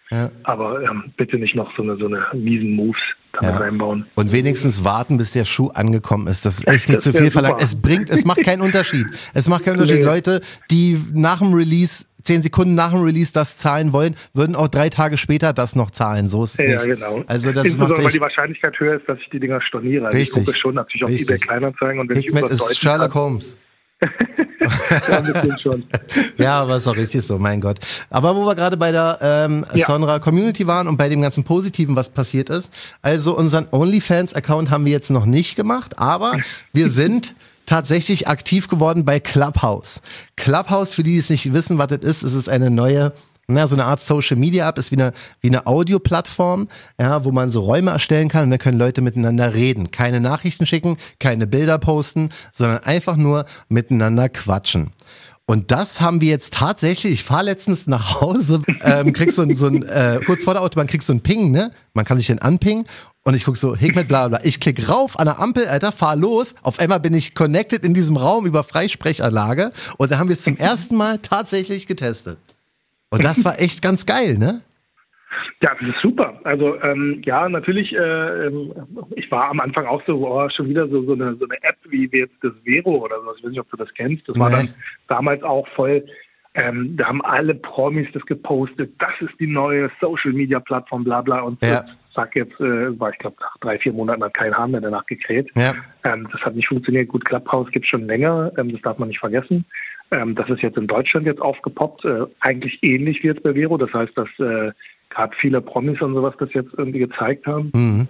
Aber 0.43 0.83
ähm, 0.83 1.13
bitte 1.17 1.37
nicht 1.37 1.55
noch 1.55 1.75
so 1.75 1.83
eine, 1.83 1.97
so 1.97 2.07
eine 2.07 2.25
miesen 2.33 2.75
Moves 2.75 2.99
ja. 3.41 3.57
reinbauen. 3.57 4.05
Und 4.15 4.31
wenigstens 4.31 4.83
warten, 4.83 5.17
bis 5.17 5.31
der 5.31 5.45
Schuh 5.45 5.69
angekommen 5.69 6.27
ist. 6.27 6.45
Das 6.45 6.59
ist 6.59 6.67
echt 6.67 6.89
nicht 6.89 7.01
zu 7.01 7.13
viel 7.13 7.31
verlangt. 7.31 7.61
Es 7.61 7.79
bringt, 7.81 8.09
es 8.09 8.25
macht 8.25 8.43
keinen 8.43 8.61
Unterschied. 8.61 9.07
Es 9.33 9.47
macht 9.47 9.65
keinen 9.65 9.73
Unterschied. 9.79 9.99
Nee. 9.99 10.05
Leute, 10.05 10.41
die 10.71 10.97
nach 11.13 11.39
dem 11.39 11.53
Release 11.53 12.05
zehn 12.29 12.43
Sekunden 12.43 12.75
nach 12.75 12.91
dem 12.91 13.01
Release 13.01 13.33
das 13.33 13.57
zahlen 13.57 13.91
wollen, 13.91 14.15
würden 14.35 14.55
auch 14.55 14.67
drei 14.67 14.89
Tage 14.89 15.17
später 15.17 15.51
das 15.51 15.75
noch 15.75 15.89
zahlen. 15.89 16.27
So 16.27 16.43
ist 16.43 16.59
es 16.59 16.69
ja, 16.69 16.85
nicht. 16.85 16.99
genau. 16.99 17.23
Also 17.25 17.51
das 17.51 17.65
Insbesondere, 17.65 18.03
weil 18.03 18.11
die 18.11 18.21
Wahrscheinlichkeit 18.21 18.79
höher 18.79 18.97
ist, 18.97 19.09
dass 19.09 19.17
ich 19.19 19.29
die 19.31 19.39
Dinger 19.39 19.59
storniere. 19.61 20.05
Also 20.05 20.17
richtig. 20.17 20.37
Ich 20.37 20.45
gucke 20.45 20.59
schon 20.59 20.75
natürlich 20.75 21.03
auf 21.03 21.09
eBay 21.09 21.39
Kleinanzeigen 21.39 21.99
und 21.99 22.09
wenn 22.09 22.17
Hikmet 22.17 22.45
ich 22.45 22.51
ist 22.51 22.79
Sherlock 22.79 23.15
Holmes. 23.15 23.57
ja, 25.09 25.59
schon. 25.59 25.83
ja, 26.37 26.61
aber 26.61 26.77
ist 26.77 26.87
auch 26.87 26.95
richtig 26.95 27.23
so, 27.23 27.39
mein 27.39 27.61
Gott. 27.61 27.79
Aber 28.11 28.35
wo 28.35 28.45
wir 28.45 28.53
gerade 28.53 28.77
bei 28.77 28.91
der 28.91 29.17
ähm, 29.23 29.65
ja. 29.73 29.87
Sonra 29.87 30.19
Community 30.19 30.67
waren 30.67 30.87
und 30.87 30.97
bei 30.97 31.09
dem 31.09 31.21
ganzen 31.21 31.43
Positiven, 31.43 31.95
was 31.95 32.09
passiert 32.09 32.51
ist. 32.51 32.71
Also 33.01 33.35
unseren 33.35 33.67
OnlyFans-Account 33.71 34.69
haben 34.69 34.85
wir 34.85 34.91
jetzt 34.91 35.09
noch 35.09 35.25
nicht 35.25 35.55
gemacht, 35.55 35.97
aber 35.97 36.37
wir 36.73 36.89
sind 36.89 37.33
tatsächlich 37.69 38.27
aktiv 38.27 38.67
geworden 38.67 39.05
bei 39.05 39.19
Clubhouse. 39.19 40.01
Clubhouse, 40.35 40.95
für 40.95 41.03
die, 41.03 41.13
die 41.13 41.17
es 41.19 41.29
nicht 41.29 41.53
wissen, 41.53 41.77
was 41.77 41.87
das 41.87 41.99
ist, 41.99 42.23
ist 42.23 42.33
es 42.33 42.49
eine 42.49 42.71
neue 42.71 43.13
na, 43.51 43.65
so 43.65 43.75
eine 43.75 43.85
Art 43.85 43.99
Social 43.99 44.37
Media 44.37 44.69
App 44.69 44.77
ist 44.77 44.91
wie 44.91 44.95
eine, 44.95 45.11
wie 45.41 45.47
eine 45.47 45.65
Audioplattform, 45.65 46.67
ja, 46.99 47.25
wo 47.25 47.31
man 47.31 47.49
so 47.49 47.61
Räume 47.61 47.89
erstellen 47.89 48.29
kann 48.29 48.43
und 48.43 48.51
dann 48.51 48.59
können 48.59 48.77
Leute 48.77 49.01
miteinander 49.01 49.55
reden. 49.55 49.89
Keine 49.89 50.19
Nachrichten 50.19 50.67
schicken, 50.67 50.97
keine 51.17 51.47
Bilder 51.47 51.79
posten, 51.79 52.29
sondern 52.51 52.83
einfach 52.83 53.15
nur 53.15 53.45
miteinander 53.67 54.29
quatschen. 54.29 54.91
Und 55.49 55.71
das 55.71 55.99
haben 55.99 56.21
wir 56.21 56.29
jetzt 56.29 56.53
tatsächlich. 56.53 57.11
Ich 57.11 57.23
fahre 57.23 57.45
letztens 57.45 57.87
nach 57.87 58.21
Hause, 58.21 58.61
ähm, 58.83 59.13
kriegst 59.13 59.35
so 59.35 59.41
ein, 59.41 59.55
so 59.55 59.65
ein 59.65 59.81
äh, 59.81 60.19
kurz 60.23 60.43
vor 60.43 60.53
der 60.53 60.61
Autobahn 60.61 60.85
kriegst 60.85 61.09
du 61.09 61.13
einen 61.13 61.21
Ping, 61.21 61.49
ne? 61.49 61.71
Man 61.95 62.05
kann 62.05 62.19
sich 62.19 62.27
den 62.27 62.37
anpingen 62.37 62.85
und 63.23 63.33
ich 63.33 63.45
guck 63.45 63.57
so, 63.57 63.75
Hikmet, 63.75 64.07
bla 64.07 64.27
bla. 64.27 64.41
Ich 64.43 64.59
klick 64.59 64.87
rauf 64.87 65.17
an 65.17 65.25
der 65.25 65.39
Ampel, 65.39 65.67
Alter, 65.67 65.91
fahr 65.91 66.15
los. 66.15 66.53
Auf 66.61 66.77
einmal 66.77 66.99
bin 66.99 67.15
ich 67.15 67.33
connected 67.33 67.83
in 67.83 67.95
diesem 67.95 68.15
Raum 68.15 68.45
über 68.45 68.63
Freisprechanlage 68.63 69.71
und 69.97 70.11
da 70.11 70.19
haben 70.19 70.29
wir 70.29 70.33
es 70.33 70.43
zum 70.43 70.55
ersten 70.55 70.95
Mal 70.95 71.17
tatsächlich 71.17 71.87
getestet. 71.87 72.37
Und 73.09 73.23
das 73.23 73.43
war 73.43 73.59
echt 73.59 73.81
ganz 73.81 74.05
geil, 74.05 74.37
ne? 74.37 74.61
Ja, 75.61 75.75
das 75.79 75.89
ist 75.89 76.01
super. 76.01 76.39
Also 76.43 76.81
ähm, 76.81 77.21
ja, 77.25 77.47
natürlich, 77.47 77.93
äh, 77.93 78.47
ähm, 78.47 78.73
ich 79.15 79.29
war 79.31 79.49
am 79.49 79.59
Anfang 79.59 79.85
auch 79.85 80.01
so, 80.05 80.27
oh, 80.27 80.49
schon 80.49 80.69
wieder 80.69 80.87
so, 80.87 81.03
so, 81.03 81.13
eine, 81.13 81.35
so 81.35 81.45
eine 81.45 81.61
App 81.63 81.77
wie, 81.89 82.11
wie 82.11 82.19
jetzt 82.19 82.35
das 82.41 82.53
Vero 82.63 82.97
oder 83.05 83.17
so. 83.21 83.35
Ich 83.35 83.43
weiß 83.43 83.51
nicht, 83.51 83.59
ob 83.59 83.69
du 83.69 83.77
das 83.77 83.93
kennst. 83.93 84.27
Das 84.27 84.39
war 84.39 84.49
dann 84.49 84.73
damals 85.07 85.43
auch 85.43 85.67
voll, 85.69 86.03
ähm, 86.55 86.97
da 86.97 87.07
haben 87.07 87.21
alle 87.23 87.53
Promis 87.55 88.07
das 88.13 88.25
gepostet, 88.25 88.91
das 88.99 89.11
ist 89.21 89.39
die 89.39 89.47
neue 89.47 89.89
Social 90.01 90.33
Media 90.33 90.59
Plattform, 90.59 91.03
bla 91.03 91.21
bla. 91.21 91.41
Und 91.41 91.63
ja. 91.63 91.85
sag 92.15 92.35
jetzt, 92.35 92.59
äh, 92.59 92.99
war 92.99 93.11
ich 93.11 93.19
glaube 93.19 93.37
nach 93.39 93.57
drei, 93.59 93.77
vier 93.77 93.93
Monaten 93.93 94.23
hat 94.23 94.33
kein 94.33 94.57
Hahn 94.57 94.71
mehr 94.71 94.81
danach 94.81 95.05
gekräht. 95.05 95.49
Ja. 95.55 95.75
Ähm, 96.03 96.27
das 96.31 96.41
hat 96.41 96.55
nicht 96.55 96.67
funktioniert. 96.67 97.09
Gut, 97.09 97.25
Clubhouse 97.25 97.69
gibt 97.71 97.85
schon 97.85 98.07
länger, 98.07 98.51
ähm, 98.57 98.71
das 98.71 98.81
darf 98.81 98.97
man 98.97 99.09
nicht 99.09 99.19
vergessen. 99.19 99.65
Ähm, 100.11 100.33
das 100.33 100.49
ist 100.49 100.61
jetzt 100.61 100.77
in 100.77 100.87
Deutschland 100.87 101.27
jetzt 101.27 101.41
aufgepoppt, 101.41 102.03
äh, 102.05 102.25
eigentlich 102.39 102.79
ähnlich 102.81 103.21
wie 103.21 103.27
jetzt 103.27 103.43
bei 103.43 103.53
Vero. 103.53 103.77
Das 103.77 103.93
heißt, 103.93 104.17
dass 104.17 104.27
äh, 104.39 104.71
gerade 105.09 105.35
viele 105.39 105.61
Promis 105.61 106.01
und 106.01 106.13
sowas 106.13 106.33
das 106.39 106.53
jetzt 106.53 106.73
irgendwie 106.77 106.99
gezeigt 106.99 107.45
haben. 107.45 107.71
Mhm. 107.73 108.07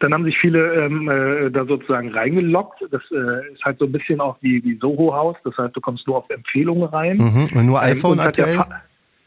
Dann 0.00 0.12
haben 0.12 0.24
sich 0.24 0.36
viele 0.38 0.74
ähm, 0.74 1.08
äh, 1.08 1.50
da 1.50 1.64
sozusagen 1.66 2.10
reingeloggt. 2.10 2.84
Das 2.90 3.02
äh, 3.12 3.52
ist 3.52 3.64
halt 3.64 3.78
so 3.78 3.84
ein 3.84 3.92
bisschen 3.92 4.20
auch 4.20 4.36
wie, 4.40 4.62
wie 4.64 4.76
Soho 4.78 5.14
House. 5.14 5.36
Das 5.44 5.56
heißt, 5.56 5.76
du 5.76 5.80
kommst 5.80 6.06
nur 6.06 6.16
auf 6.16 6.30
Empfehlungen 6.30 6.84
rein. 6.84 7.18
Mhm. 7.18 7.48
Und 7.54 7.66
nur 7.66 7.78
ähm, 7.82 7.92
iPhone 7.92 8.18
ähm, 8.18 8.24
aktuell? 8.24 8.54
Ja, 8.54 8.66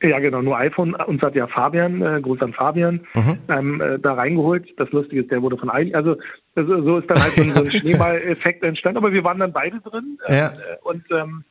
ja, 0.02 0.20
genau, 0.20 0.42
nur 0.42 0.58
iPhone. 0.58 0.94
Uns 0.94 1.22
hat 1.22 1.36
ja 1.36 1.48
Fabian, 1.48 2.02
äh, 2.02 2.22
Gruß 2.22 2.42
an 2.42 2.54
Fabian, 2.54 3.02
mhm. 3.16 3.40
ähm, 3.48 3.82
äh, 3.82 4.00
da 4.00 4.14
reingeholt. 4.14 4.68
Das 4.78 4.92
Lustige 4.92 5.22
ist, 5.22 5.32
der 5.32 5.42
wurde 5.42 5.58
von 5.58 5.70
ein, 5.70 5.94
also, 5.96 6.18
so 6.56 6.98
ist 7.00 7.10
dann 7.10 7.22
halt 7.22 7.34
so, 7.34 7.44
so 7.44 7.60
ein 7.62 7.68
Schneeball-Effekt 7.72 8.64
entstanden. 8.64 8.98
Aber 8.98 9.12
wir 9.12 9.24
waren 9.24 9.40
dann 9.40 9.54
beide 9.54 9.80
drin. 9.80 10.20
Ja. 10.28 10.50
Äh, 10.50 10.54
und 10.84 11.04
ähm, 11.12 11.44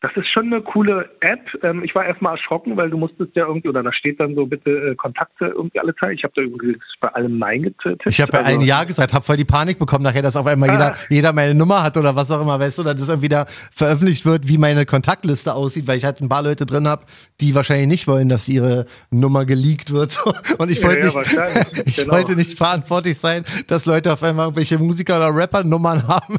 das 0.00 0.12
ist 0.14 0.28
schon 0.28 0.46
eine 0.46 0.62
coole 0.62 1.10
App. 1.20 1.40
Ähm, 1.62 1.82
ich 1.82 1.92
war 1.92 2.04
erstmal 2.04 2.36
erschrocken, 2.36 2.76
weil 2.76 2.88
du 2.88 2.96
musstest 2.96 3.34
ja 3.34 3.46
irgendwie, 3.46 3.68
oder 3.68 3.82
da 3.82 3.92
steht 3.92 4.20
dann 4.20 4.36
so, 4.36 4.46
bitte 4.46 4.70
äh, 4.70 4.94
Kontakte 4.94 5.46
irgendwie 5.46 5.80
alle 5.80 5.94
Zeit. 5.96 6.12
Ich 6.18 6.22
habe 6.22 6.32
da 6.36 6.42
übrigens 6.42 6.84
bei 7.00 7.08
allem 7.08 7.38
Nein 7.38 7.64
getippt. 7.64 8.04
Ich 8.06 8.20
habe 8.20 8.30
bei 8.30 8.38
also, 8.38 8.52
allen 8.52 8.60
Ja 8.60 8.84
gesagt, 8.84 9.12
habe 9.12 9.24
voll 9.24 9.36
die 9.36 9.44
Panik 9.44 9.80
bekommen 9.80 10.04
nachher, 10.04 10.22
dass 10.22 10.36
auf 10.36 10.46
einmal 10.46 10.70
ah. 10.70 10.72
jeder, 10.72 10.94
jeder 11.08 11.32
meine 11.32 11.54
Nummer 11.54 11.82
hat 11.82 11.96
oder 11.96 12.14
was 12.14 12.30
auch 12.30 12.40
immer, 12.40 12.60
weißt 12.60 12.78
du, 12.78 12.82
oder 12.82 12.94
das 12.94 13.08
irgendwie 13.08 13.28
da 13.28 13.46
veröffentlicht 13.48 14.24
wird, 14.24 14.46
wie 14.46 14.56
meine 14.56 14.86
Kontaktliste 14.86 15.52
aussieht, 15.52 15.88
weil 15.88 15.98
ich 15.98 16.04
halt 16.04 16.20
ein 16.20 16.28
paar 16.28 16.44
Leute 16.44 16.64
drin 16.64 16.86
habe, 16.86 17.04
die 17.40 17.56
wahrscheinlich 17.56 17.88
nicht 17.88 18.06
wollen, 18.06 18.28
dass 18.28 18.48
ihre 18.48 18.86
Nummer 19.10 19.46
geleakt 19.46 19.92
wird. 19.92 20.22
Und 20.58 20.70
ich 20.70 20.82
wollte 20.84 21.08
ja, 21.08 21.22
ja, 21.22 21.54
nicht, 21.54 21.82
ich 21.86 21.96
genau. 21.96 22.14
wollte 22.14 22.36
nicht 22.36 22.56
verantwortlich 22.56 23.18
sein, 23.18 23.44
dass 23.66 23.84
Leute 23.84 24.12
auf 24.12 24.22
einmal 24.22 24.46
irgendwelche 24.46 24.78
Musiker 24.78 25.16
oder 25.16 25.34
Rapper 25.34 25.64
Nummern 25.64 26.06
haben, 26.08 26.38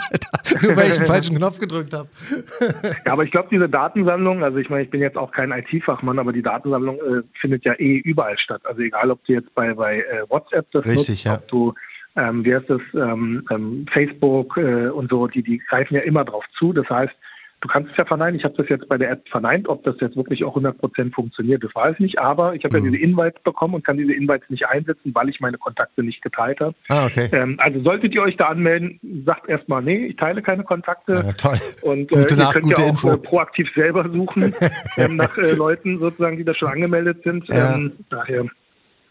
nur 0.62 0.78
weil 0.78 0.92
ich 0.92 0.98
einen 0.98 1.06
falschen 1.06 1.36
Knopf 1.36 1.60
gedrückt 1.60 1.94
habe. 1.94 2.08
Ja, 3.06 3.12
aber 3.12 3.25
ich 3.25 3.32
glaube, 3.32 3.49
diese 3.50 3.70
Datensammlung, 3.70 4.44
also 4.44 4.58
ich 4.58 4.70
meine, 4.70 4.84
ich 4.84 4.89
bin 4.89 5.01
jetzt 5.01 5.18
auch 5.18 5.32
kein 5.32 5.51
IT-Fachmann, 5.51 6.20
aber 6.20 6.34
die 6.34 6.41
Datensammlung 6.41 6.98
äh, 6.98 7.24
findet 7.39 7.65
ja 7.65 7.74
eh 7.74 7.98
überall 7.98 8.38
statt. 8.38 8.62
Also 8.65 8.82
egal, 8.82 9.12
ob 9.12 9.24
du 9.25 9.34
jetzt 9.34 9.53
bei, 9.56 9.74
bei 9.74 10.00
äh, 10.00 10.29
WhatsApp 10.29 10.72
das 10.72 10.86
Richtig, 10.86 11.10
nutzt, 11.10 11.24
ja. 11.25 11.36
ob 11.36 11.48
du 11.48 11.74
ähm, 12.15 12.44
wie 12.44 12.56
heißt 12.56 12.70
das, 12.70 12.82
ähm, 12.96 13.46
ähm, 13.50 13.86
Facebook 13.91 14.58
äh, 14.58 14.88
und 14.89 15.10
so, 15.10 15.27
die, 15.27 15.44
die 15.44 15.60
greifen 15.70 15.96
ja 15.96 16.01
immer 16.01 16.25
drauf 16.25 16.44
zu. 16.58 16.74
Das 16.74 16.89
heißt, 16.89 17.13
Du 17.62 17.68
kannst 17.68 17.92
es 17.92 17.98
ja 17.98 18.06
verneinen. 18.06 18.39
Ich 18.39 18.46
habe 18.46 18.56
das 18.56 18.70
jetzt 18.70 18.88
bei 18.88 18.98
der 18.98 19.12
App 19.12 19.28
verneint. 19.28 19.68
Ob 19.68 19.84
das 19.84 19.96
jetzt 20.00 20.16
wirklich 20.16 20.46
auch 20.46 20.56
100% 20.56 21.13
funktioniert, 21.13 21.63
das 21.63 21.75
weiß 21.75 21.96
ich 21.96 22.00
nicht. 22.00 22.20
Aber 22.20 22.56
ich 22.56 22.63
habe 22.63 22.80
mhm. 22.80 22.86
ja 22.86 22.92
diese 22.92 23.04
Invites 23.04 23.42
bekommen 23.44 23.74
und 23.74 23.86
kann 23.86 23.98
diese 23.98 24.13
Invites 24.13 24.50
nicht 24.50 24.68
einsetzen, 24.68 25.13
weil 25.13 25.28
ich 25.28 25.42
meine 25.42 25.58
Kontakte 25.58 26.01
nicht 26.01 26.22
geteilt 26.22 26.62
habe. 26.62 26.74
Ah, 26.88 27.06
okay. 27.06 27.30
Ähm, 27.34 27.56
also 27.60 27.82
solltet 27.82 28.13
ihr 28.13 28.22
euch 28.22 28.38
da 28.38 28.48
anmelden, 28.48 29.00
sagt 29.25 29.50
erstmal, 29.50 29.82
nee, 29.82 30.06
ich 30.06 30.16
teile 30.16 30.42
keine 30.42 30.63
Kontakte. 30.63 31.24
Ja, 31.25 31.34
toll. 31.34 31.58
Und 31.82 32.12
äh, 32.13 32.20
ihr 32.20 32.25
könnt 32.25 32.78
ja 32.78 32.86
auch 32.86 33.04
äh, 33.04 33.18
proaktiv 33.18 33.68
selber 33.75 34.10
suchen 34.10 34.56
ähm, 34.98 35.18
nach 35.18 35.38
äh, 35.38 35.54
Leuten 35.54 36.00
sozusagen, 36.00 36.38
die 36.38 36.46
da 36.46 36.56
schon 36.56 36.70
angemeldet 36.70 37.24
sind. 37.24 37.48
Ja. 37.50 37.75
Ähm, 37.75 37.94
daher 38.10 38.46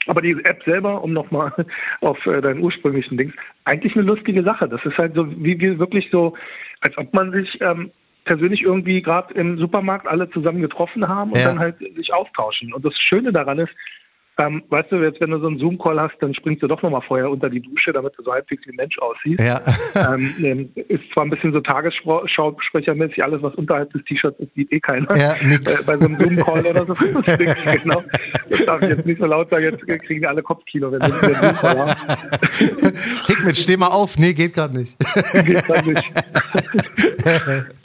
aber 0.07 0.23
die 0.23 0.33
App 0.45 0.63
selber, 0.65 1.03
um 1.05 1.13
nochmal 1.13 1.53
auf 2.01 2.25
äh, 2.27 2.41
deinen 2.41 2.61
ursprünglichen 2.61 3.19
Dings, 3.19 3.35
eigentlich 3.65 3.95
eine 3.95 4.05
lustige 4.05 4.43
Sache. 4.43 4.67
Das 4.67 4.83
ist 4.87 4.97
halt 4.97 5.15
so, 5.15 5.31
wie 5.31 5.61
wir 5.61 5.79
wirklich 5.79 6.09
so, 6.11 6.35
als 6.81 6.97
ob 6.97 7.13
man 7.13 7.31
sich 7.33 7.61
ähm, 7.61 7.91
persönlich 8.29 8.61
irgendwie 8.63 9.01
gerade 9.01 9.33
im 9.35 9.57
Supermarkt 9.59 10.07
alle 10.07 10.29
zusammen 10.31 10.61
getroffen 10.61 11.09
haben 11.09 11.33
und 11.33 11.39
Ja. 11.39 11.47
dann 11.47 11.59
halt 11.59 11.79
sich 11.97 12.13
austauschen. 12.13 12.75
Und 12.75 12.85
das 12.85 12.95
Schöne 12.99 13.33
daran 13.33 13.59
ist, 13.59 13.73
ähm, 14.41 14.63
weißt 14.69 14.93
du, 14.93 14.97
jetzt 15.03 15.21
wenn 15.21 15.31
du 15.31 15.41
so 15.41 15.49
einen 15.49 15.59
Zoom-Call 15.59 16.01
hast, 16.01 16.15
dann 16.21 16.33
springst 16.33 16.63
du 16.63 16.69
doch 16.69 16.81
nochmal 16.81 17.03
vorher 17.03 17.29
unter 17.29 17.51
die 17.51 17.61
Dusche, 17.61 17.93
damit 17.93 18.17
du 18.17 18.23
so 18.23 18.33
halbwegs 18.33 18.65
wie 18.67 18.71
ein 18.71 18.77
Mensch 18.77 18.97
aussiehst. 19.01 19.41
Ja. 19.41 19.61
ähm, 20.15 20.33
ähm, 20.41 20.71
ist 20.75 21.03
zwar 21.13 21.25
ein 21.25 21.31
bisschen 21.31 21.53
so 21.53 21.61
Tagesschausprechermäßig, 21.61 23.25
alles 23.25 23.43
was 23.43 23.55
unterhalb 23.57 23.93
des 23.93 24.05
T-Shirts 24.05 24.39
ist, 24.39 24.55
sieht 24.55 24.73
eh 24.73 24.79
keiner. 24.79 25.09
Ja, 25.17 25.35
nix. 25.43 25.81
Äh, 25.81 25.85
bei 25.85 25.97
so 25.97 26.07
einem 26.07 26.15
Zoom-Call 26.21 26.67
oder 26.67 26.85
so. 26.87 26.95
Genau. 27.79 28.03
Das 28.49 28.65
darf 28.65 28.83
ich 28.83 28.89
jetzt 28.89 29.07
nicht 29.07 29.21
so 29.21 29.27
laut 29.27 29.51
sagen, 29.51 29.65
jetzt 29.65 29.87
kriegen 30.05 30.25
alle 30.25 30.43
Kopfkino, 30.43 30.91
wenn 30.93 31.01
wir 31.01 31.23
einen 31.23 31.35
Zoom-Call 31.35 31.79
haben. 31.79 32.19
Hickmet, 33.27 33.57
steh 33.57 33.77
mal 33.77 33.89
auf. 33.89 34.19
Nee, 34.19 34.35
geht 34.35 34.55
gerade 34.55 34.77
nicht. 34.77 34.97
Geht 34.99 35.69
dann 35.69 35.85
nicht. 35.85 36.13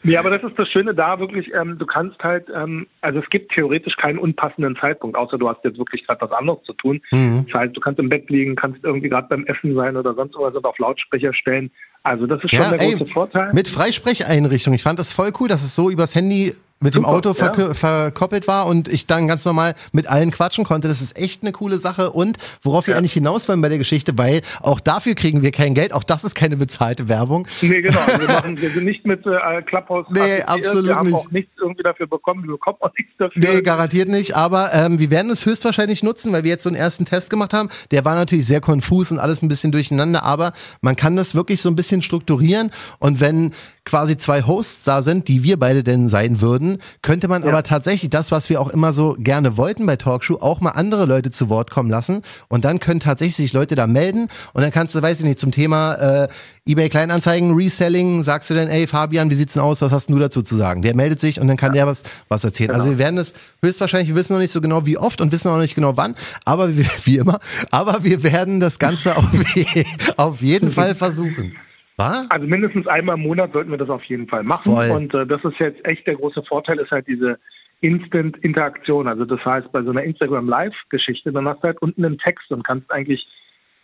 nee, 0.04 0.18
aber 0.18 0.30
das 0.30 0.44
ist 0.44 0.58
das 0.58 0.68
Schöne 0.70 0.94
da 0.94 1.20
wirklich, 1.20 1.52
ähm, 1.54 1.78
du 1.78 1.86
kannst 1.86 2.22
halt, 2.24 2.48
ähm, 2.56 2.88
also 3.02 3.20
es 3.20 3.30
gibt 3.30 3.52
theoretisch 3.54 3.96
keinen 3.98 4.20
unpassenden 4.20 4.76
Zeitpunkt, 4.76 5.18
außer 5.18 5.38
du 5.38 5.50
hast 5.50 5.64
jetzt 5.64 5.78
wirklich 5.78 6.06
gerade 6.06 6.22
was 6.22 6.32
anderes 6.32 6.43
zu 6.64 6.74
tun. 6.74 7.02
Mhm. 7.12 7.46
Das 7.52 7.62
heißt, 7.62 7.76
du 7.76 7.80
kannst 7.82 8.00
im 8.00 8.10
Bett 8.10 8.30
liegen, 8.30 8.56
kannst 8.56 8.84
irgendwie 8.84 9.10
gerade 9.10 9.28
beim 9.30 9.46
Essen 9.46 9.76
sein 9.76 9.96
oder 9.98 10.14
sonst 10.14 10.36
was 10.38 10.54
und 10.56 10.66
auf 10.66 10.78
Lautsprecher 10.78 11.34
stellen. 11.34 11.72
Also 12.04 12.28
das 12.28 12.44
ist 12.44 12.54
schon 12.54 12.66
Ja, 12.66 12.72
der 12.72 12.82
ey, 12.82 12.96
große 12.96 13.12
Vorteil. 13.12 13.54
mit 13.54 13.68
Freisprecheinrichtung. 13.68 14.74
Ich 14.74 14.84
fand 14.84 15.00
das 15.00 15.14
voll 15.14 15.32
cool, 15.40 15.48
dass 15.48 15.64
es 15.64 15.76
so 15.76 15.90
übers 15.90 16.16
Handy 16.16 16.54
mit 16.84 16.96
dem 16.96 17.06
Auto 17.06 17.30
ja. 17.32 17.36
verkö- 17.36 17.74
verkoppelt 17.74 18.48
war 18.48 18.68
und 18.68 18.88
ich 18.88 19.06
dann 19.06 19.28
ganz 19.28 19.46
normal 19.46 19.74
mit 19.92 20.08
allen 20.08 20.32
quatschen 20.32 20.64
konnte. 20.66 20.88
Das 20.88 21.02
ist 21.02 21.18
echt 21.18 21.42
eine 21.42 21.52
coole 21.52 21.78
Sache. 21.78 22.12
Und 22.12 22.38
worauf 22.62 22.88
wir 22.88 22.94
Ja. 22.94 22.98
eigentlich 23.00 23.14
hinaus 23.14 23.48
wollen 23.50 23.62
bei 23.62 23.70
der 23.70 23.78
Geschichte, 23.78 24.18
weil 24.18 24.42
auch 24.62 24.80
dafür 24.80 25.16
kriegen 25.16 25.42
wir 25.42 25.52
kein 25.52 25.74
Geld. 25.74 25.94
Auch 25.94 26.04
das 26.04 26.24
ist 26.24 26.36
keine 26.36 26.58
bezahlte 26.58 27.08
Werbung. 27.08 27.48
Nee, 27.62 27.82
genau. 27.82 28.00
Wir, 28.20 28.28
machen, 28.28 28.62
wir 28.62 28.70
sind 28.70 28.84
nicht 28.86 29.06
mit 29.06 29.26
äh, 29.26 29.62
Clubhouse. 29.64 30.06
Nee, 30.12 30.42
absolut 30.44 30.86
Wir 30.86 30.96
haben 30.96 31.08
nicht. 31.08 31.16
auch 31.16 31.32
nichts 31.32 31.52
irgendwie 31.60 31.84
dafür 31.84 32.08
bekommen. 32.08 32.44
Wir 32.44 32.52
bekommen 32.52 32.78
auch 32.82 32.92
nichts 32.98 33.14
dafür. 33.18 33.42
Nee, 33.42 33.62
garantiert 33.62 34.10
nicht. 34.10 34.36
Aber 34.36 34.74
ähm, 34.74 35.00
wir 35.00 35.10
werden 35.10 35.32
es 35.32 35.46
höchstwahrscheinlich 35.46 36.04
nutzen, 36.04 36.34
weil 36.34 36.44
wir 36.44 36.52
jetzt 36.52 36.64
so 36.64 36.70
einen 36.70 36.76
ersten 36.76 37.06
Test 37.06 37.30
gemacht 37.30 37.54
haben. 37.54 37.70
Der 37.92 38.04
war 38.06 38.16
natürlich 38.16 38.46
sehr 38.46 38.62
konfus 38.62 39.12
und 39.12 39.20
alles 39.20 39.42
ein 39.42 39.48
bisschen 39.48 39.72
durcheinander, 39.72 40.24
aber 40.24 40.52
man 40.82 40.96
kann 40.96 41.16
das 41.16 41.34
wirklich 41.34 41.62
so 41.62 41.70
ein 41.70 41.76
bisschen 41.76 42.02
strukturieren. 42.02 42.72
Und 43.00 43.20
wenn 43.22 43.54
quasi 43.86 44.18
zwei 44.18 44.44
Hosts 44.44 44.84
da 44.86 45.02
sind, 45.02 45.28
die 45.28 45.44
wir 45.44 45.58
beide 45.58 45.84
denn 45.84 46.10
sein 46.10 46.42
würden, 46.42 46.80
könnte 47.02 47.28
man 47.28 47.44
aber 47.44 47.64
tatsächlich 47.64 48.10
das, 48.10 48.32
was 48.32 48.50
wir 48.50 48.62
auch 48.62 48.70
immer 48.70 48.94
so 48.94 49.16
gerne 49.20 49.58
wollten 49.58 49.86
bei 49.86 49.98
Talkshow, 49.98 50.38
auch 50.40 50.62
mal 50.62 50.72
andere 50.72 51.06
Leute 51.06 51.32
zu 51.32 51.50
Wort 51.50 51.70
kommen 51.70 51.90
lassen. 51.90 52.22
Und 52.48 52.66
dann 52.66 52.80
können 52.80 53.00
tatsächlich 53.00 53.36
sich 53.36 53.54
Leute 53.54 53.76
da 53.76 53.88
melden. 53.88 54.30
Und 54.54 54.62
dann 54.62 54.72
kannst 54.72 54.96
du, 54.96 55.02
weiß 55.02 55.20
ich 55.20 55.26
nicht, 55.26 55.40
zum 55.40 55.52
Thema 55.52 55.96
äh, 55.96 56.28
eBay 56.66 56.88
Kleinanzeigen, 56.88 57.54
Reselling, 57.54 58.24
sagst 58.24 58.50
du 58.50 58.54
dann, 58.54 58.70
ey 58.70 58.88
Fabian, 58.88 59.30
wie 59.30 59.36
sieht's 59.36 59.54
denn 59.54 59.64
aus? 59.64 59.82
Was 59.82 59.92
hast 59.92 60.08
denn 60.08 60.16
du 60.16 60.22
dazu 60.22 60.42
zu 60.42 60.56
sagen? 60.56 60.82
Der 60.82 60.96
meldet 60.96 61.20
sich 61.20 61.42
und 61.42 61.48
dann 61.50 61.58
kann 61.58 61.74
der 61.74 61.86
was, 61.86 62.04
was 62.30 62.44
erzählen. 62.46 62.72
Also 62.72 62.92
wir 62.92 62.98
werden 62.98 63.18
das 63.18 63.34
höchstwahrscheinlich, 63.62 64.10
wir 64.10 64.16
wissen 64.16 64.34
noch 64.34 64.40
nicht 64.40 64.54
so 64.54 64.62
genau 64.62 64.86
wie 64.86 64.98
oft 64.98 65.20
und 65.20 65.34
wissen 65.34 65.50
auch 65.50 65.58
nicht 65.58 65.76
genau 65.76 65.98
wann, 65.98 66.16
aber 66.46 66.78
wie, 66.78 66.86
wie 67.04 67.18
immer, 67.18 67.40
aber 67.70 68.06
wir 68.06 68.24
werden 68.24 68.62
das 68.62 68.80
Ganze 68.80 69.18
auf, 69.18 69.26
auf 70.18 70.42
jeden 70.42 70.72
Fall 70.72 70.96
versuchen. 70.96 71.54
War? 71.98 72.26
Also 72.30 72.48
mindestens 72.48 72.88
einmal 72.88 73.16
im 73.18 73.24
Monat 73.24 73.54
sollten 73.54 73.72
wir 73.72 73.78
das 73.78 73.90
auf 73.90 74.04
jeden 74.06 74.28
Fall 74.28 74.44
machen. 74.44 74.74
Voll. 74.76 74.90
Und 74.90 75.14
äh, 75.14 75.26
das 75.28 75.44
ist 75.44 75.60
jetzt 75.60 75.86
echt 75.86 76.08
der 76.08 76.16
große 76.16 76.44
Vorteil, 76.44 76.80
ist 76.80 76.92
halt 76.92 77.08
diese 77.08 77.38
Instant-Interaktion. 77.82 79.08
Also 79.08 79.26
das 79.26 79.44
heißt, 79.46 79.72
bei 79.72 79.84
so 79.84 79.92
einer 79.92 80.04
Instagram-Live-Geschichte, 80.04 81.32
dann 81.32 81.48
hast 81.48 81.60
du 81.60 81.68
halt 81.68 81.82
unten 81.82 82.04
einen 82.06 82.18
Text 82.18 82.52
und 82.52 82.64
kannst 82.66 82.90
eigentlich 82.92 83.28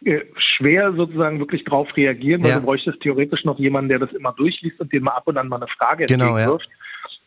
äh, 0.06 0.22
schwer 0.38 0.94
sozusagen 0.94 1.40
wirklich 1.40 1.64
drauf 1.66 1.88
reagieren, 1.96 2.42
weil 2.44 2.52
Ja. 2.52 2.60
du 2.60 2.66
bräuchtest 2.66 3.02
theoretisch 3.02 3.44
noch 3.44 3.60
jemanden, 3.60 3.90
der 3.90 4.00
das 4.00 4.12
immer 4.14 4.32
durchliest 4.34 4.80
und 4.80 4.92
dir 4.94 5.02
mal 5.02 5.12
ab 5.12 5.28
und 5.28 5.38
an 5.38 5.50
mal 5.50 5.58
eine 5.58 5.68
Frage 5.68 6.06
Genau, 6.06 6.26
ja. 6.26 6.30
entgegenwirft. 6.32 6.70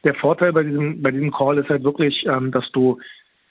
Der 0.04 0.14
Vorteil 0.14 0.52
bei 0.52 0.62
diesem, 0.64 1.00
bei 1.02 1.10
diesem 1.10 1.30
Call 1.32 1.58
ist 1.58 1.68
halt 1.68 1.84
wirklich, 1.84 2.24
ähm, 2.26 2.50
dass 2.50 2.64
du 2.72 2.98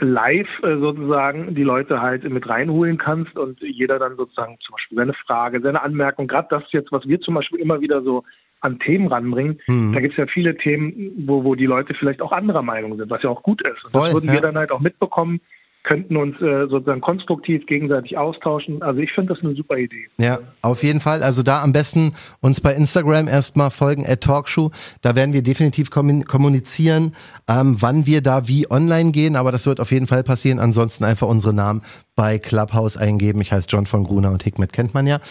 live 0.01 0.47
äh, 0.63 0.77
sozusagen 0.77 1.55
die 1.55 1.63
Leute 1.63 2.01
halt 2.01 2.27
mit 2.29 2.49
reinholen 2.49 2.97
kannst 2.97 3.37
und 3.37 3.61
jeder 3.61 3.99
dann 3.99 4.17
sozusagen 4.17 4.57
zum 4.61 4.73
Beispiel 4.73 4.97
seine 4.97 5.13
Frage, 5.13 5.61
seine 5.61 5.81
Anmerkung, 5.81 6.27
gerade 6.27 6.47
das 6.49 6.63
jetzt, 6.71 6.91
was 6.91 7.07
wir 7.07 7.21
zum 7.21 7.35
Beispiel 7.35 7.59
immer 7.59 7.81
wieder 7.81 8.01
so 8.01 8.23
an 8.61 8.79
Themen 8.79 9.07
ranbringen, 9.07 9.59
Mhm. 9.67 9.93
da 9.93 9.99
gibt 10.01 10.13
es 10.13 10.17
ja 10.17 10.25
viele 10.27 10.55
Themen, 10.57 11.13
wo, 11.25 11.43
wo 11.43 11.55
die 11.55 11.65
Leute 11.65 11.93
vielleicht 11.93 12.21
auch 12.21 12.31
anderer 12.31 12.61
Meinung 12.61 12.97
sind, 12.97 13.09
was 13.09 13.23
ja 13.23 13.29
auch 13.29 13.43
gut 13.43 13.61
ist. 13.61 13.85
Und 13.85 13.91
Voll, 13.91 14.01
das 14.03 14.13
würden 14.13 14.27
ja. 14.27 14.33
wir 14.33 14.41
dann 14.41 14.57
halt 14.57 14.71
auch 14.71 14.79
mitbekommen, 14.79 15.39
könnten 15.83 16.15
uns 16.15 16.35
äh, 16.41 16.67
sozusagen 16.67 17.01
konstruktiv 17.01 17.65
gegenseitig 17.65 18.17
austauschen. 18.17 18.83
Also 18.83 18.99
ich 18.99 19.11
finde 19.13 19.33
das 19.33 19.43
eine 19.43 19.55
super 19.55 19.77
Idee. 19.77 20.07
Ja, 20.19 20.39
auf 20.61 20.83
jeden 20.83 20.99
Fall. 20.99 21.23
Also 21.23 21.41
da 21.43 21.61
am 21.63 21.73
besten 21.73 22.13
uns 22.39 22.61
bei 22.61 22.73
Instagram 22.73 23.27
erstmal 23.27 23.71
folgen, 23.71 24.05
at 24.07 24.21
Talkshow. 24.21 24.71
Da 25.01 25.15
werden 25.15 25.33
wir 25.33 25.41
definitiv 25.41 25.89
kommun- 25.89 26.25
kommunizieren, 26.25 27.15
ähm, 27.47 27.77
wann 27.79 28.05
wir 28.05 28.21
da 28.21 28.47
wie 28.47 28.69
online 28.69 29.11
gehen. 29.11 29.35
Aber 29.35 29.51
das 29.51 29.65
wird 29.65 29.79
auf 29.79 29.91
jeden 29.91 30.07
Fall 30.07 30.23
passieren. 30.23 30.59
Ansonsten 30.59 31.03
einfach 31.03 31.27
unsere 31.27 31.53
Namen 31.53 31.81
bei 32.15 32.37
Clubhouse 32.37 32.97
eingeben. 32.97 33.41
Ich 33.41 33.51
heiße 33.51 33.67
John 33.69 33.87
von 33.87 34.03
Gruner 34.03 34.31
und 34.31 34.43
Hickmet 34.43 34.73
kennt 34.73 34.93
man 34.93 35.07
ja. 35.07 35.19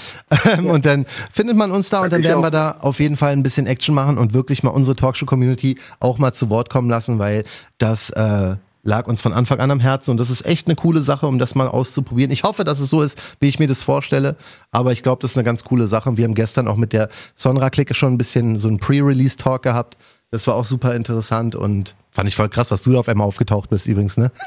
Ähm, 0.50 0.66
Und 0.66 0.86
dann 0.86 1.06
findet 1.30 1.56
man 1.56 1.70
uns 1.70 1.90
da 1.90 2.02
und 2.02 2.12
dann 2.12 2.22
werden 2.22 2.38
auch. 2.38 2.42
wir 2.44 2.50
da 2.50 2.76
auf 2.80 2.98
jeden 2.98 3.16
Fall 3.16 3.32
ein 3.32 3.42
bisschen 3.42 3.66
Action 3.66 3.94
machen 3.94 4.16
und 4.18 4.32
wirklich 4.32 4.62
mal 4.62 4.70
unsere 4.70 4.96
Talkshow-Community 4.96 5.78
auch 6.00 6.18
mal 6.18 6.32
zu 6.32 6.48
Wort 6.50 6.70
kommen 6.70 6.88
lassen, 6.88 7.18
weil 7.18 7.44
das 7.78 8.10
äh, 8.10 8.56
lag 8.82 9.06
uns 9.06 9.20
von 9.20 9.32
Anfang 9.32 9.60
an 9.60 9.70
am 9.70 9.80
Herzen 9.80 10.10
und 10.12 10.20
das 10.20 10.30
ist 10.30 10.44
echt 10.46 10.66
eine 10.66 10.76
coole 10.76 11.00
Sache, 11.00 11.26
um 11.26 11.38
das 11.38 11.54
mal 11.54 11.68
auszuprobieren. 11.68 12.30
Ich 12.30 12.42
hoffe, 12.44 12.64
dass 12.64 12.80
es 12.80 12.90
so 12.90 13.02
ist, 13.02 13.36
wie 13.40 13.48
ich 13.48 13.58
mir 13.58 13.68
das 13.68 13.82
vorstelle, 13.82 14.36
aber 14.70 14.92
ich 14.92 15.02
glaube, 15.02 15.20
das 15.22 15.32
ist 15.32 15.36
eine 15.36 15.44
ganz 15.44 15.64
coole 15.64 15.86
Sache. 15.86 16.08
Und 16.08 16.18
Wir 16.18 16.24
haben 16.24 16.34
gestern 16.34 16.68
auch 16.68 16.76
mit 16.76 16.92
der 16.92 17.08
Sonra-Clique 17.34 17.94
schon 17.94 18.12
ein 18.14 18.18
bisschen 18.18 18.58
so 18.58 18.68
einen 18.68 18.78
Pre-Release-Talk 18.78 19.62
gehabt. 19.62 19.96
Das 20.30 20.46
war 20.46 20.54
auch 20.54 20.64
super 20.64 20.94
interessant 20.94 21.56
und 21.56 21.96
fand 22.12 22.28
ich 22.28 22.36
voll 22.36 22.48
krass, 22.48 22.68
dass 22.68 22.82
du 22.82 22.92
da 22.92 23.00
auf 23.00 23.08
einmal 23.08 23.26
aufgetaucht 23.26 23.68
bist 23.70 23.86
übrigens, 23.88 24.16
ne? 24.16 24.30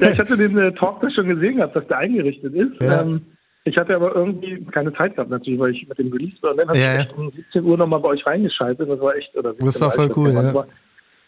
Ja, 0.00 0.10
ich 0.10 0.18
hatte 0.18 0.36
den 0.36 0.56
äh, 0.58 0.72
Talk 0.72 1.00
da 1.00 1.10
schon 1.10 1.28
gesehen 1.28 1.56
gehabt, 1.56 1.76
dass 1.76 1.86
der 1.86 1.98
eingerichtet 1.98 2.54
ist. 2.54 2.80
Ja. 2.82 3.02
Ähm, 3.02 3.22
ich 3.64 3.76
hatte 3.78 3.94
aber 3.94 4.14
irgendwie 4.14 4.62
keine 4.72 4.92
Zeit 4.92 5.14
gehabt 5.14 5.30
natürlich, 5.30 5.58
weil 5.58 5.70
ich 5.72 5.88
mit 5.88 5.98
dem 5.98 6.12
Release 6.12 6.36
war. 6.42 6.50
Und 6.50 6.58
dann 6.58 6.68
habe 6.68 6.78
Ja, 6.78 6.94
ja. 6.94 7.00
ich 7.02 7.06
echt 7.06 7.16
um 7.16 7.30
17 7.30 7.64
Uhr 7.64 7.78
nochmal 7.78 8.00
bei 8.00 8.08
euch 8.08 8.26
reingeschaltet. 8.26 8.88
Das 8.88 9.00
war 9.00 9.14
echt, 9.16 9.34
oder 9.36 9.54
Das 9.54 9.80
war 9.80 9.90
17.30 9.90 9.94
voll 9.94 10.12
cool, 10.16 10.32
ja. 10.32 10.54
war, 10.54 10.66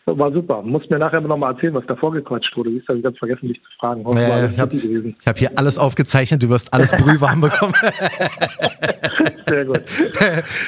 war 0.07 0.33
super. 0.33 0.63
Muss 0.63 0.89
mir 0.89 0.99
nachher 1.01 1.21
nochmal 1.21 1.55
erzählen, 1.55 1.75
was 1.75 1.85
da 1.89 1.97
vorgequatscht 1.97 2.57
wurde. 2.57 2.71
Du, 2.71 2.81
habe 2.89 2.99
ich 2.99 3.05
ganz 3.05 3.19
vergessen, 3.19 3.49
dich 3.49 3.61
zu 3.61 3.69
fragen. 3.81 4.07
Alles 4.07 4.53
ich 4.53 4.61
habe 4.61 5.15
hab 5.27 5.39
hier 5.39 5.51
alles 5.57 5.79
aufgezeichnet, 5.79 6.43
du 6.45 6.49
wirst 6.49 6.73
alles 6.73 6.93
brühwarm 6.93 7.41
bekommen. 7.41 7.75
Sehr 9.49 9.65
gut. 9.65 9.83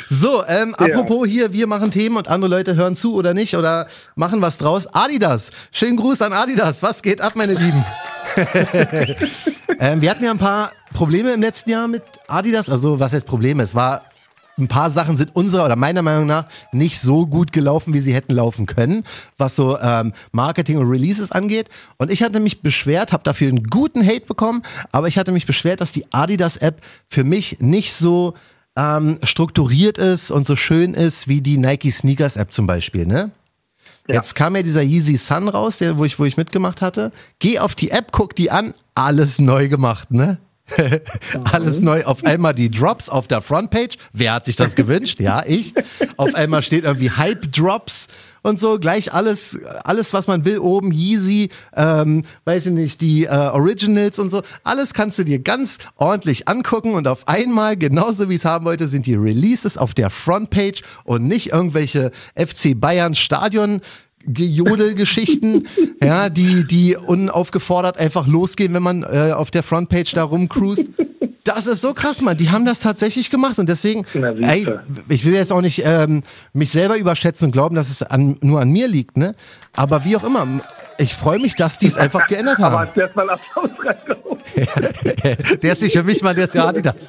So, 0.08 0.42
ähm, 0.46 0.74
Ja. 0.80 0.86
apropos 0.86 1.28
hier, 1.28 1.52
wir 1.52 1.68
machen 1.68 1.92
Themen 1.92 2.16
und 2.16 2.26
andere 2.28 2.50
Leute 2.50 2.74
hören 2.74 2.96
zu 2.96 3.14
oder 3.14 3.32
nicht 3.32 3.56
oder 3.56 3.86
machen 4.16 4.42
was 4.42 4.58
draus. 4.58 4.88
Adidas, 4.92 5.52
schönen 5.70 5.96
Gruß 5.96 6.20
an 6.22 6.32
Adidas. 6.32 6.82
Was 6.82 7.02
geht 7.02 7.20
ab, 7.20 7.34
meine 7.36 7.54
Lieben? 7.54 7.84
ähm, 9.78 10.00
wir 10.00 10.10
hatten 10.10 10.24
ja 10.24 10.32
ein 10.32 10.38
paar 10.38 10.72
Probleme 10.92 11.32
im 11.32 11.40
letzten 11.40 11.70
Jahr 11.70 11.86
mit 11.86 12.02
Adidas. 12.26 12.68
Also, 12.68 12.98
was 12.98 13.12
heißt 13.12 13.26
Probleme? 13.26 13.62
Es 13.62 13.74
war 13.74 14.02
ein 14.58 14.68
paar 14.68 14.90
Sachen 14.90 15.16
sind 15.16 15.34
unserer 15.34 15.64
oder 15.64 15.76
meiner 15.76 16.02
Meinung 16.02 16.26
nach 16.26 16.46
nicht 16.72 17.00
so 17.00 17.26
gut 17.26 17.52
gelaufen, 17.52 17.94
wie 17.94 18.00
sie 18.00 18.14
hätten 18.14 18.34
laufen 18.34 18.66
können, 18.66 19.04
was 19.36 19.56
so 19.56 19.78
ähm, 19.78 20.12
Marketing 20.32 20.78
und 20.78 20.88
Releases 20.88 21.32
angeht. 21.32 21.68
Und 21.96 22.10
ich 22.10 22.22
hatte 22.22 22.40
mich 22.40 22.62
beschwert, 22.62 23.12
habe 23.12 23.22
dafür 23.24 23.48
einen 23.48 23.64
guten 23.64 24.04
Hate 24.06 24.26
bekommen, 24.26 24.62
aber 24.92 25.08
ich 25.08 25.18
hatte 25.18 25.32
mich 25.32 25.46
beschwert, 25.46 25.80
dass 25.80 25.92
die 25.92 26.12
Adidas-App 26.12 26.80
für 27.08 27.24
mich 27.24 27.58
nicht 27.60 27.94
so 27.94 28.34
ähm, 28.76 29.18
strukturiert 29.22 29.98
ist 29.98 30.30
und 30.30 30.46
so 30.46 30.56
schön 30.56 30.94
ist 30.94 31.28
wie 31.28 31.40
die 31.40 31.58
Nike 31.58 31.90
Sneakers 31.90 32.36
App 32.36 32.52
zum 32.52 32.66
Beispiel, 32.66 33.06
ne? 33.06 33.32
Ja. 34.06 34.14
Jetzt 34.14 34.34
kam 34.34 34.56
ja 34.56 34.62
dieser 34.62 34.82
Yeezy 34.82 35.18
Sun 35.18 35.48
raus, 35.48 35.78
der, 35.78 35.98
wo 35.98 36.04
ich, 36.04 36.18
wo 36.18 36.24
ich 36.24 36.38
mitgemacht 36.38 36.80
hatte. 36.80 37.12
Geh 37.40 37.58
auf 37.58 37.74
die 37.74 37.90
App, 37.90 38.10
guck 38.10 38.34
die 38.34 38.50
an, 38.50 38.72
alles 38.94 39.38
neu 39.38 39.68
gemacht, 39.68 40.10
ne? 40.10 40.38
Alles 41.52 41.80
neu. 41.80 42.04
Auf 42.04 42.24
einmal 42.24 42.54
die 42.54 42.70
Drops 42.70 43.08
auf 43.08 43.26
der 43.26 43.40
Frontpage. 43.40 43.96
Wer 44.12 44.34
hat 44.34 44.44
sich 44.44 44.56
das 44.56 44.74
gewünscht? 44.76 45.20
Ja, 45.20 45.42
ich. 45.46 45.74
Auf 46.16 46.34
einmal 46.34 46.62
steht 46.62 46.84
irgendwie 46.84 47.10
Hype 47.10 47.50
Drops 47.52 48.08
und 48.42 48.60
so. 48.60 48.78
Gleich 48.78 49.12
alles, 49.12 49.58
alles, 49.84 50.12
was 50.12 50.26
man 50.26 50.44
will, 50.44 50.58
oben 50.58 50.92
Yeezy, 50.92 51.50
ähm, 51.76 52.24
weiß 52.44 52.66
ich 52.66 52.72
nicht, 52.72 53.00
die 53.00 53.24
äh, 53.24 53.28
Originals 53.28 54.18
und 54.18 54.30
so. 54.30 54.42
Alles 54.64 54.94
kannst 54.94 55.18
du 55.18 55.24
dir 55.24 55.38
ganz 55.38 55.78
ordentlich 55.96 56.48
angucken 56.48 56.94
und 56.94 57.08
auf 57.08 57.26
einmal, 57.28 57.76
genauso 57.76 58.28
wie 58.28 58.34
es 58.34 58.44
haben 58.44 58.64
wollte, 58.64 58.86
sind 58.86 59.06
die 59.06 59.14
Releases 59.16 59.78
auf 59.78 59.94
der 59.94 60.10
Frontpage 60.10 60.82
und 61.04 61.26
nicht 61.26 61.52
irgendwelche 61.52 62.12
FC 62.36 62.78
Bayern 62.78 63.14
Stadion 63.14 63.80
Gejodelgeschichten, 64.28 65.68
ja, 66.02 66.28
die, 66.28 66.66
die 66.66 66.96
unaufgefordert 66.96 67.98
einfach 67.98 68.26
losgehen, 68.26 68.74
wenn 68.74 68.82
man 68.82 69.02
äh, 69.02 69.32
auf 69.34 69.50
der 69.50 69.62
Frontpage 69.62 70.12
da 70.12 70.24
rumcruist. 70.24 70.86
Das 71.44 71.66
ist 71.66 71.80
so 71.80 71.94
krass, 71.94 72.20
Mann. 72.20 72.36
Die 72.36 72.50
haben 72.50 72.66
das 72.66 72.80
tatsächlich 72.80 73.30
gemacht 73.30 73.58
und 73.58 73.68
deswegen, 73.70 74.04
ey, 74.42 74.68
ich 75.08 75.24
will 75.24 75.32
jetzt 75.32 75.50
auch 75.50 75.62
nicht 75.62 75.82
ähm, 75.82 76.22
mich 76.52 76.70
selber 76.70 76.98
überschätzen 76.98 77.46
und 77.46 77.52
glauben, 77.52 77.74
dass 77.74 77.88
es 77.88 78.02
an, 78.02 78.36
nur 78.42 78.60
an 78.60 78.70
mir 78.70 78.86
liegt, 78.86 79.16
ne? 79.16 79.34
Aber 79.74 80.04
wie 80.04 80.16
auch 80.16 80.24
immer, 80.24 80.46
ich 80.98 81.14
freue 81.14 81.38
mich, 81.38 81.54
dass 81.54 81.78
die 81.78 81.86
es 81.86 81.96
einfach 81.96 82.26
geändert 82.26 82.58
haben. 82.58 82.74
Aber 82.88 82.96
erst 82.96 83.16
mal 83.16 83.30
Applaus 83.30 83.70
der 85.62 85.72
ist 85.72 85.82
nicht 85.82 85.96
für 85.96 86.02
mich, 86.02 86.22
Mann, 86.22 86.34
der 86.34 86.44
ist 86.44 86.52
für 86.52 86.64
Adidas. 86.64 87.08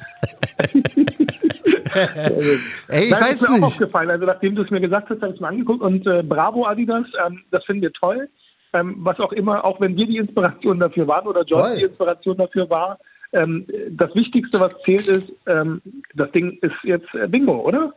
Ey, 2.88 3.04
ich 3.04 3.10
Nein, 3.10 3.20
weiß 3.20 3.32
ist 3.32 3.42
mir 3.42 3.48
auch 3.48 3.54
nicht. 3.54 3.62
aufgefallen. 3.64 4.10
Also 4.10 4.26
nachdem 4.26 4.54
du 4.54 4.62
es 4.62 4.70
mir 4.70 4.80
gesagt 4.80 5.10
hast, 5.10 5.20
habe 5.20 5.30
ich 5.32 5.34
es 5.36 5.40
mir 5.40 5.48
angeguckt 5.48 5.82
und 5.82 6.06
äh, 6.06 6.22
bravo 6.22 6.66
Adidas, 6.66 7.06
ähm, 7.26 7.42
das 7.50 7.64
finden 7.64 7.82
wir 7.82 7.92
toll. 7.92 8.28
Ähm, 8.72 8.96
was 8.98 9.18
auch 9.18 9.32
immer, 9.32 9.64
auch 9.64 9.80
wenn 9.80 9.96
wir 9.96 10.06
die 10.06 10.18
Inspiration 10.18 10.78
dafür 10.78 11.08
waren 11.08 11.26
oder 11.26 11.42
John 11.44 11.62
Toll. 11.62 11.76
die 11.78 11.84
Inspiration 11.84 12.36
dafür 12.36 12.70
war, 12.70 12.98
ähm, 13.32 13.66
das 13.90 14.14
Wichtigste, 14.14 14.60
was 14.60 14.72
zählt, 14.84 15.08
ist, 15.08 15.32
ähm, 15.46 15.82
das 16.14 16.30
Ding 16.30 16.58
ist 16.62 16.74
jetzt 16.84 17.12
äh, 17.14 17.26
Bingo, 17.26 17.60
oder? 17.60 17.92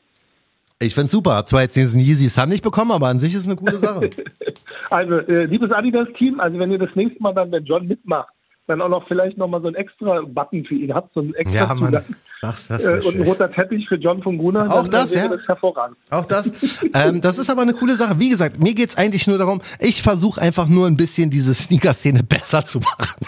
Ich 0.80 0.96
find's 0.96 1.12
super. 1.12 1.36
Hab 1.36 1.48
zwar 1.48 1.62
jetzt 1.62 1.76
diesen 1.76 2.00
Yeezy 2.00 2.28
Sun 2.28 2.50
nicht 2.50 2.64
bekommen, 2.64 2.92
aber 2.92 3.08
an 3.08 3.20
sich 3.20 3.36
ist 3.36 3.46
eine 3.46 3.56
coole 3.56 3.78
Sache. 3.78 4.10
Also, 4.90 5.18
äh, 5.20 5.46
liebes 5.46 5.72
Adidas-Team, 5.72 6.40
also 6.40 6.60
wenn 6.60 6.72
ihr 6.72 6.80
das 6.80 6.96
nächste 6.96 7.22
Mal 7.22 7.34
dann, 7.34 7.52
wenn 7.52 7.66
John 7.66 7.88
mitmacht, 7.88 8.30
dann 8.68 8.82
auch 8.82 8.90
noch 8.90 9.08
vielleicht 9.08 9.38
nochmal 9.38 9.62
so 9.62 9.68
einen 9.68 9.76
extra 9.76 10.22
Button 10.22 10.64
für 10.66 10.76
ihn 10.76 10.94
habt, 10.94 11.14
so 11.14 11.20
einen 11.20 11.34
extra 11.34 11.68
Ja, 11.68 11.74
Mann. 11.74 12.02
Ach, 12.46 12.68
das 12.68 12.86
äh, 12.86 13.00
und 13.06 13.16
ein 13.16 13.24
roter 13.24 13.52
Teppich 13.52 13.88
für 13.88 13.96
John 13.96 14.22
von 14.22 14.38
Gruner, 14.38 14.70
Auch 14.70 14.88
das, 14.88 15.14
ja. 15.14 15.28
das 15.28 15.46
hervorragend. 15.48 15.98
Auch 16.10 16.26
das. 16.26 16.74
ähm, 16.94 17.22
das 17.22 17.38
ist 17.38 17.50
aber 17.50 17.62
eine 17.62 17.74
coole 17.74 17.94
Sache. 17.94 18.20
Wie 18.20 18.30
gesagt, 18.30 18.60
mir 18.60 18.74
geht's 18.74 18.98
eigentlich 18.98 19.28
nur 19.28 19.38
darum, 19.38 19.62
ich 19.80 20.02
versuche 20.02 20.42
einfach 20.42 20.68
nur 20.68 20.88
ein 20.88 20.98
bisschen 20.98 21.30
diese 21.30 21.54
Sneaker-Szene 21.54 22.24
besser 22.24 22.66
zu 22.66 22.80
machen. 22.80 23.26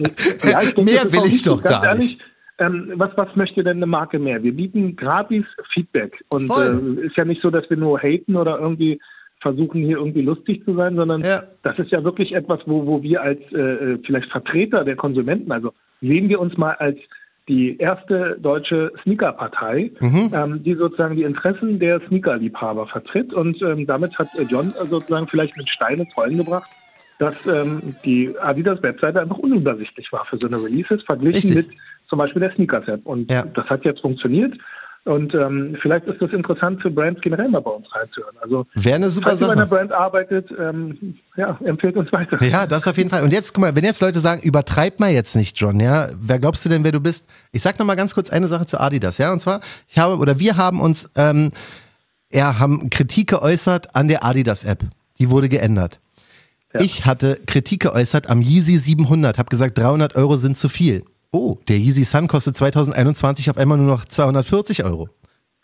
Ja, 0.44 0.60
denke, 0.60 0.82
Mehr 0.82 1.02
das 1.02 1.12
will 1.12 1.26
ich 1.26 1.42
doch 1.42 1.60
gar 1.60 1.82
ehrlich, 1.84 2.18
nicht. 2.18 2.20
Ähm, 2.58 2.92
was, 2.94 3.10
was 3.16 3.34
möchte 3.34 3.64
denn 3.64 3.78
eine 3.78 3.86
Marke 3.86 4.20
mehr? 4.20 4.40
Wir 4.44 4.54
bieten 4.54 4.94
gratis 4.94 5.44
Feedback. 5.74 6.24
Und 6.28 6.48
äh, 6.50 7.06
ist 7.06 7.16
ja 7.16 7.24
nicht 7.24 7.42
so, 7.42 7.50
dass 7.50 7.68
wir 7.68 7.76
nur 7.76 7.98
haten 8.00 8.36
oder 8.36 8.60
irgendwie 8.60 9.00
versuchen, 9.40 9.82
hier 9.82 9.98
irgendwie 9.98 10.22
lustig 10.22 10.64
zu 10.64 10.74
sein, 10.74 10.96
sondern 10.96 11.22
Ja. 11.22 11.42
das 11.62 11.78
ist 11.78 11.90
ja 11.90 12.02
wirklich 12.04 12.32
etwas, 12.34 12.60
wo, 12.66 12.86
wo 12.86 13.02
wir 13.02 13.22
als 13.22 13.40
äh, 13.52 13.98
vielleicht 14.04 14.30
Vertreter 14.30 14.84
der 14.84 14.96
Konsumenten, 14.96 15.52
also 15.52 15.72
sehen 16.00 16.28
wir 16.28 16.40
uns 16.40 16.56
mal 16.56 16.72
als 16.74 16.98
die 17.48 17.78
erste 17.78 18.36
deutsche 18.40 18.92
Sneaker-Partei, 19.02 19.90
Mhm. 20.00 20.30
ähm, 20.34 20.62
die 20.64 20.74
sozusagen 20.74 21.16
die 21.16 21.22
Interessen 21.22 21.78
der 21.78 22.00
Sneaker-Liebhaber 22.08 22.86
vertritt. 22.88 23.32
Und 23.32 23.62
ähm, 23.62 23.86
damit 23.86 24.18
hat 24.18 24.28
äh, 24.34 24.42
John 24.42 24.74
äh, 24.74 24.86
sozusagen 24.86 25.28
vielleicht 25.28 25.56
mit 25.56 25.68
Stein 25.70 26.00
ins 26.00 26.14
Rollen 26.16 26.36
gebracht, 26.36 26.70
dass 27.18 27.34
ähm, 27.46 27.96
die 28.04 28.34
Adidas-Webseite 28.38 29.20
einfach 29.20 29.38
unübersichtlich 29.38 30.12
war 30.12 30.24
für 30.26 30.38
so 30.38 30.46
eine 30.46 30.62
Releases, 30.62 31.02
verglichen 31.04 31.52
Richtig. 31.52 31.68
mit 31.68 31.78
zum 32.08 32.18
Beispiel 32.18 32.40
der 32.40 32.52
Sneakers-App. 32.54 33.06
Und 33.06 33.30
Ja. 33.30 33.42
das 33.54 33.66
hat 33.66 33.84
jetzt 33.84 34.00
funktioniert. 34.00 34.54
Und 35.08 35.34
ähm, 35.34 35.74
vielleicht 35.80 36.06
ist 36.06 36.20
das 36.20 36.30
interessant 36.32 36.82
für 36.82 36.90
Brands 36.90 37.22
generell 37.22 37.48
mal 37.48 37.62
bei 37.62 37.70
uns 37.70 37.86
reinzuhören. 37.94 38.36
Also 38.42 38.66
Wäre 38.74 38.96
eine 38.96 39.08
super 39.08 39.30
falls 39.30 39.40
ihr 39.40 39.46
bei 39.46 39.52
einer 39.54 39.62
Sache. 39.62 39.74
Brand 39.74 39.92
arbeitet, 39.92 40.50
ähm, 40.60 41.16
ja, 41.34 41.58
empfehlt 41.64 41.96
uns 41.96 42.12
weiter. 42.12 42.36
Ja, 42.44 42.66
das 42.66 42.86
auf 42.86 42.98
jeden 42.98 43.08
Fall. 43.08 43.22
Und 43.22 43.32
jetzt, 43.32 43.54
guck 43.54 43.62
mal, 43.62 43.74
wenn 43.74 43.84
jetzt 43.84 44.02
Leute 44.02 44.18
sagen, 44.18 44.42
übertreib 44.42 45.00
mal 45.00 45.10
jetzt 45.10 45.34
nicht, 45.34 45.58
John, 45.58 45.80
ja, 45.80 46.10
wer 46.20 46.38
glaubst 46.38 46.62
du 46.66 46.68
denn, 46.68 46.84
wer 46.84 46.92
du 46.92 47.00
bist? 47.00 47.26
Ich 47.52 47.62
sag 47.62 47.78
noch 47.78 47.86
mal 47.86 47.94
ganz 47.94 48.14
kurz 48.14 48.28
eine 48.28 48.48
Sache 48.48 48.66
zu 48.66 48.78
Adidas, 48.78 49.16
ja, 49.16 49.32
und 49.32 49.40
zwar, 49.40 49.62
ich 49.88 49.98
habe, 49.98 50.18
oder 50.18 50.38
wir 50.38 50.58
haben 50.58 50.82
uns, 50.82 51.10
ähm, 51.16 51.52
ja, 52.30 52.58
haben 52.58 52.90
Kritik 52.90 53.30
geäußert 53.30 53.96
an 53.96 54.08
der 54.08 54.26
Adidas-App. 54.26 54.84
Die 55.18 55.30
wurde 55.30 55.48
geändert. 55.48 56.00
Ja. 56.74 56.82
Ich 56.82 57.06
hatte 57.06 57.40
Kritik 57.46 57.80
geäußert 57.80 58.28
am 58.28 58.42
Yeezy 58.42 58.76
700, 58.76 59.38
habe 59.38 59.48
gesagt, 59.48 59.78
300 59.78 60.16
Euro 60.16 60.36
sind 60.36 60.58
zu 60.58 60.68
viel. 60.68 61.04
Oh, 61.30 61.58
der 61.68 61.78
Yeezy 61.78 62.04
Sun 62.04 62.26
kostet 62.26 62.56
2021 62.56 63.50
auf 63.50 63.58
einmal 63.58 63.76
nur 63.76 63.86
noch 63.86 64.04
240 64.06 64.84
Euro. 64.84 65.10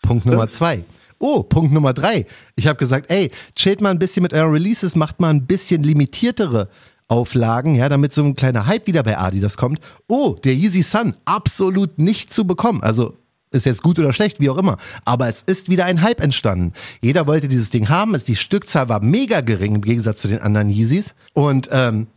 Punkt 0.01 0.25
Nummer 0.25 0.47
zwei. 0.47 0.83
Oh, 1.17 1.41
Punkt 1.41 1.73
Nummer 1.73 1.93
drei. 1.93 2.27
Ich 2.55 2.67
habe 2.67 2.77
gesagt, 2.77 3.09
ey, 3.09 3.31
chillt 3.55 3.81
mal 3.81 3.89
ein 3.89 3.99
bisschen 3.99 4.21
mit 4.21 4.33
euren 4.33 4.51
Releases, 4.51 4.95
macht 4.95 5.19
mal 5.19 5.29
ein 5.29 5.47
bisschen 5.47 5.81
limitiertere 5.81 6.69
Auflagen, 7.07 7.75
ja, 7.75 7.89
damit 7.89 8.13
so 8.13 8.23
ein 8.23 8.35
kleiner 8.35 8.67
Hype 8.67 8.85
wieder 8.85 9.01
bei 9.03 9.17
Adidas 9.17 9.57
kommt. 9.57 9.79
Oh, 10.07 10.35
der 10.43 10.53
Yeezy 10.53 10.83
Sun, 10.83 11.15
absolut 11.25 11.97
nicht 11.97 12.31
zu 12.31 12.45
bekommen. 12.45 12.83
Also 12.83 13.15
ist 13.51 13.65
jetzt 13.65 13.83
gut 13.83 13.97
oder 13.97 14.13
schlecht, 14.13 14.39
wie 14.39 14.49
auch 14.49 14.57
immer. 14.57 14.77
Aber 15.05 15.27
es 15.29 15.41
ist 15.41 15.69
wieder 15.69 15.85
ein 15.85 16.01
Hype 16.01 16.19
entstanden. 16.19 16.73
Jeder 17.01 17.25
wollte 17.25 17.47
dieses 17.47 17.69
Ding 17.69 17.89
haben. 17.89 18.15
Die 18.27 18.35
Stückzahl 18.35 18.89
war 18.89 19.01
mega 19.01 19.41
gering 19.41 19.75
im 19.75 19.81
Gegensatz 19.81 20.21
zu 20.21 20.27
den 20.27 20.41
anderen 20.41 20.69
Yeezys. 20.69 21.15
Und 21.33 21.69
ähm, 21.71 22.07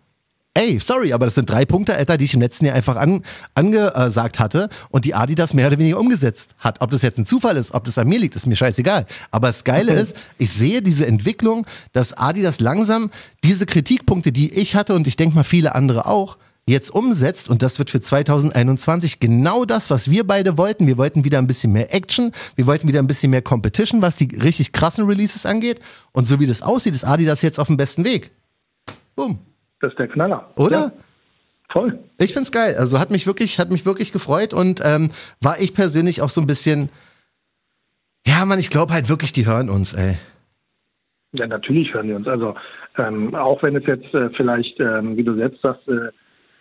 Ey, 0.58 0.80
sorry, 0.80 1.12
aber 1.12 1.24
das 1.24 1.36
sind 1.36 1.48
drei 1.48 1.64
Punkte, 1.64 1.94
Alter, 1.94 2.18
die 2.18 2.24
ich 2.24 2.34
im 2.34 2.40
letzten 2.40 2.64
Jahr 2.64 2.74
einfach 2.74 2.96
an, 2.96 3.22
angesagt 3.54 4.40
hatte 4.40 4.68
und 4.88 5.04
die 5.04 5.14
Adidas 5.14 5.54
mehr 5.54 5.68
oder 5.68 5.78
weniger 5.78 6.00
umgesetzt 6.00 6.50
hat. 6.58 6.80
Ob 6.80 6.90
das 6.90 7.02
jetzt 7.02 7.16
ein 7.16 7.26
Zufall 7.26 7.56
ist, 7.56 7.74
ob 7.74 7.84
das 7.84 7.96
an 7.96 8.08
mir 8.08 8.18
liegt, 8.18 8.34
ist 8.34 8.44
mir 8.44 8.56
scheißegal. 8.56 9.06
Aber 9.30 9.46
das 9.46 9.62
Geile 9.62 9.92
ist, 9.92 10.16
ich 10.36 10.50
sehe 10.50 10.82
diese 10.82 11.06
Entwicklung, 11.06 11.64
dass 11.92 12.12
Adidas 12.12 12.58
langsam 12.58 13.12
diese 13.44 13.66
Kritikpunkte, 13.66 14.32
die 14.32 14.52
ich 14.52 14.74
hatte 14.74 14.94
und 14.94 15.06
ich 15.06 15.14
denke 15.14 15.36
mal 15.36 15.44
viele 15.44 15.76
andere 15.76 16.06
auch, 16.06 16.38
jetzt 16.66 16.90
umsetzt 16.90 17.48
und 17.48 17.62
das 17.62 17.78
wird 17.78 17.90
für 17.90 18.00
2021 18.00 19.20
genau 19.20 19.64
das, 19.64 19.90
was 19.90 20.10
wir 20.10 20.26
beide 20.26 20.58
wollten. 20.58 20.88
Wir 20.88 20.98
wollten 20.98 21.24
wieder 21.24 21.38
ein 21.38 21.46
bisschen 21.46 21.70
mehr 21.70 21.94
Action, 21.94 22.32
wir 22.56 22.66
wollten 22.66 22.88
wieder 22.88 22.98
ein 22.98 23.06
bisschen 23.06 23.30
mehr 23.30 23.42
Competition, 23.42 24.02
was 24.02 24.16
die 24.16 24.34
richtig 24.34 24.72
krassen 24.72 25.06
Releases 25.06 25.46
angeht 25.46 25.78
und 26.10 26.26
so 26.26 26.40
wie 26.40 26.48
das 26.48 26.62
aussieht, 26.62 26.96
ist 26.96 27.04
Adidas 27.04 27.42
jetzt 27.42 27.60
auf 27.60 27.68
dem 27.68 27.76
besten 27.76 28.02
Weg. 28.02 28.32
Boom. 29.14 29.38
Das 29.80 29.92
ist 29.92 29.98
der 29.98 30.08
Knaller. 30.08 30.50
Oder? 30.56 30.78
Ja, 30.78 30.92
voll. 31.70 31.98
Ich 32.18 32.32
find's 32.32 32.50
geil. 32.52 32.76
Also 32.78 32.98
hat 32.98 33.10
mich 33.10 33.26
wirklich, 33.26 33.58
hat 33.58 33.70
mich 33.70 33.86
wirklich 33.86 34.12
gefreut 34.12 34.52
und 34.54 34.80
ähm, 34.84 35.10
war 35.40 35.60
ich 35.60 35.74
persönlich 35.74 36.20
auch 36.22 36.28
so 36.30 36.40
ein 36.40 36.46
bisschen. 36.46 36.88
Ja, 38.26 38.44
Mann, 38.44 38.58
ich 38.58 38.70
glaube 38.70 38.92
halt 38.92 39.08
wirklich, 39.08 39.32
die 39.32 39.46
hören 39.46 39.70
uns, 39.70 39.94
ey. 39.94 40.16
Ja, 41.32 41.46
natürlich 41.46 41.92
hören 41.94 42.08
wir 42.08 42.16
uns. 42.16 42.26
Also 42.26 42.54
ähm, 42.96 43.34
auch 43.34 43.62
wenn 43.62 43.76
es 43.76 43.86
jetzt 43.86 44.12
äh, 44.14 44.30
vielleicht, 44.30 44.78
ähm, 44.80 45.16
wie 45.16 45.24
du 45.24 45.34
selbst 45.36 45.62
sagst, 45.62 45.86
äh, 45.88 46.10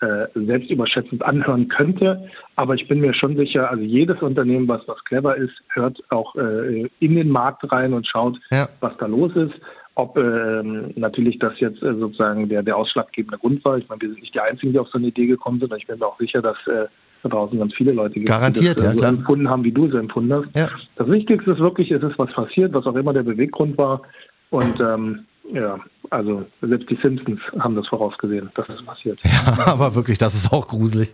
äh, 0.06 0.28
selbstüberschätzend 0.36 1.24
anhören 1.24 1.70
könnte, 1.70 2.30
aber 2.56 2.76
ich 2.76 2.88
bin 2.88 3.00
mir 3.00 3.16
schon 3.16 3.36
sicher, 3.36 3.72
also 3.72 3.82
jedes 3.84 4.22
Unternehmen, 4.22 4.68
was 4.68 4.88
was 4.88 5.04
clever 5.06 5.36
ist, 5.36 5.54
hört 5.70 5.98
auch 6.12 6.36
äh, 6.36 6.88
in 7.00 7.16
den 7.16 7.30
Markt 7.30 7.70
rein 7.72 7.94
und 7.94 8.06
schaut, 8.06 8.38
Ja. 8.52 8.70
was 8.80 8.96
da 9.00 9.08
los 9.08 9.32
ist. 9.36 9.56
Ob 10.00 10.16
ähm, 10.16 10.92
natürlich 10.96 11.40
das 11.40 11.60
jetzt 11.60 11.82
äh, 11.82 11.96
sozusagen 11.96 12.48
der, 12.50 12.62
der 12.62 12.78
ausschlaggebende 12.78 13.40
Grund 13.40 13.66
war. 13.66 13.80
Ich 13.80 13.90
meine, 13.90 14.00
wir 14.02 14.10
sind 14.10 14.22
nicht 14.22 14.36
die 14.36 14.40
Einzigen, 14.40 14.72
die 14.72 14.78
auf 14.78 14.90
so 14.90 15.00
eine 15.00 15.08
Idee 15.08 15.26
gekommen 15.26 15.60
sind. 15.60 15.74
Ich 15.76 15.88
bin 15.88 15.98
mir 15.98 16.06
auch 16.06 16.20
sicher, 16.20 16.40
dass 16.40 16.56
äh, 16.68 16.86
da 17.24 17.30
draußen 17.30 17.58
ganz 17.58 17.74
viele 17.74 17.94
Leute 17.94 18.14
gibt, 18.14 18.28
Garantiert, 18.28 18.78
die 18.78 18.84
das 18.84 18.86
ja, 18.86 18.90
äh, 18.92 18.94
so 18.94 19.00
klar. 19.00 19.10
empfunden 19.10 19.50
haben, 19.50 19.64
wie 19.64 19.72
du 19.72 19.88
es 19.88 19.96
empfunden 19.96 20.34
hast. 20.34 20.56
Ja. 20.56 20.70
Das 20.98 21.08
Wichtigste 21.08 21.50
ist 21.50 21.60
wirklich, 21.60 21.90
es 21.90 22.04
ist 22.04 22.20
was 22.20 22.32
passiert, 22.32 22.74
was 22.74 22.86
auch 22.86 22.94
immer 22.94 23.12
der 23.12 23.24
Beweggrund 23.24 23.76
war. 23.80 24.04
Und 24.52 24.80
ähm, 24.80 25.26
ja, 25.54 25.80
also 26.10 26.46
selbst 26.62 26.90
die 26.90 26.98
Simpsons 27.02 27.40
haben 27.60 27.76
das 27.76 27.88
vorausgesehen, 27.88 28.50
dass 28.56 28.68
das 28.68 28.84
passiert. 28.86 29.20
Ja, 29.24 29.58
aber 29.68 29.96
wirklich, 29.96 30.18
das 30.18 30.36
ist 30.36 30.52
auch 30.52 30.68
gruselig. 30.68 31.14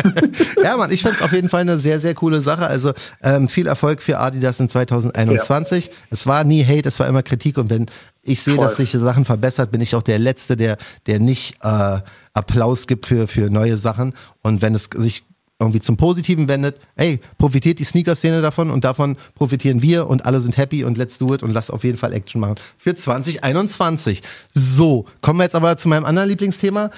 ja, 0.62 0.76
Mann, 0.76 0.90
ich 0.90 1.02
find's 1.02 1.22
auf 1.22 1.32
jeden 1.32 1.48
Fall 1.48 1.62
eine 1.62 1.78
sehr, 1.78 2.00
sehr 2.00 2.14
coole 2.14 2.40
Sache. 2.40 2.66
Also 2.66 2.92
ähm, 3.22 3.48
viel 3.48 3.66
Erfolg 3.66 4.02
für 4.02 4.18
Adidas 4.18 4.60
in 4.60 4.68
2021. 4.68 5.90
Es 6.10 6.26
war 6.26 6.44
nie 6.44 6.64
Hate, 6.64 6.88
es 6.88 7.00
war 7.00 7.06
immer 7.06 7.22
Kritik 7.22 7.58
und 7.58 7.70
wenn 7.70 7.86
ich 8.22 8.42
sehe, 8.42 8.54
Voll. 8.54 8.64
dass 8.64 8.76
sich 8.76 8.92
Sachen 8.92 9.24
verbessert, 9.24 9.72
bin 9.72 9.80
ich 9.80 9.94
auch 9.94 10.02
der 10.02 10.18
Letzte, 10.18 10.56
der, 10.56 10.76
der 11.06 11.18
nicht 11.18 11.56
äh, 11.62 12.00
Applaus 12.34 12.86
gibt 12.86 13.06
für, 13.06 13.26
für 13.26 13.50
neue 13.50 13.76
Sachen. 13.76 14.14
Und 14.42 14.62
wenn 14.62 14.74
es 14.74 14.84
sich 14.84 15.24
irgendwie 15.62 15.80
zum 15.80 15.96
Positiven 15.96 16.48
wendet, 16.48 16.78
ey, 16.96 17.20
profitiert 17.38 17.78
die 17.78 17.84
Sneaker-Szene 17.84 18.42
davon 18.42 18.70
und 18.70 18.84
davon 18.84 19.16
profitieren 19.34 19.82
wir 19.82 20.06
und 20.06 20.26
alle 20.26 20.40
sind 20.40 20.56
happy 20.56 20.84
und 20.84 20.98
let's 20.98 21.18
do 21.18 21.32
it 21.34 21.42
und 21.42 21.52
lass 21.52 21.70
auf 21.70 21.84
jeden 21.84 21.96
Fall 21.96 22.12
Action 22.12 22.40
machen 22.40 22.56
für 22.76 22.94
2021. 22.94 24.22
So, 24.52 25.06
kommen 25.20 25.38
wir 25.38 25.44
jetzt 25.44 25.54
aber 25.54 25.76
zu 25.76 25.88
meinem 25.88 26.04
anderen 26.04 26.28
Lieblingsthema. 26.28 26.90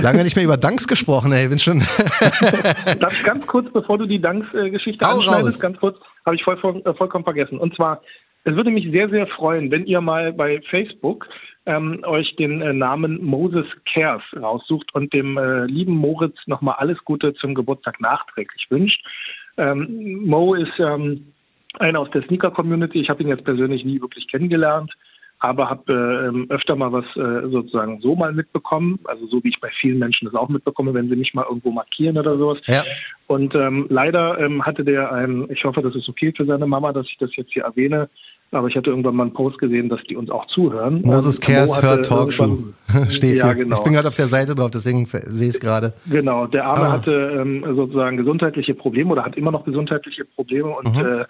Lange 0.00 0.24
nicht 0.24 0.36
mehr 0.36 0.44
über 0.44 0.56
Danks 0.56 0.88
gesprochen, 0.88 1.32
ey, 1.32 1.48
bin 1.48 1.58
schon. 1.58 1.82
Ich 3.00 3.24
ganz 3.24 3.46
kurz, 3.46 3.70
bevor 3.72 3.98
du 3.98 4.06
die 4.06 4.20
Danks-Geschichte 4.20 5.06
anschneidest, 5.06 5.60
ganz 5.60 5.78
kurz, 5.78 5.96
habe 6.24 6.36
ich 6.36 6.42
voll, 6.42 6.56
voll, 6.58 6.82
äh, 6.84 6.94
vollkommen 6.94 7.24
vergessen. 7.24 7.58
Und 7.58 7.74
zwar, 7.74 8.00
es 8.44 8.54
würde 8.54 8.70
mich 8.70 8.90
sehr, 8.90 9.10
sehr 9.10 9.26
freuen, 9.26 9.70
wenn 9.70 9.84
ihr 9.86 10.00
mal 10.00 10.32
bei 10.32 10.60
Facebook 10.70 11.26
ähm, 11.66 12.02
euch 12.04 12.34
den 12.36 12.62
äh, 12.62 12.72
Namen 12.72 13.22
Moses 13.22 13.66
Cares 13.92 14.22
raussucht 14.36 14.94
und 14.94 15.12
dem 15.12 15.36
äh, 15.36 15.66
lieben 15.66 15.94
Moritz 15.94 16.36
nochmal 16.46 16.76
alles 16.78 16.98
Gute 17.04 17.34
zum 17.34 17.54
Geburtstag 17.54 18.00
nachträglich 18.00 18.66
wünscht. 18.70 19.04
Ähm, 19.56 20.24
Mo 20.26 20.54
ist 20.54 20.78
ähm, 20.78 21.32
einer 21.78 22.00
aus 22.00 22.10
der 22.10 22.22
Sneaker-Community. 22.22 23.00
Ich 23.00 23.10
habe 23.10 23.22
ihn 23.22 23.28
jetzt 23.28 23.44
persönlich 23.44 23.84
nie 23.84 24.00
wirklich 24.00 24.26
kennengelernt, 24.28 24.92
aber 25.38 25.68
habe 25.68 25.92
äh, 25.92 26.28
ähm, 26.28 26.46
öfter 26.48 26.76
mal 26.76 26.92
was 26.92 27.04
äh, 27.16 27.48
sozusagen 27.50 28.00
so 28.00 28.14
mal 28.16 28.32
mitbekommen. 28.32 28.98
Also 29.04 29.26
so 29.26 29.44
wie 29.44 29.50
ich 29.50 29.60
bei 29.60 29.70
vielen 29.80 29.98
Menschen 29.98 30.26
das 30.26 30.34
auch 30.34 30.48
mitbekomme, 30.48 30.94
wenn 30.94 31.08
sie 31.08 31.16
mich 31.16 31.34
mal 31.34 31.46
irgendwo 31.46 31.70
markieren 31.70 32.16
oder 32.16 32.38
sowas. 32.38 32.58
Ja. 32.66 32.84
Und 33.26 33.54
ähm, 33.54 33.86
leider 33.90 34.38
ähm, 34.38 34.64
hatte 34.64 34.84
der 34.84 35.12
ein, 35.12 35.46
ich 35.50 35.64
hoffe, 35.64 35.82
das 35.82 35.94
ist 35.94 36.08
okay 36.08 36.32
für 36.34 36.46
seine 36.46 36.66
Mama, 36.66 36.92
dass 36.92 37.06
ich 37.06 37.18
das 37.18 37.34
jetzt 37.36 37.52
hier 37.52 37.64
erwähne, 37.64 38.08
aber 38.52 38.68
ich 38.68 38.76
hatte 38.76 38.90
irgendwann 38.90 39.14
mal 39.16 39.24
einen 39.24 39.32
Post 39.32 39.58
gesehen, 39.58 39.88
dass 39.88 40.02
die 40.08 40.16
uns 40.16 40.30
auch 40.30 40.46
zuhören. 40.46 41.02
Moses 41.04 41.40
hatte 41.40 41.86
hört 41.86 42.06
Talkshow. 42.06 42.58
Steht 43.08 43.38
ja, 43.38 43.46
hier. 43.46 43.54
genau. 43.64 43.76
Ich 43.76 43.82
bin 43.82 43.92
gerade 43.92 44.08
auf 44.08 44.14
der 44.14 44.26
Seite 44.26 44.54
drauf, 44.54 44.70
deswegen 44.72 45.06
sehe 45.06 45.48
ich 45.48 45.54
es 45.54 45.60
gerade. 45.60 45.92
Genau, 46.10 46.46
der 46.46 46.64
Arme 46.66 46.86
Ah. 46.86 46.92
hatte 46.92 47.12
ähm, 47.40 47.64
sozusagen 47.76 48.16
gesundheitliche 48.16 48.74
Probleme 48.74 49.10
oder 49.12 49.24
hat 49.24 49.36
immer 49.36 49.52
noch 49.52 49.64
gesundheitliche 49.64 50.24
Probleme 50.24 50.68
und 50.68 50.92
Mhm. 50.94 51.06
äh, 51.20 51.24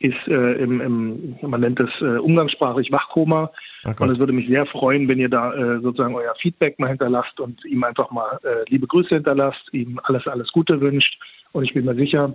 ist 0.00 0.26
äh, 0.26 0.52
im, 0.54 0.80
im, 0.80 1.36
man 1.42 1.60
nennt 1.60 1.78
es 1.78 1.90
äh, 2.00 2.18
umgangssprachlich 2.18 2.90
Wachkoma. 2.90 3.50
Oh 3.84 3.90
und 4.02 4.10
es 4.10 4.18
würde 4.18 4.32
mich 4.32 4.48
sehr 4.48 4.66
freuen, 4.66 5.06
wenn 5.08 5.18
ihr 5.20 5.28
da 5.28 5.52
äh, 5.54 5.80
sozusagen 5.80 6.14
euer 6.14 6.34
Feedback 6.40 6.78
mal 6.80 6.88
hinterlasst 6.88 7.38
und 7.38 7.64
ihm 7.64 7.84
einfach 7.84 8.10
mal 8.10 8.38
äh, 8.42 8.68
liebe 8.68 8.86
Grüße 8.88 9.14
hinterlasst, 9.14 9.62
ihm 9.72 10.00
alles, 10.04 10.26
alles 10.26 10.50
Gute 10.52 10.80
wünscht. 10.80 11.16
Und 11.52 11.64
ich 11.64 11.74
bin 11.74 11.84
mir 11.84 11.94
sicher, 11.94 12.32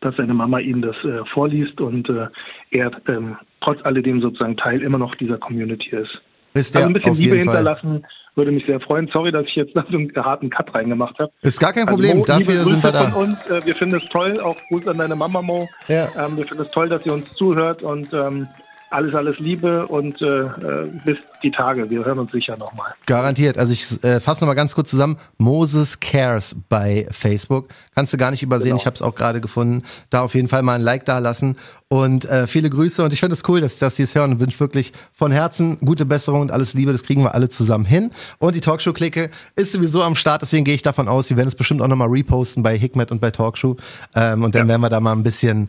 dass 0.00 0.14
seine 0.16 0.34
Mama 0.34 0.58
ihm 0.60 0.82
das 0.82 0.96
äh, 1.04 1.24
vorliest 1.32 1.80
und 1.80 2.08
äh, 2.10 2.26
er 2.70 2.90
ähm, 3.08 3.36
trotz 3.64 3.84
alledem 3.84 4.20
sozusagen 4.20 4.56
Teil 4.56 4.82
immer 4.82 4.98
noch 4.98 5.14
dieser 5.16 5.38
Community 5.38 5.90
ist. 5.96 6.20
Ist 6.54 6.76
also 6.76 6.88
ein 6.88 6.92
bisschen 6.92 7.14
Liebe 7.14 7.36
jeden 7.36 7.46
Fall. 7.46 7.56
hinterlassen, 7.56 8.06
würde 8.36 8.52
mich 8.52 8.64
sehr 8.66 8.80
freuen. 8.80 9.08
Sorry, 9.12 9.32
dass 9.32 9.46
ich 9.46 9.56
jetzt 9.56 9.74
da 9.74 9.84
so 9.90 9.96
einen 9.96 10.12
harten 10.16 10.50
Cut 10.50 10.72
reingemacht 10.74 11.18
habe. 11.18 11.32
Ist 11.42 11.58
gar 11.58 11.72
kein 11.72 11.88
Also 11.88 11.92
Problem, 11.92 12.18
Mo, 12.18 12.24
dafür 12.24 12.64
sind 12.64 12.82
wir 12.82 12.90
Grüße 12.90 12.92
da. 12.92 13.10
Von 13.10 13.22
uns. 13.24 13.50
Äh, 13.50 13.66
wir 13.66 13.74
finden 13.74 13.96
es 13.96 14.08
toll, 14.08 14.40
auch 14.40 14.56
Gruß 14.68 14.88
an 14.88 14.98
deine 14.98 15.16
Mama 15.16 15.42
Mo. 15.42 15.68
Ja. 15.88 16.08
Ähm, 16.16 16.36
wir 16.36 16.46
finden 16.46 16.62
es 16.62 16.70
toll, 16.70 16.88
dass 16.88 17.02
sie 17.02 17.10
uns 17.10 17.32
zuhört 17.34 17.82
und 17.82 18.12
ähm, 18.12 18.46
alles, 18.90 19.14
alles 19.14 19.38
Liebe 19.38 19.86
und 19.88 20.20
äh, 20.22 20.26
äh, 20.26 20.90
bis 21.04 21.18
die 21.42 21.50
Tage. 21.50 21.90
Wir 21.90 22.04
hören 22.04 22.18
uns 22.20 22.30
sicher 22.30 22.56
nochmal. 22.56 22.92
Garantiert. 23.06 23.58
Also 23.58 23.72
ich 23.72 24.02
äh, 24.04 24.20
fasse 24.20 24.40
nochmal 24.40 24.54
ganz 24.54 24.74
kurz 24.74 24.90
zusammen. 24.90 25.18
Moses 25.36 25.98
Cares 26.00 26.54
bei 26.68 27.06
Facebook. 27.10 27.68
Kannst 27.94 28.12
du 28.12 28.16
gar 28.16 28.30
nicht 28.30 28.42
übersehen. 28.42 28.70
Genau. 28.70 28.76
Ich 28.80 28.86
habe 28.86 28.94
es 28.94 29.02
auch 29.02 29.14
gerade 29.14 29.40
gefunden. 29.40 29.82
Da 30.10 30.22
auf 30.22 30.34
jeden 30.34 30.48
Fall 30.48 30.62
mal 30.62 30.74
ein 30.74 30.80
Like 30.80 31.04
da 31.06 31.18
lassen. 31.18 31.56
Und 31.88 32.24
äh, 32.26 32.46
viele 32.46 32.70
Grüße. 32.70 33.02
Und 33.04 33.12
ich 33.12 33.20
finde 33.20 33.34
es 33.34 33.42
cool, 33.48 33.60
dass, 33.60 33.78
dass 33.78 33.96
sie 33.96 34.04
es 34.04 34.14
hören 34.14 34.32
und 34.32 34.40
wünsche 34.40 34.60
wirklich 34.60 34.92
von 35.12 35.32
Herzen 35.32 35.78
gute 35.84 36.06
Besserung 36.06 36.40
und 36.42 36.50
alles 36.52 36.74
Liebe. 36.74 36.92
Das 36.92 37.02
kriegen 37.02 37.22
wir 37.22 37.34
alle 37.34 37.48
zusammen 37.48 37.84
hin. 37.84 38.10
Und 38.38 38.54
die 38.54 38.60
Talkshow-Clique 38.60 39.30
ist 39.56 39.72
sowieso 39.72 40.02
am 40.02 40.14
Start. 40.14 40.42
Deswegen 40.42 40.64
gehe 40.64 40.74
ich 40.74 40.82
davon 40.82 41.08
aus, 41.08 41.30
wir 41.30 41.36
werden 41.36 41.48
es 41.48 41.56
bestimmt 41.56 41.82
auch 41.82 41.88
nochmal 41.88 42.08
reposten 42.08 42.62
bei 42.62 42.78
Hikmet 42.78 43.10
und 43.10 43.20
bei 43.20 43.30
Talkshow. 43.30 43.76
Ähm, 44.14 44.44
und 44.44 44.54
dann 44.54 44.62
Ja. 44.62 44.68
werden 44.68 44.80
wir 44.82 44.88
da 44.90 45.00
mal 45.00 45.12
ein 45.12 45.22
bisschen 45.24 45.68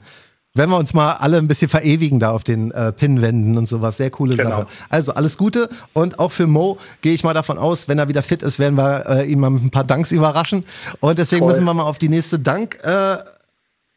wenn 0.55 0.69
wir 0.69 0.77
uns 0.77 0.93
mal 0.93 1.13
alle 1.13 1.37
ein 1.37 1.47
bisschen 1.47 1.69
verewigen 1.69 2.19
da 2.19 2.31
auf 2.31 2.43
den 2.43 2.71
äh, 2.71 2.91
Pinwänden 2.91 3.57
und 3.57 3.67
sowas. 3.69 3.97
Sehr 3.97 4.09
coole 4.09 4.35
Genau. 4.35 4.49
Sache. 4.49 4.67
Also 4.89 5.13
alles 5.13 5.37
Gute 5.37 5.69
und 5.93 6.17
auch 6.17 6.31
für 6.31 6.47
Mo 6.47 6.77
gehe 7.01 7.13
ich 7.13 7.23
mal 7.23 7.33
davon 7.33 7.57
aus, 7.57 7.87
wenn 7.87 7.99
er 7.99 8.07
wieder 8.07 8.23
fit 8.23 8.41
ist, 8.41 8.57
werden 8.57 8.75
wir 8.75 9.05
äh, 9.07 9.31
ihn 9.31 9.39
mal 9.39 9.49
mit 9.51 9.63
ein 9.63 9.69
paar 9.71 9.83
Danks 9.83 10.11
überraschen. 10.11 10.63
Und 11.01 11.19
deswegen 11.19 11.41
Voll. 11.41 11.51
müssen 11.51 11.65
wir 11.65 11.73
mal 11.73 11.83
auf 11.83 11.99
die 11.99 12.09
nächste 12.09 12.39
Dank, 12.39 12.79
äh, 12.83 13.17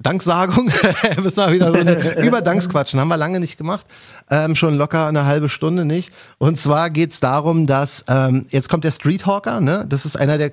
Danksagung, 0.01 0.67
müssen 1.23 1.37
wir 1.39 1.53
wieder 1.53 1.69
so 1.73 1.79
eine, 1.79 2.21
über 2.25 2.41
Danks 2.41 2.69
quatschen. 2.69 3.01
Haben 3.01 3.09
wir 3.09 3.17
lange 3.17 3.41
nicht 3.41 3.59
gemacht. 3.59 3.85
Ähm, 4.31 4.55
schon 4.55 4.77
locker 4.77 5.07
eine 5.09 5.27
halbe 5.27 5.49
Stunde 5.49 5.85
nicht. 5.85 6.13
Und 6.39 6.61
zwar 6.61 6.91
geht's 6.91 7.19
darum, 7.19 7.67
dass 7.67 8.05
ähm, 8.09 8.47
jetzt 8.51 8.69
kommt 8.69 8.85
der 8.85 8.93
Street 8.93 9.27
Hawker, 9.27 9.61
ne? 9.61 9.87
Das 9.89 10.05
ist 10.05 10.17
einer 10.17 10.39
der 10.39 10.53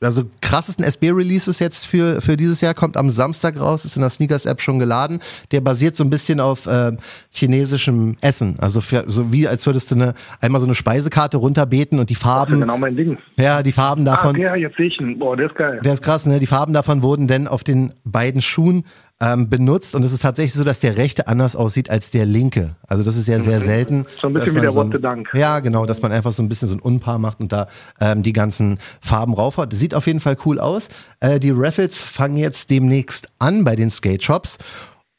also 0.00 0.22
krassesten 0.40 0.84
SB-Releases 0.84 1.58
jetzt 1.58 1.84
für, 1.86 2.20
für 2.20 2.36
dieses 2.36 2.60
Jahr, 2.60 2.74
kommt 2.74 2.96
am 2.96 3.10
Samstag 3.10 3.60
raus, 3.60 3.84
ist 3.84 3.96
in 3.96 4.02
der 4.02 4.10
Sneakers-App 4.10 4.60
schon 4.60 4.78
geladen. 4.78 5.20
Der 5.50 5.60
basiert 5.60 5.96
so 5.96 6.04
ein 6.04 6.10
bisschen 6.10 6.40
auf 6.40 6.66
äh, 6.66 6.92
chinesischem 7.30 8.16
Essen. 8.20 8.56
Also 8.60 8.80
für, 8.80 9.04
so 9.08 9.32
wie 9.32 9.48
als 9.48 9.66
würdest 9.66 9.90
du 9.90 9.94
eine, 9.96 10.14
einmal 10.40 10.60
so 10.60 10.66
eine 10.66 10.74
Speisekarte 10.74 11.36
runterbeten 11.36 11.98
und 11.98 12.10
die 12.10 12.14
Das 12.14 12.20
ist 12.22 12.28
Farben, 12.28 12.60
genau 12.60 12.78
mein 12.78 12.96
Ding. 12.96 13.18
ja, 13.36 13.62
die 13.62 13.72
Farben 13.72 14.04
davon. 14.04 14.36
ah, 14.36 14.38
ja, 14.38 14.54
jetzt 14.56 14.76
sehe 14.76 14.86
ich 14.86 15.00
ihn. 15.00 15.18
Boah, 15.18 15.36
der 15.36 15.46
ist 15.46 15.56
geil. 15.56 15.80
Der 15.84 15.92
ist 15.92 16.02
krass, 16.02 16.26
ne? 16.26 16.38
Die 16.38 16.46
Farben 16.46 16.72
davon 16.72 17.02
wurden 17.02 17.26
denn 17.26 17.48
auf 17.48 17.64
den 17.64 17.92
beiden 18.04 18.40
Schuhen 18.40 18.84
ähm, 19.20 19.48
benutzt 19.48 19.94
und 19.94 20.02
es 20.04 20.12
ist 20.12 20.22
tatsächlich 20.22 20.54
so, 20.54 20.64
dass 20.64 20.80
der 20.80 20.96
rechte 20.96 21.26
anders 21.26 21.56
aussieht 21.56 21.90
als 21.90 22.10
der 22.10 22.24
linke. 22.24 22.76
Also 22.86 23.02
das 23.02 23.16
ist 23.16 23.26
ja 23.26 23.40
sehr 23.40 23.60
selten. 23.60 23.98
Mhm. 23.98 24.06
So 24.20 24.26
ein 24.28 24.32
bisschen 24.32 24.54
wie 24.54 24.60
der 24.60 24.70
so 24.70 24.78
What 24.78 24.86
ein, 24.86 24.92
the 24.92 25.00
Dunk. 25.00 25.28
Ja, 25.34 25.60
genau, 25.60 25.86
dass 25.86 26.02
man 26.02 26.12
einfach 26.12 26.32
so 26.32 26.42
ein 26.42 26.48
bisschen 26.48 26.68
so 26.68 26.74
ein 26.74 26.80
Unpaar 26.80 27.18
macht 27.18 27.40
und 27.40 27.52
da 27.52 27.68
ähm, 28.00 28.22
die 28.22 28.32
ganzen 28.32 28.78
Farben 29.00 29.34
raufhaut. 29.34 29.72
Sieht 29.72 29.94
auf 29.94 30.06
jeden 30.06 30.20
Fall 30.20 30.36
cool 30.44 30.60
aus. 30.60 30.88
Äh, 31.20 31.40
die 31.40 31.50
Raffles 31.50 31.98
fangen 31.98 32.36
jetzt 32.36 32.70
demnächst 32.70 33.28
an 33.38 33.64
bei 33.64 33.74
den 33.74 33.90
Skate 33.90 34.22
Shops. 34.22 34.58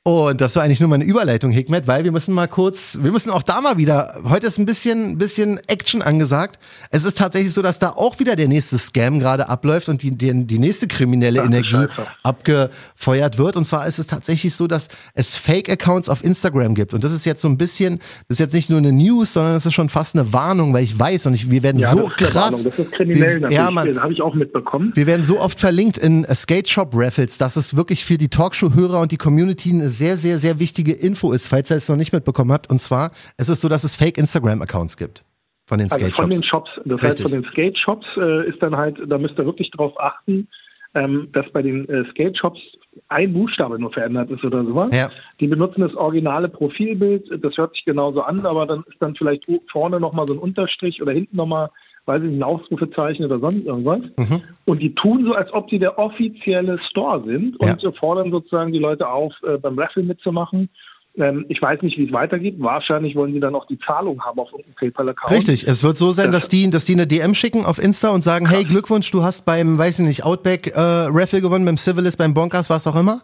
Und 0.05 0.39
das 0.39 0.55
war 0.55 0.63
eigentlich 0.63 0.79
nur 0.79 0.87
meine 0.87 1.03
Überleitung, 1.03 1.51
Hikmet, 1.51 1.85
weil 1.85 2.05
wir 2.05 2.13
müssen 2.13 2.33
mal 2.33 2.47
kurz, 2.47 2.97
wir 3.01 3.11
müssen 3.11 3.29
auch 3.31 3.43
da 3.43 3.59
mal 3.59 3.77
wieder, 3.77 4.21
heute 4.23 4.47
ist 4.47 4.57
ein 4.57 4.65
bisschen, 4.65 5.17
bisschen 5.17 5.59
Action 5.67 6.01
angesagt. 6.01 6.57
Es 6.89 7.03
ist 7.03 7.17
tatsächlich 7.17 7.53
so, 7.53 7.61
dass 7.61 7.79
da 7.79 7.89
auch 7.89 8.17
wieder 8.17 8.37
der 8.37 8.47
nächste 8.47 8.77
Scam 8.77 9.19
gerade 9.19 9.49
abläuft 9.49 9.89
und 9.89 10.01
die, 10.01 10.11
die, 10.11 10.45
die 10.47 10.57
nächste 10.57 10.87
kriminelle 10.87 11.41
Ach, 11.41 11.47
Energie 11.47 11.71
Scheiße. 11.71 12.07
abgefeuert 12.23 13.37
wird. 13.37 13.57
Und 13.57 13.65
zwar 13.65 13.87
ist 13.87 13.99
es 13.99 14.07
tatsächlich 14.07 14.55
so, 14.55 14.67
dass 14.67 14.87
es 15.15 15.35
Fake-Accounts 15.35 16.07
auf 16.07 16.23
Instagram 16.23 16.75
gibt. 16.75 16.93
Und 16.93 17.03
das 17.03 17.11
ist 17.11 17.25
jetzt 17.25 17.41
so 17.41 17.49
ein 17.49 17.57
bisschen, 17.57 17.99
das 18.29 18.35
ist 18.35 18.39
jetzt 18.39 18.53
nicht 18.53 18.69
nur 18.69 18.79
eine 18.79 18.93
News, 18.93 19.33
sondern 19.33 19.53
das 19.55 19.65
ist 19.65 19.73
schon 19.73 19.89
fast 19.89 20.15
eine 20.17 20.31
Warnung, 20.31 20.73
weil 20.73 20.85
ich 20.85 20.97
weiß 20.97 21.25
und 21.25 21.33
ich, 21.33 21.51
wir 21.51 21.61
werden 21.61 21.77
Ja, 21.79 21.91
so 21.91 21.97
das 21.97 22.05
ist 22.07 22.19
eine 22.19 22.27
krass. 22.29 22.43
Warnung. 22.53 22.63
Das 22.63 22.79
ist 22.79 22.91
kriminell 22.93 23.41
wir, 23.41 23.51
ja, 23.51 23.69
das 23.69 23.97
habe 24.01 24.13
ich 24.13 24.21
auch 24.21 24.33
mitbekommen. 24.33 24.93
wir 24.95 25.07
werden 25.07 25.25
so 25.25 25.41
oft 25.41 25.59
verlinkt 25.59 25.97
in 25.97 26.25
Skate 26.33 26.69
Shop 26.69 26.91
Raffles, 26.93 27.37
dass 27.37 27.57
es 27.57 27.75
wirklich 27.75 28.05
für 28.05 28.17
die 28.17 28.29
Talkshow-Hörer 28.29 29.01
und 29.01 29.11
die 29.11 29.17
Community 29.17 29.88
eine 29.89 29.95
sehr, 29.95 30.15
sehr, 30.15 30.37
sehr 30.37 30.59
wichtige 30.59 30.93
Info 30.93 31.31
ist, 31.31 31.47
falls 31.47 31.71
ihr 31.71 31.77
es 31.77 31.89
noch 31.89 31.95
nicht 31.95 32.13
mitbekommen 32.13 32.51
habt. 32.51 32.69
Und 32.69 32.79
zwar, 32.79 33.11
es 33.37 33.49
ist 33.49 33.61
so, 33.61 33.69
dass 33.69 33.83
es 33.83 33.95
Fake 33.95 34.17
Instagram-Accounts 34.17 34.97
gibt 34.97 35.25
von 35.65 35.79
den 35.79 35.91
Also 35.91 36.05
Skate 36.05 36.15
von 36.15 36.29
den 36.29 36.43
Shops. 36.43 36.69
Das 36.75 36.85
Richtig. 36.85 37.09
heißt, 37.09 37.21
von 37.23 37.31
den 37.31 37.43
Skate 37.51 37.77
Shops 37.77 38.05
äh, 38.17 38.49
ist 38.49 38.61
dann 38.61 38.75
halt, 38.75 38.97
da 39.07 39.17
müsst 39.17 39.37
ihr 39.37 39.45
wirklich 39.45 39.71
drauf 39.71 39.93
achten, 39.99 40.47
ähm, 40.95 41.29
dass 41.33 41.49
bei 41.51 41.61
den 41.61 41.87
äh, 41.89 42.05
Skate 42.11 42.37
Shops 42.37 42.59
ein 43.07 43.33
Buchstabe 43.33 43.79
nur 43.79 43.91
verändert 43.91 44.29
ist 44.31 44.43
oder 44.43 44.63
sowas. 44.63 44.89
Ja. 44.93 45.09
Die 45.39 45.47
benutzen 45.47 45.81
das 45.81 45.93
originale 45.95 46.49
Profilbild, 46.49 47.29
das 47.43 47.55
hört 47.57 47.73
sich 47.73 47.85
genauso 47.85 48.21
an, 48.21 48.45
aber 48.45 48.65
dann 48.65 48.83
ist 48.87 48.97
dann 48.99 49.15
vielleicht 49.15 49.45
vorne 49.71 49.99
nochmal 49.99 50.27
so 50.27 50.33
ein 50.33 50.39
Unterstrich 50.39 51.01
oder 51.01 51.11
hinten 51.11 51.37
nochmal, 51.37 51.69
weiß 52.05 52.23
ich 52.23 52.29
nicht, 52.29 52.39
ein 52.39 52.43
Ausrufezeichen 52.43 53.25
oder 53.25 53.39
sonst 53.39 53.65
irgendwas. 53.65 54.01
Mhm. 54.17 54.41
Und 54.65 54.81
die 54.81 54.93
tun 54.95 55.25
so, 55.25 55.33
als 55.33 55.51
ob 55.53 55.69
sie 55.69 55.79
der 55.79 55.97
offizielle 55.99 56.79
Store 56.89 57.23
sind 57.25 57.57
und 57.59 57.81
Ja. 57.81 57.91
fordern 57.93 58.31
sozusagen 58.31 58.71
die 58.71 58.79
Leute 58.79 59.07
auf, 59.07 59.33
äh, 59.47 59.57
beim 59.57 59.77
Raffle 59.77 60.03
mitzumachen. 60.03 60.69
Ähm, 61.17 61.45
ich 61.49 61.61
weiß 61.61 61.81
nicht, 61.81 61.97
wie 61.97 62.05
es 62.05 62.11
weitergeht. 62.13 62.55
Wahrscheinlich 62.59 63.15
wollen 63.15 63.33
sie 63.33 63.39
dann 63.39 63.55
auch 63.55 63.65
die 63.65 63.79
Zahlung 63.79 64.21
haben 64.21 64.39
auf 64.39 64.51
irgendeinem 64.51 64.75
PayPal-Account. 64.75 65.31
Richtig, 65.31 65.67
es 65.67 65.83
wird 65.83 65.97
so 65.97 66.11
sein, 66.11 66.31
dass 66.31 66.49
die, 66.49 66.69
dass 66.69 66.85
die 66.85 66.93
eine 66.93 67.07
DM 67.07 67.33
schicken 67.33 67.65
auf 67.65 67.79
Insta 67.79 68.09
und 68.09 68.23
sagen, 68.23 68.47
hey, 68.47 68.63
Glückwunsch, 68.63 69.09
du 69.11 69.23
hast 69.23 69.43
beim, 69.45 69.77
weiß 69.77 69.99
ich 69.99 70.05
nicht, 70.05 70.23
Outback 70.23 70.67
äh, 70.67 70.79
Raffle 70.79 71.41
gewonnen, 71.41 71.65
beim 71.65 71.77
Civilist, 71.77 72.17
beim 72.17 72.33
Bonkers, 72.33 72.69
was 72.69 72.85
auch 72.87 72.95
immer. 72.95 73.21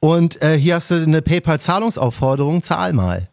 Und 0.00 0.42
äh, 0.42 0.56
hier 0.56 0.76
hast 0.76 0.90
du 0.90 0.94
eine 0.96 1.22
PayPal-Zahlungsaufforderung, 1.22 2.62
zahl 2.62 2.92
mal. 2.92 3.28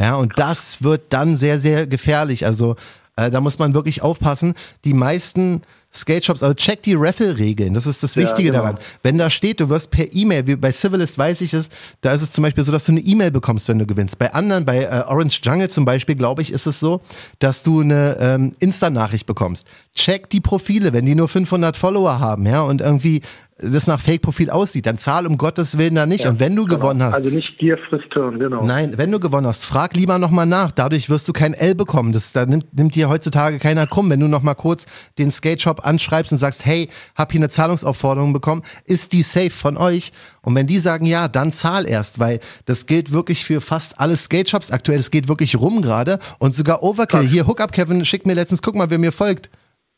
Ja, 0.00 0.16
und 0.16 0.32
das 0.36 0.82
wird 0.82 1.12
dann 1.12 1.36
sehr, 1.36 1.58
sehr 1.58 1.86
gefährlich. 1.86 2.46
Also 2.46 2.76
äh, 3.16 3.30
da 3.30 3.40
muss 3.40 3.58
man 3.58 3.74
wirklich 3.74 4.02
aufpassen. 4.02 4.54
Die 4.84 4.94
meisten 4.94 5.62
Skate 5.92 6.24
Shops, 6.24 6.42
also 6.42 6.54
check 6.54 6.82
die 6.82 6.94
Raffle-Regeln. 6.94 7.72
Das 7.72 7.86
ist 7.86 8.02
das 8.02 8.16
Ja, 8.16 8.22
Wichtige 8.22 8.50
genau. 8.50 8.62
daran. 8.64 8.78
Wenn 9.04 9.16
da 9.16 9.30
steht, 9.30 9.60
du 9.60 9.68
wirst 9.68 9.92
per 9.92 10.12
E-Mail, 10.12 10.48
wie 10.48 10.56
bei 10.56 10.72
Civilist 10.72 11.16
weiß 11.16 11.40
ich 11.42 11.54
es, 11.54 11.68
da 12.00 12.12
ist 12.12 12.22
es 12.22 12.32
zum 12.32 12.42
Beispiel 12.42 12.64
so, 12.64 12.72
dass 12.72 12.84
du 12.84 12.92
eine 12.92 13.00
E-Mail 13.00 13.30
bekommst, 13.30 13.68
wenn 13.68 13.78
du 13.78 13.86
gewinnst. 13.86 14.18
Bei 14.18 14.34
anderen, 14.34 14.64
bei 14.64 14.82
äh, 14.82 15.04
Orange 15.06 15.40
Jungle 15.44 15.70
zum 15.70 15.84
Beispiel, 15.84 16.16
glaube 16.16 16.42
ich, 16.42 16.52
ist 16.52 16.66
es 16.66 16.80
so, 16.80 17.00
dass 17.38 17.62
du 17.62 17.80
eine 17.80 18.16
ähm, 18.18 18.52
Insta-Nachricht 18.58 19.26
bekommst. 19.26 19.66
Check 19.94 20.28
die 20.30 20.40
Profile, 20.40 20.92
wenn 20.92 21.06
die 21.06 21.14
nur 21.14 21.28
500 21.28 21.76
Follower 21.76 22.18
haben, 22.18 22.46
ja, 22.46 22.62
und 22.62 22.80
irgendwie 22.80 23.22
das 23.56 23.86
nach 23.86 24.00
Fake-Profil 24.00 24.50
aussieht, 24.50 24.84
dann 24.84 24.98
zahl 24.98 25.28
um 25.28 25.38
Gottes 25.38 25.78
Willen 25.78 25.94
da 25.94 26.06
nicht. 26.06 26.26
und 26.26 26.40
wenn 26.40 26.56
du 26.56 26.64
Genau. 26.64 26.76
gewonnen 26.78 27.02
hast, 27.04 27.14
Also 27.14 27.30
nicht 27.30 27.56
Gier 27.58 27.78
frisst 27.88 28.12
Hirn, 28.12 28.40
genau. 28.40 28.64
Nein, 28.64 28.94
wenn 28.98 29.12
du 29.12 29.20
gewonnen 29.20 29.46
hast, 29.46 29.64
frag 29.64 29.94
lieber 29.94 30.18
nochmal 30.18 30.44
nach. 30.44 30.72
Dadurch 30.72 31.08
wirst 31.08 31.28
du 31.28 31.32
kein 31.32 31.54
L 31.54 31.76
bekommen. 31.76 32.12
Das, 32.12 32.32
da 32.32 32.44
nimmt, 32.46 32.76
nimmt 32.76 32.96
dir 32.96 33.08
heutzutage 33.08 33.60
keiner 33.60 33.86
krumm. 33.86 34.10
Wenn 34.10 34.18
du 34.18 34.26
nochmal 34.26 34.56
kurz 34.56 34.86
den 35.18 35.30
Skate 35.30 35.62
Shop 35.62 35.86
anschreibst 35.86 36.32
und 36.32 36.38
sagst, 36.38 36.66
hey, 36.66 36.90
hab 37.14 37.30
hier 37.30 37.38
eine 37.38 37.48
Zahlungsaufforderung 37.48 38.32
bekommen, 38.32 38.62
ist 38.86 39.12
die 39.12 39.22
safe 39.22 39.50
von 39.50 39.76
euch? 39.76 40.10
Und 40.42 40.56
wenn 40.56 40.66
die 40.66 40.80
sagen 40.80 41.06
ja, 41.06 41.28
dann 41.28 41.52
zahl 41.52 41.88
erst, 41.88 42.18
weil 42.18 42.40
das 42.66 42.86
gilt 42.86 43.12
wirklich 43.12 43.44
für 43.44 43.60
fast 43.60 44.00
alle 44.00 44.16
Skate 44.16 44.48
Shops 44.48 44.72
aktuell. 44.72 44.98
Das 44.98 45.12
geht 45.12 45.28
wirklich 45.28 45.54
rum 45.56 45.80
gerade. 45.80 46.18
Und 46.40 46.56
sogar 46.56 46.82
Overkill. 46.82 47.20
Krass. 47.20 47.30
Hier, 47.30 47.46
Hookup 47.46 47.70
Kevin 47.70 48.04
schickt 48.04 48.26
mir 48.26 48.34
letztens, 48.34 48.62
guck 48.62 48.74
mal, 48.74 48.90
wer 48.90 48.98
mir 48.98 49.12
folgt. 49.12 49.48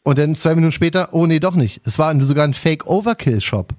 Und 0.07 0.19
dann 0.19 0.37
zwei 0.37 0.55
Minuten 0.55 0.71
später, 0.71 1.09
oh 1.11 1.27
nee, 1.27 1.41
doch 1.41 1.57
nicht. 1.57 1.81
Es 1.85 1.99
war 1.99 2.19
sogar 2.21 2.45
ein 2.45 2.55
Fake 2.55 2.87
Overkill 2.87 3.41
Shop. 3.41 3.71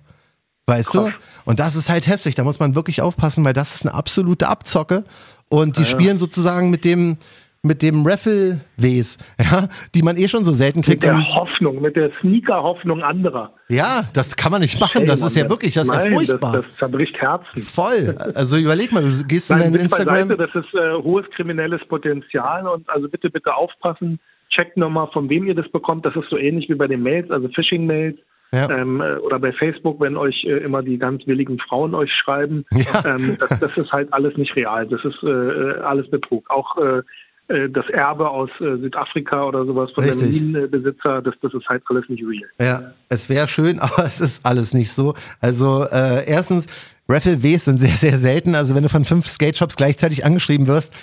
Weißt 0.65 0.89
Krass. 0.91 1.05
du? 1.05 1.49
Und 1.49 1.59
das 1.61 1.77
ist 1.77 1.89
halt 1.89 2.05
hässlich. 2.05 2.35
Da 2.35 2.43
muss 2.43 2.59
man 2.59 2.75
wirklich 2.75 3.01
aufpassen, 3.01 3.45
weil 3.45 3.53
das 3.53 3.75
ist 3.75 3.85
eine 3.85 3.95
absolute 3.95 4.49
Abzocke. 4.49 5.05
Und 5.47 5.77
die 5.77 5.85
spielen 5.85 6.17
sozusagen 6.17 6.69
mit 6.69 6.83
dem, 6.83 7.15
mit 7.63 7.81
dem 7.81 8.05
Raffle-Wes, 8.05 9.17
ja, 9.39 9.69
die 9.95 10.01
man 10.01 10.17
eh 10.17 10.27
schon 10.27 10.43
so 10.43 10.51
selten 10.51 10.79
Mit 10.79 10.85
kriegt. 10.87 11.03
der 11.03 11.15
Und, 11.15 11.29
Hoffnung, 11.33 11.81
mit 11.81 11.95
der 11.95 12.11
Sneaker-Hoffnung 12.19 13.03
anderer. 13.03 13.53
ja, 13.69 14.01
das 14.11 14.35
kann 14.35 14.51
man 14.51 14.59
nicht 14.59 14.81
machen. 14.81 15.05
Das 15.05 15.21
Hey, 15.21 15.27
ist 15.27 15.35
ja 15.37 15.43
Mann, 15.43 15.51
wirklich, 15.51 15.75
das 15.75 15.83
ist 15.87 15.93
ja 15.93 15.99
nein, 16.01 16.13
furchtbar. 16.13 16.51
Das, 16.51 16.65
das 16.65 16.75
zerbricht 16.75 17.15
Herzen. 17.21 17.61
Voll. 17.61 18.17
Also 18.35 18.57
überleg 18.57 18.91
mal, 18.91 19.01
du 19.01 19.23
gehst 19.25 19.49
in 19.49 19.59
Nein, 19.59 19.71
dein 19.71 19.81
Witz 19.83 19.91
beiseite, 19.91 20.33
Instagram. 20.33 20.37
das 20.37 20.49
ist 20.65 20.73
äh, 20.73 21.01
hohes 21.01 21.25
kriminelles 21.37 21.79
Potenzial 21.87 22.67
und 22.67 22.89
also 22.89 23.07
bitte, 23.07 23.29
bitte 23.29 23.55
aufpassen. 23.55 24.19
Checkt 24.57 24.77
nochmal, 24.77 25.07
von 25.13 25.29
wem 25.29 25.45
ihr 25.45 25.55
das 25.55 25.69
bekommt. 25.69 26.05
Das 26.05 26.15
ist 26.15 26.29
so 26.29 26.37
ähnlich 26.37 26.69
wie 26.69 26.75
bei 26.75 26.87
den 26.87 27.03
Mails, 27.03 27.29
also 27.29 27.47
Phishing-Mails. 27.49 28.17
Ja. 28.53 28.69
Ähm, 28.69 29.01
äh, 29.01 29.17
oder 29.17 29.39
bei 29.39 29.51
Facebook, 29.51 29.99
wenn 29.99 30.15
euch 30.15 30.45
äh, 30.45 30.57
immer 30.59 30.81
die 30.81 30.97
ganz 30.97 31.27
willigen 31.27 31.59
Frauen 31.59 31.93
euch 31.93 32.11
schreiben. 32.13 32.65
Ja. 32.71 33.15
Ähm, 33.15 33.37
das, 33.39 33.59
das 33.59 33.77
ist 33.77 33.91
halt 33.91 34.11
alles 34.13 34.37
nicht 34.37 34.55
real. 34.55 34.87
Das 34.87 35.03
ist 35.03 35.21
äh, 35.21 35.79
alles 35.81 36.09
Betrug. 36.09 36.49
Auch 36.49 36.77
äh, 36.77 37.01
äh, 37.49 37.69
das 37.69 37.87
Erbe 37.89 38.29
aus 38.29 38.49
äh, 38.59 38.77
Südafrika 38.77 39.43
oder 39.43 39.65
sowas 39.65 39.91
von 39.91 40.03
Richtig. 40.03 40.37
dem 40.37 40.51
Minenbesitzer, 40.51 41.21
das, 41.21 41.33
das 41.41 41.53
ist 41.53 41.67
halt 41.67 41.83
alles 41.89 42.03
nicht 42.09 42.23
real. 42.23 42.49
Ja, 42.59 42.93
es 43.09 43.29
wäre 43.29 43.47
schön, 43.47 43.79
aber 43.81 44.03
es 44.03 44.19
ist 44.19 44.45
alles 44.45 44.73
nicht 44.73 44.91
so. 44.91 45.13
Also 45.39 45.83
äh, 45.83 46.27
erstens, 46.27 46.67
Raffle 47.09 47.41
Ws 47.43 47.65
sind 47.65 47.79
sehr, 47.79 47.95
sehr 47.95 48.17
selten. 48.17 48.55
Also 48.55 48.75
wenn 48.75 48.83
du 48.83 48.89
von 48.89 49.05
fünf 49.05 49.27
Skate 49.27 49.55
Shops 49.55 49.77
gleichzeitig 49.77 50.25
angeschrieben 50.25 50.67
wirst, 50.67 50.93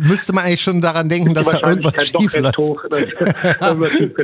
müsste 0.00 0.32
man 0.32 0.44
eigentlich 0.44 0.62
schon 0.62 0.80
daran 0.80 1.08
denken, 1.08 1.34
dass 1.34 1.46
da 1.46 1.60
irgendwas 1.68 2.08
schief 2.08 2.36
läuft. 2.36 2.58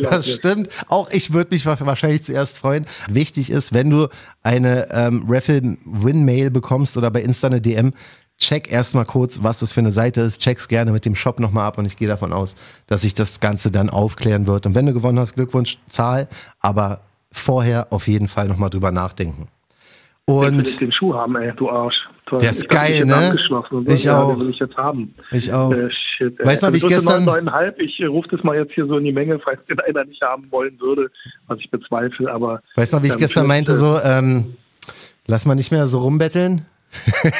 Das 0.03 0.29
stimmt. 0.29 0.69
Auch 0.89 1.11
ich 1.11 1.33
würde 1.33 1.55
mich 1.55 1.67
wahrscheinlich 1.67 2.25
zuerst 2.25 2.59
freuen. 2.59 2.87
Wichtig 3.09 3.51
ist, 3.51 3.73
wenn 3.73 3.91
du 3.91 4.09
eine 4.43 4.89
ähm, 4.93 5.25
Raffle 5.29 5.77
Win-Mail 5.85 6.51
bekommst 6.51 6.97
oder 6.97 7.11
bei 7.11 7.23
Insta 7.23 7.47
eine 7.49 7.61
DM, 7.61 7.93
check 8.39 8.71
erstmal 8.71 9.05
kurz, 9.05 9.43
was 9.43 9.61
das 9.61 9.73
für 9.73 9.81
eine 9.81 9.93
Seite 9.93 10.21
ist. 10.21 10.41
Check's 10.41 10.69
gerne 10.69 10.93
mit 10.93 11.05
dem 11.05 11.15
Shop 11.15 11.41
nochmal 11.41 11.65
ab 11.65 11.79
und 11.79 11.87
ich 11.87 11.97
gehe 11.97 12.09
davon 12.09 12.33
aus, 12.33 12.55
dass 12.87 13.03
sich 13.03 13.15
das 13.15 13.41
Ganze 13.41 13.71
dann 13.71 13.91
aufklären 13.91 14.47
wird. 14.47 14.67
Und 14.67 14.75
wenn 14.75 14.87
du 14.87 14.95
gewonnen 14.95 15.19
hast, 15.19 15.35
Glückwunsch, 15.35 15.79
Zahl, 15.89 16.29
aber 16.61 17.01
vorher 17.33 17.93
auf 17.93 18.09
jeden 18.09 18.29
Fall 18.29 18.49
nochmal 18.49 18.71
drüber 18.71 18.93
nachdenken. 18.93 19.49
Und 20.29 20.69
ich 20.69 20.77
den 20.77 20.93
Schuh 20.93 21.15
haben, 21.15 21.37
ey, 21.37 21.53
du 21.57 21.71
Arsch. 21.71 21.97
Toll. 22.27 22.41
Der 22.41 22.51
ist 22.51 22.65
ich 22.65 22.69
geil, 22.69 23.07
ne? 23.07 23.35
Ich 23.87 24.05
ja, 24.05 24.23
auch. 24.23 24.35
Den 24.35 24.41
will 24.41 24.51
ich 24.51 24.59
jetzt 24.59 24.77
haben. 24.77 25.15
Ich 25.31 25.51
auch. 25.51 25.73
Äh, 25.73 25.89
shit, 25.91 26.39
weißt 26.39 26.63
du, 26.63 26.67
also 26.67 26.77
ich 26.77 26.87
gestern... 26.87 27.27
9,5. 27.27 27.79
Ich 27.79 27.99
äh, 28.01 28.05
rufe 28.05 28.29
das 28.29 28.43
mal 28.45 28.55
jetzt 28.55 28.73
hier 28.75 28.87
so 28.87 28.99
in 28.99 29.05
die 29.05 29.13
Menge, 29.13 29.39
falls 29.39 29.59
den 29.65 29.81
einer 29.81 30.05
nicht 30.05 30.21
haben 30.21 30.47
wollen 30.51 30.79
würde, 30.81 31.11
was 31.47 31.59
ich 31.61 31.71
bezweifle, 31.71 32.31
aber... 32.31 32.61
Weißt 32.75 32.93
du, 32.93 33.03
wie 33.03 33.07
ich 33.07 33.17
gestern 33.17 33.47
meinte, 33.47 33.75
so, 33.75 33.99
ähm, 34.05 34.57
lass 35.27 35.47
mal 35.47 35.55
nicht 35.55 35.71
mehr 35.71 35.87
so 35.87 36.01
rumbetteln? 36.01 36.67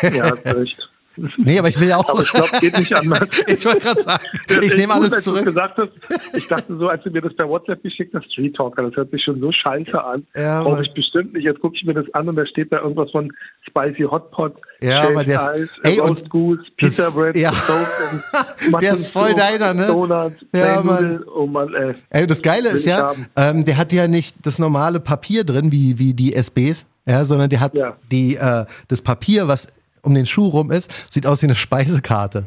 ja, 0.03 0.29
recht. 0.47 0.89
Nee, 1.39 1.59
aber 1.59 1.69
ich 1.69 1.79
will 1.81 1.89
ja 1.89 1.97
auch. 1.97 2.09
Aber 2.09 2.23
ich 2.23 2.33
glaube, 2.33 2.49
geht 2.61 2.77
nicht 2.77 2.95
anders. 2.95 3.29
ich 3.47 3.65
wollte 3.65 3.81
gerade 3.81 4.03
sagen, 4.03 4.25
ich 4.63 4.77
nehme 4.77 4.95
alles 4.95 5.13
als 5.13 5.25
zurück. 5.25 5.45
Gesagt 5.45 5.79
hast, 5.79 5.93
ich 6.35 6.47
dachte 6.47 6.77
so, 6.77 6.89
als 6.89 7.03
du 7.03 7.11
mir 7.11 7.23
das 7.23 7.35
per 7.35 7.49
WhatsApp 7.49 7.83
geschickt 7.83 8.15
hast, 8.15 8.33
Street 8.33 8.55
Talker, 8.57 8.83
das 8.83 8.97
hört 8.97 9.11
sich 9.11 9.23
schon 9.23 9.41
so 9.41 9.53
scheiße 9.53 10.03
an. 10.03 10.27
Ja, 10.35 10.63
Brauche 10.63 10.83
ich 10.83 10.93
bestimmt 10.93 11.35
nicht. 11.35 11.45
Jetzt 11.45 11.61
gucke 11.61 11.77
ich 11.77 11.85
mir 11.85 11.95
das 11.95 12.07
an 12.15 12.29
und 12.29 12.37
da 12.37 12.47
steht 12.47 12.73
da 12.73 12.81
irgendwas 12.81 13.11
von 13.11 13.33
Spicy 13.69 14.03
Hot 14.03 14.31
Pot, 14.31 14.55
ja, 14.81 15.09
aber 15.09 15.25
der 15.25 15.55
ist, 15.55 15.81
ey, 15.83 16.01
und 16.01 16.31
Goose, 16.31 16.63
Pizza 16.77 17.11
Bread, 17.11 17.35
ja. 17.37 17.53
der 18.81 18.93
ist 18.93 19.09
voll 19.09 19.35
deiner, 19.35 19.75
ne? 19.75 19.87
Donuts, 19.87 20.37
ja, 20.55 20.83
Mann. 20.83 21.25
Oh 21.35 21.47
Mann, 21.47 21.75
ey. 21.75 21.95
ey. 22.11 22.27
Das 22.27 22.43
Geile 22.43 22.69
ist 22.71 22.87
ja, 22.87 23.13
ähm, 23.37 23.65
der 23.65 23.77
hat 23.77 23.93
ja 23.93 24.07
nicht 24.07 24.37
das 24.47 24.59
normale 24.59 25.01
Papier 25.01 25.45
drin, 25.45 25.73
wie, 25.73 25.99
wie 25.99 26.15
die 26.15 26.33
SBs, 26.35 26.87
ja, 27.07 27.25
sondern 27.25 27.51
der 27.51 27.61
hat 27.61 27.77
ja. 27.77 27.97
die, 28.11 28.37
äh, 28.37 28.67
das 28.87 29.03
Papier, 29.03 29.49
was 29.49 29.69
um 30.09 30.15
den 30.15 30.27
Schuh 30.27 30.49
rum 30.49 30.71
ist, 30.71 30.91
sieht 31.13 31.27
aus 31.27 31.43
wie 31.43 31.47
eine 31.47 31.55
Speisekarte. 31.55 32.45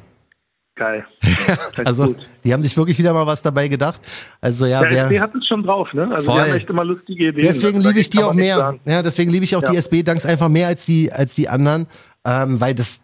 Geil. 0.75 1.05
also, 1.85 2.07
gut. 2.07 2.17
die 2.43 2.53
haben 2.53 2.63
sich 2.63 2.75
wirklich 2.75 2.97
wieder 2.97 3.13
mal 3.13 3.27
was 3.27 3.41
dabei 3.41 3.67
gedacht. 3.67 4.01
Also, 4.39 4.65
ja, 4.65 4.81
der 4.81 5.03
SB 5.03 5.19
hat 5.19 5.35
es 5.35 5.45
schon 5.45 5.63
drauf, 5.63 5.93
ne? 5.93 6.09
Also, 6.09 6.31
voll. 6.31 6.41
die 6.41 6.49
haben 6.49 6.57
echt 6.57 6.69
immer 6.69 6.85
lustige 6.85 7.27
Ideen. 7.27 7.45
Deswegen 7.45 7.81
liebe 7.81 7.99
ich 7.99 8.09
die 8.09 8.23
auch 8.23 8.33
mehr. 8.33 8.79
Ja, 8.85 9.03
deswegen 9.03 9.31
liebe 9.31 9.43
ich 9.43 9.55
auch 9.55 9.61
ja. 9.61 9.71
die 9.71 9.77
SB-Danks 9.77 10.25
einfach 10.25 10.49
mehr 10.49 10.67
als 10.67 10.85
die, 10.85 11.11
als 11.11 11.35
die 11.35 11.49
anderen, 11.49 11.87
ähm, 12.25 12.59
weil 12.59 12.73
das, 12.73 13.01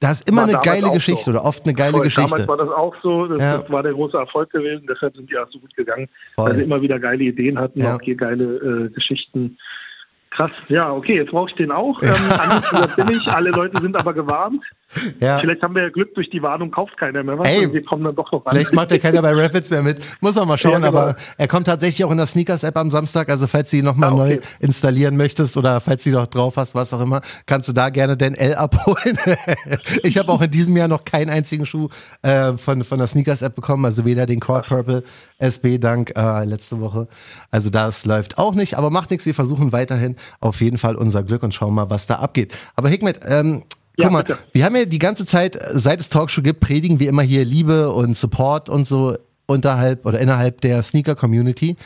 das 0.00 0.20
ist 0.20 0.28
immer 0.28 0.42
war 0.42 0.48
eine 0.48 0.58
geile 0.58 0.90
Geschichte 0.90 1.24
so. 1.24 1.30
oder 1.30 1.44
oft 1.44 1.64
eine 1.64 1.74
geile 1.74 1.92
Voll. 1.92 2.02
Geschichte. 2.02 2.30
Damals 2.30 2.48
war 2.48 2.56
das 2.56 2.70
auch 2.70 2.94
so, 3.02 3.26
das, 3.26 3.40
ja. 3.40 3.58
das, 3.58 3.70
war 3.70 3.82
der 3.82 3.92
große 3.92 4.16
Erfolg 4.16 4.50
gewesen, 4.50 4.86
deshalb 4.88 5.14
sind 5.14 5.30
die 5.30 5.36
auch 5.36 5.48
so 5.52 5.58
gut 5.58 5.76
gegangen, 5.76 6.08
Voll. 6.34 6.46
weil 6.46 6.56
sie 6.56 6.62
immer 6.62 6.80
wieder 6.80 6.98
geile 6.98 7.22
Ideen 7.22 7.58
hatten, 7.58 7.80
ja. 7.80 7.96
auch 7.96 8.00
hier 8.02 8.16
geile 8.16 8.44
äh, 8.56 8.88
Geschichten 8.88 9.58
Krass, 10.30 10.52
ja, 10.68 10.92
okay, 10.92 11.16
jetzt 11.16 11.30
brauche 11.30 11.50
ich 11.50 11.56
den 11.56 11.72
auch. 11.72 12.00
Ähm, 12.02 12.10
bin 12.96 13.16
ich, 13.16 13.26
alle 13.28 13.50
Leute 13.50 13.80
sind 13.80 13.98
aber 13.98 14.14
gewarnt. 14.14 14.62
Ja. 15.20 15.38
Vielleicht 15.38 15.62
haben 15.62 15.74
wir 15.74 15.84
ja 15.84 15.88
Glück, 15.88 16.14
durch 16.14 16.30
die 16.30 16.42
Warnung 16.42 16.70
kauft 16.70 16.96
keiner 16.96 17.22
mehr 17.22 17.38
was 17.38 17.46
Ey, 17.46 17.72
wir 17.72 17.82
kommen 17.82 18.02
dann 18.02 18.16
doch 18.16 18.30
noch 18.32 18.44
ran. 18.44 18.54
Vielleicht 18.54 18.72
macht 18.72 18.90
ja 18.90 18.98
keiner 18.98 19.22
bei 19.22 19.32
Rapids 19.32 19.70
mehr 19.70 19.82
mit. 19.82 20.00
Muss 20.20 20.34
man 20.34 20.48
mal 20.48 20.58
schauen, 20.58 20.82
ja, 20.82 20.90
genau. 20.90 21.00
aber 21.00 21.16
er 21.38 21.48
kommt 21.48 21.66
tatsächlich 21.66 22.04
auch 22.04 22.10
in 22.10 22.16
der 22.16 22.26
Sneakers-App 22.26 22.76
am 22.76 22.90
Samstag. 22.90 23.28
Also 23.28 23.46
falls 23.46 23.70
du 23.70 23.76
ihn 23.76 23.84
nochmal 23.84 24.10
ah, 24.10 24.14
okay. 24.14 24.36
neu 24.36 24.38
installieren 24.58 25.16
möchtest 25.16 25.56
oder 25.56 25.80
falls 25.80 26.02
du 26.02 26.10
ihn 26.10 26.16
noch 26.16 26.26
drauf 26.26 26.56
hast, 26.56 26.74
was 26.74 26.92
auch 26.92 27.00
immer, 27.00 27.20
kannst 27.46 27.68
du 27.68 27.72
da 27.72 27.90
gerne 27.90 28.16
den 28.16 28.34
L 28.34 28.54
abholen. 28.54 29.16
ich 30.02 30.18
habe 30.18 30.32
auch 30.32 30.40
in 30.40 30.50
diesem 30.50 30.76
Jahr 30.76 30.88
noch 30.88 31.04
keinen 31.04 31.30
einzigen 31.30 31.66
Schuh 31.66 31.88
äh, 32.22 32.54
von, 32.54 32.82
von 32.82 32.98
der 32.98 33.06
Sneakers-App 33.06 33.54
bekommen, 33.54 33.84
also 33.84 34.04
weder 34.04 34.26
den 34.26 34.40
Core 34.40 34.62
Purple 34.66 35.04
SB 35.38 35.78
dank 35.78 36.12
äh, 36.16 36.44
letzte 36.44 36.80
Woche. 36.80 37.06
Also 37.50 37.70
das 37.70 38.04
läuft 38.04 38.38
auch 38.38 38.54
nicht, 38.54 38.74
aber 38.76 38.90
macht 38.90 39.10
nichts. 39.10 39.24
Wir 39.24 39.34
versuchen 39.34 39.72
weiterhin 39.72 40.16
auf 40.40 40.60
jeden 40.60 40.78
Fall 40.78 40.96
unser 40.96 41.22
Glück 41.22 41.42
und 41.42 41.54
schauen 41.54 41.74
mal, 41.74 41.90
was 41.90 42.06
da 42.06 42.16
abgeht. 42.16 42.56
Aber 42.74 42.88
Hikmet, 42.88 43.20
ähm, 43.26 43.62
Guck 44.00 44.04
ja, 44.04 44.10
mal, 44.10 44.22
bitte. 44.22 44.38
wir 44.52 44.64
haben 44.64 44.76
ja 44.76 44.84
die 44.84 44.98
ganze 44.98 45.26
Zeit, 45.26 45.58
seit 45.72 46.00
es 46.00 46.08
Talkshow 46.08 46.42
gibt, 46.42 46.60
predigen 46.60 47.00
wir 47.00 47.08
immer 47.08 47.22
hier 47.22 47.44
Liebe 47.44 47.92
und 47.92 48.16
Support 48.16 48.68
und 48.68 48.88
so 48.88 49.16
unterhalb 49.46 50.06
oder 50.06 50.18
innerhalb 50.20 50.60
der 50.60 50.82
Sneaker-Community. 50.82 51.76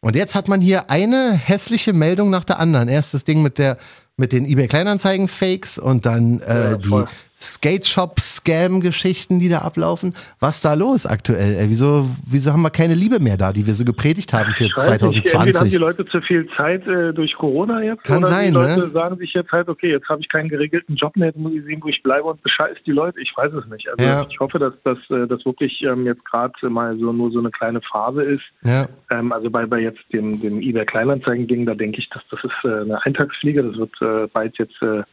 Und 0.00 0.16
jetzt 0.16 0.34
hat 0.34 0.48
man 0.48 0.60
hier 0.60 0.90
eine 0.90 1.32
hässliche 1.32 1.92
Meldung 1.92 2.30
nach 2.30 2.44
der 2.44 2.58
anderen. 2.58 2.88
Erst 2.88 3.12
das 3.12 3.24
Ding 3.24 3.42
mit 3.42 3.58
der 3.58 3.76
mit 4.16 4.32
den 4.32 4.44
eBay 4.44 4.68
Kleinanzeigen 4.68 5.28
Fakes 5.28 5.78
und 5.78 6.06
dann 6.06 6.40
äh, 6.40 6.72
ja, 6.72 6.76
die 6.76 7.04
Skate 7.40 7.86
Shop 7.86 8.20
Scam 8.20 8.80
Geschichten, 8.80 9.40
die 9.40 9.48
da 9.48 9.58
ablaufen. 9.58 10.14
Was 10.40 10.60
da 10.60 10.74
los 10.74 11.06
aktuell? 11.06 11.56
Ey? 11.56 11.70
Wieso 11.70 12.06
wieso 12.30 12.52
haben 12.52 12.62
wir 12.62 12.70
keine 12.70 12.94
Liebe 12.94 13.18
mehr 13.18 13.38
da, 13.38 13.52
die 13.52 13.66
wir 13.66 13.72
so 13.72 13.84
gepredigt 13.84 14.32
haben 14.34 14.52
für 14.52 14.64
ich 14.64 14.74
2020? 14.74 15.14
Nicht. 15.14 15.34
Entweder 15.34 15.60
haben 15.60 15.70
die 15.70 15.76
Leute 15.76 16.06
zu 16.06 16.20
viel 16.20 16.46
Zeit 16.56 16.86
äh, 16.86 17.14
durch 17.14 17.34
Corona 17.34 17.82
jetzt 17.82 18.04
Kann 18.04 18.18
oder 18.18 18.26
sein, 18.28 18.48
die 18.48 18.54
Leute 18.54 18.80
ne? 18.80 18.90
sagen 18.90 19.16
sich 19.16 19.32
jetzt 19.32 19.50
halt, 19.52 19.68
okay, 19.68 19.90
jetzt 19.90 20.08
habe 20.08 20.20
ich 20.20 20.28
keinen 20.28 20.50
geregelten 20.50 20.96
Job 20.96 21.16
mehr, 21.16 21.28
jetzt 21.28 21.38
muss 21.38 21.52
ich 21.54 21.64
sehen, 21.64 21.80
wo 21.82 21.88
ich 21.88 22.02
bleibe 22.02 22.24
und 22.24 22.42
bescheißt 22.42 22.80
die 22.84 22.92
Leute. 22.92 23.18
Ich 23.20 23.32
weiß 23.34 23.52
es 23.54 23.66
nicht. 23.66 23.88
Also 23.88 24.04
ja. 24.04 24.26
ich 24.28 24.38
hoffe, 24.38 24.58
dass 24.58 24.74
das 24.84 24.98
äh, 25.08 25.26
dass 25.26 25.44
wirklich 25.46 25.82
ähm, 25.82 26.04
jetzt 26.04 26.24
gerade 26.26 26.52
mal 26.68 26.98
so 26.98 27.10
nur 27.10 27.30
so 27.30 27.38
eine 27.38 27.50
kleine 27.50 27.80
Phase 27.80 28.22
ist. 28.22 28.44
Ja. 28.64 28.86
Ähm, 29.10 29.32
also 29.32 29.48
bei 29.48 29.64
bei 29.64 29.78
jetzt 29.78 30.00
dem 30.12 30.42
dem 30.42 30.60
eBay 30.60 30.84
Kleinanzeigen 30.84 31.46
Ding, 31.46 31.64
da 31.64 31.74
denke 31.74 32.00
ich, 32.00 32.10
dass 32.10 32.22
das 32.30 32.44
ist 32.44 32.64
äh, 32.64 32.82
eine 32.82 33.02
Eintagsfliege. 33.04 33.62
Das 33.62 33.76
wird 33.76 34.02
äh, 34.02 34.28
bald 34.30 34.58
jetzt 34.58 34.80
äh, 34.82 35.04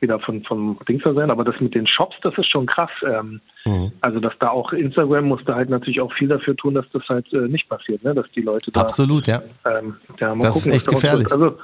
wieder 0.00 0.20
von 0.20 0.42
vom 0.44 0.78
Dingser 0.88 1.14
sein, 1.14 1.30
aber 1.30 1.44
das 1.44 1.60
mit 1.60 1.74
den 1.74 1.86
Shops, 1.86 2.16
das 2.22 2.36
ist 2.38 2.50
schon 2.50 2.66
krass. 2.66 2.90
Ähm, 3.04 3.40
mhm. 3.64 3.92
Also 4.00 4.20
dass 4.20 4.32
da 4.38 4.50
auch 4.50 4.72
Instagram 4.72 5.26
musste 5.26 5.54
halt 5.54 5.70
natürlich 5.70 6.00
auch 6.00 6.12
viel 6.12 6.28
dafür 6.28 6.56
tun, 6.56 6.74
dass 6.74 6.86
das 6.92 7.02
halt 7.08 7.32
äh, 7.32 7.48
nicht 7.48 7.68
passiert, 7.68 8.02
ne? 8.04 8.14
dass 8.14 8.30
die 8.32 8.42
Leute 8.42 8.70
da 8.70 8.80
absolut 8.80 9.26
ja, 9.26 9.42
ähm, 9.66 9.96
ja 10.20 10.34
mal 10.34 10.44
das 10.44 10.54
gucken, 10.54 10.72
ist 10.72 10.76
echt 10.76 10.88
gefährlich. 10.88 11.32
Also 11.32 11.58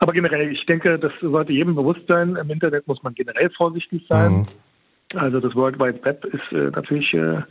aber 0.00 0.12
generell, 0.12 0.52
ich 0.52 0.66
denke, 0.66 0.98
das 0.98 1.12
sollte 1.22 1.52
jedem 1.52 1.74
bewusst 1.74 2.06
sein. 2.08 2.36
Im 2.36 2.50
Internet 2.50 2.86
muss 2.86 3.02
man 3.02 3.14
generell 3.14 3.48
vorsichtig 3.50 4.04
sein. 4.08 4.32
Mhm. 4.32 5.18
Also 5.18 5.40
das 5.40 5.54
World 5.54 5.78
Wide 5.78 6.04
Web 6.04 6.24
ist 6.26 6.52
äh, 6.52 6.70
natürlich 6.70 7.12
äh, 7.14 7.42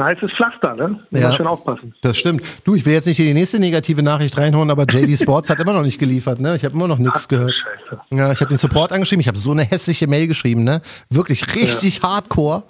ein 0.00 0.16
heißes 0.16 0.30
Pflaster, 0.36 0.74
ne? 0.74 1.00
Muss 1.10 1.20
ja, 1.20 1.34
schon 1.34 1.46
aufpassen. 1.46 1.94
Das 2.02 2.16
stimmt. 2.16 2.42
Du, 2.64 2.74
ich 2.74 2.84
will 2.86 2.92
jetzt 2.92 3.06
nicht 3.06 3.18
in 3.20 3.26
die 3.26 3.34
nächste 3.34 3.60
negative 3.60 4.02
Nachricht 4.02 4.36
reinhauen, 4.38 4.70
aber 4.70 4.84
JD 4.84 5.18
Sports 5.22 5.50
hat 5.50 5.60
immer 5.60 5.72
noch 5.72 5.82
nicht 5.82 5.98
geliefert, 5.98 6.40
ne? 6.40 6.56
Ich 6.56 6.64
habe 6.64 6.74
immer 6.74 6.88
noch 6.88 6.98
nichts 6.98 7.28
gehört. 7.28 7.54
Scheiße. 7.54 8.00
Ja, 8.12 8.32
ich 8.32 8.40
habe 8.40 8.48
den 8.48 8.58
Support 8.58 8.92
angeschrieben, 8.92 9.20
ich 9.20 9.28
habe 9.28 9.38
so 9.38 9.52
eine 9.52 9.62
hässliche 9.62 10.06
Mail 10.06 10.26
geschrieben, 10.26 10.64
ne? 10.64 10.82
Wirklich 11.08 11.54
richtig 11.54 11.98
ja. 11.98 12.02
hardcore. 12.02 12.64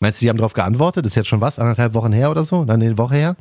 Meinst 0.00 0.20
du, 0.20 0.24
die 0.24 0.30
haben 0.30 0.36
darauf 0.36 0.52
geantwortet? 0.52 1.04
Das 1.04 1.12
ist 1.12 1.16
jetzt 1.16 1.28
schon 1.28 1.40
was, 1.40 1.58
anderthalb 1.58 1.94
Wochen 1.94 2.12
her 2.12 2.30
oder 2.30 2.44
so? 2.44 2.64
Dann 2.64 2.82
eine 2.82 2.98
Woche 2.98 3.16
her? 3.16 3.36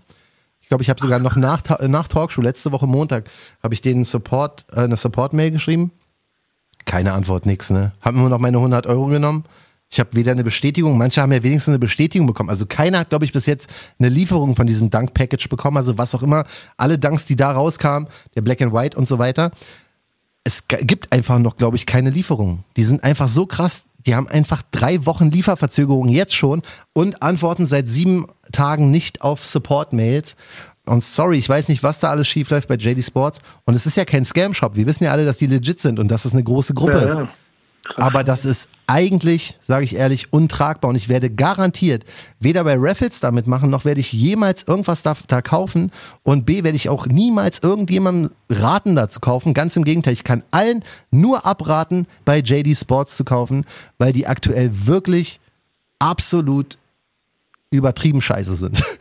Ich 0.61 0.69
glaube, 0.69 0.81
ich 0.81 0.89
habe 0.89 0.99
sogar 0.99 1.19
noch 1.19 1.35
nach, 1.35 1.61
nach 1.81 2.07
Talkshow, 2.07 2.41
letzte 2.41 2.71
Woche 2.71 2.87
Montag, 2.87 3.29
habe 3.61 3.73
ich 3.73 3.81
denen 3.81 4.03
Support, 4.03 4.65
äh, 4.71 4.81
eine 4.81 4.97
Support-Mail 4.97 5.51
geschrieben. 5.51 5.91
Keine 6.85 7.13
Antwort, 7.13 7.45
nix, 7.45 7.69
ne? 7.69 7.91
Haben 8.01 8.17
immer 8.17 8.29
noch 8.29 8.39
meine 8.39 8.57
100 8.57 8.87
Euro 8.87 9.07
genommen. 9.07 9.45
Ich 9.89 9.99
habe 9.99 10.09
weder 10.13 10.31
eine 10.31 10.43
Bestätigung, 10.43 10.97
manche 10.97 11.21
haben 11.21 11.31
ja 11.31 11.43
wenigstens 11.43 11.71
eine 11.71 11.79
Bestätigung 11.79 12.27
bekommen. 12.27 12.49
Also 12.49 12.65
keiner 12.65 12.99
hat, 12.99 13.09
glaube 13.09 13.25
ich, 13.25 13.33
bis 13.33 13.45
jetzt 13.45 13.69
eine 13.99 14.09
Lieferung 14.09 14.55
von 14.55 14.67
diesem 14.67 14.89
Dunk-Package 14.89 15.47
bekommen. 15.47 15.77
Also 15.77 15.97
was 15.97 16.15
auch 16.15 16.23
immer, 16.23 16.45
alle 16.77 16.97
Dunks, 16.97 17.25
die 17.25 17.35
da 17.35 17.51
rauskamen, 17.51 18.09
der 18.35 18.41
Black 18.41 18.61
and 18.61 18.73
White 18.73 18.97
und 18.97 19.07
so 19.07 19.19
weiter. 19.19 19.51
Es 20.43 20.67
gibt 20.67 21.11
einfach 21.11 21.39
noch, 21.39 21.57
glaube 21.57 21.75
ich, 21.75 21.85
keine 21.85 22.09
Lieferungen. 22.09 22.63
Die 22.77 22.83
sind 22.83 23.03
einfach 23.03 23.27
so 23.27 23.45
krass. 23.45 23.83
Die 24.05 24.15
haben 24.15 24.27
einfach 24.27 24.61
drei 24.71 25.05
Wochen 25.05 25.31
Lieferverzögerung 25.31 26.09
jetzt 26.09 26.35
schon 26.35 26.61
und 26.93 27.23
antworten 27.23 27.65
seit 27.65 27.89
sieben 27.89 28.27
Tagen 28.51 28.91
nicht 28.91 29.21
auf 29.21 29.45
Support-Mails. 29.45 30.35
Und 30.85 31.03
sorry, 31.03 31.37
ich 31.37 31.49
weiß 31.49 31.67
nicht, 31.67 31.81
was 31.81 31.99
da 31.99 32.11
alles 32.11 32.27
schief 32.27 32.49
läuft 32.51 32.67
bei 32.67 32.75
JD 32.75 33.03
Sports. 33.03 33.39
Und 33.65 33.73
es 33.73 33.85
ist 33.85 33.97
ja 33.97 34.05
kein 34.05 34.25
Scam-Shop. 34.25 34.75
Wir 34.75 34.85
wissen 34.85 35.03
ja 35.03 35.11
alle, 35.11 35.25
dass 35.25 35.37
die 35.37 35.47
legit 35.47 35.81
sind 35.81 35.99
und 35.99 36.09
dass 36.09 36.25
es 36.25 36.33
eine 36.33 36.43
große 36.43 36.73
Gruppe 36.75 36.93
ja, 36.93 37.07
ist. 37.07 37.15
Ja. 37.15 37.29
Aber 37.97 38.23
das 38.23 38.45
ist 38.45 38.69
eigentlich, 38.87 39.57
sage 39.61 39.85
ich 39.85 39.95
ehrlich, 39.95 40.33
untragbar. 40.33 40.89
Und 40.89 40.95
ich 40.95 41.09
werde 41.09 41.29
garantiert 41.29 42.03
weder 42.39 42.63
bei 42.63 42.75
Raffles 42.77 43.19
damit 43.19 43.47
machen, 43.47 43.69
noch 43.69 43.85
werde 43.85 43.99
ich 43.99 44.11
jemals 44.11 44.63
irgendwas 44.63 45.01
da, 45.03 45.15
da 45.27 45.41
kaufen. 45.41 45.91
Und 46.23 46.45
B, 46.45 46.63
werde 46.63 46.75
ich 46.75 46.89
auch 46.89 47.05
niemals 47.05 47.59
irgendjemandem 47.59 48.31
raten, 48.49 48.95
da 48.95 49.09
zu 49.09 49.19
kaufen. 49.19 49.53
Ganz 49.53 49.75
im 49.75 49.85
Gegenteil, 49.85 50.13
ich 50.13 50.23
kann 50.23 50.43
allen 50.51 50.83
nur 51.11 51.45
abraten, 51.45 52.07
bei 52.25 52.39
JD 52.39 52.77
Sports 52.77 53.17
zu 53.17 53.23
kaufen, 53.23 53.65
weil 53.97 54.13
die 54.13 54.27
aktuell 54.27 54.71
wirklich 54.85 55.39
absolut 55.99 56.77
übertrieben 57.71 58.21
scheiße 58.21 58.55
sind. 58.55 58.83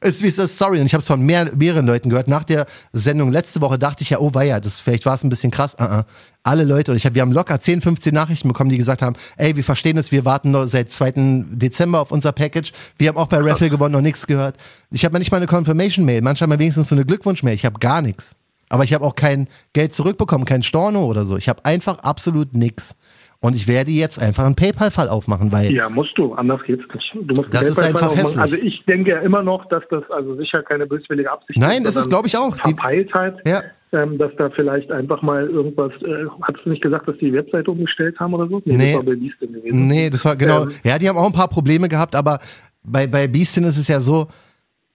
Es 0.00 0.22
ist 0.22 0.58
sorry, 0.58 0.80
und 0.80 0.86
ich 0.86 0.94
habe 0.94 1.00
es 1.00 1.08
von 1.08 1.20
mehr, 1.20 1.50
mehreren 1.56 1.86
Leuten 1.86 2.08
gehört. 2.08 2.28
Nach 2.28 2.44
der 2.44 2.66
Sendung 2.92 3.32
letzte 3.32 3.60
Woche 3.60 3.78
dachte 3.78 4.04
ich 4.04 4.10
ja, 4.10 4.20
oh 4.20 4.32
weia, 4.32 4.60
das 4.60 4.80
vielleicht 4.80 5.06
war 5.06 5.14
es 5.14 5.24
ein 5.24 5.28
bisschen 5.28 5.50
krass. 5.50 5.74
Uh 5.74 5.84
-uh. 5.84 6.04
Alle 6.48 6.64
Leute, 6.64 6.92
und 6.92 6.96
ich 6.96 7.04
hab, 7.04 7.14
wir 7.14 7.20
haben 7.20 7.32
locker 7.32 7.60
10, 7.60 7.82
15 7.82 8.14
Nachrichten 8.14 8.48
bekommen, 8.48 8.70
die 8.70 8.78
gesagt 8.78 9.02
haben, 9.02 9.16
ey, 9.36 9.54
wir 9.54 9.64
verstehen 9.64 9.98
es, 9.98 10.12
wir 10.12 10.24
warten 10.24 10.50
noch 10.50 10.64
seit 10.64 10.90
2. 10.90 11.44
Dezember 11.50 12.00
auf 12.00 12.10
unser 12.10 12.32
Package. 12.32 12.72
Wir 12.96 13.10
haben 13.10 13.18
auch 13.18 13.26
bei 13.26 13.36
Raffle 13.36 13.68
gewonnen, 13.68 13.92
noch 13.92 14.00
nichts 14.00 14.26
gehört. 14.26 14.56
Ich 14.90 15.04
habe 15.04 15.18
nicht 15.18 15.30
mal 15.30 15.36
eine 15.36 15.46
Confirmation-Mail, 15.46 16.22
manchmal 16.22 16.58
wenigstens 16.58 16.88
so 16.88 16.94
eine 16.94 17.04
Glückwunsch-Mail. 17.04 17.54
Ich 17.54 17.66
habe 17.66 17.78
gar 17.78 18.00
nichts. 18.00 18.34
Aber 18.70 18.82
ich 18.82 18.94
habe 18.94 19.04
auch 19.04 19.14
kein 19.14 19.48
Geld 19.74 19.94
zurückbekommen, 19.94 20.46
kein 20.46 20.62
Storno 20.62 21.04
oder 21.04 21.26
so. 21.26 21.36
Ich 21.36 21.50
habe 21.50 21.66
einfach 21.66 21.98
absolut 21.98 22.54
nichts. 22.54 22.96
Und 23.40 23.54
ich 23.54 23.68
werde 23.68 23.92
jetzt 23.92 24.20
einfach 24.20 24.44
einen 24.44 24.56
PayPal-Fall 24.56 25.08
aufmachen, 25.08 25.52
weil. 25.52 25.72
Ja, 25.72 25.88
musst 25.88 26.18
du, 26.18 26.34
anders 26.34 26.60
geht's 26.66 26.82
nicht. 26.92 27.14
Du 27.14 27.40
musst 27.40 27.54
das 27.54 27.70
ist 27.70 27.78
einfach 27.78 28.16
hässlich. 28.16 28.38
Also 28.38 28.56
ich 28.56 28.84
denke 28.86 29.10
ja 29.10 29.20
immer 29.20 29.42
noch, 29.44 29.68
dass 29.68 29.84
das 29.90 30.02
also 30.10 30.34
sicher 30.34 30.62
keine 30.64 30.86
böswillige 30.86 31.30
Absicht 31.30 31.56
Nein, 31.56 31.84
ist, 31.84 31.96
das 31.96 32.04
ist, 32.04 32.08
glaube 32.08 32.26
ich, 32.26 32.36
auch. 32.36 32.56
Verpeiltheit. 32.56 33.36
Ja. 33.46 33.62
Ähm, 33.92 34.18
dass 34.18 34.32
da 34.36 34.50
vielleicht 34.50 34.90
einfach 34.90 35.22
mal 35.22 35.46
irgendwas, 35.46 35.92
äh, 36.02 36.26
hast 36.42 36.58
du 36.64 36.70
nicht 36.70 36.82
gesagt, 36.82 37.08
dass 37.08 37.16
die 37.18 37.32
Webseite 37.32 37.70
umgestellt 37.70 38.18
haben 38.18 38.34
oder 38.34 38.48
so? 38.48 38.60
Nee, 38.64 38.76
nee. 38.76 38.92
das 38.92 38.96
war 38.96 39.02
bei 39.04 39.14
Beastin 39.14 39.52
gewesen. 39.52 39.86
Nee, 39.86 40.10
das 40.10 40.24
war 40.24 40.36
genau. 40.36 40.64
Ähm, 40.64 40.72
ja, 40.84 40.98
die 40.98 41.08
haben 41.08 41.16
auch 41.16 41.26
ein 41.26 41.32
paar 41.32 41.48
Probleme 41.48 41.88
gehabt, 41.88 42.14
aber 42.14 42.40
bei, 42.82 43.06
bei 43.06 43.28
Beastin 43.28 43.64
ist 43.64 43.78
es 43.78 43.88
ja 43.88 44.00
so, 44.00 44.28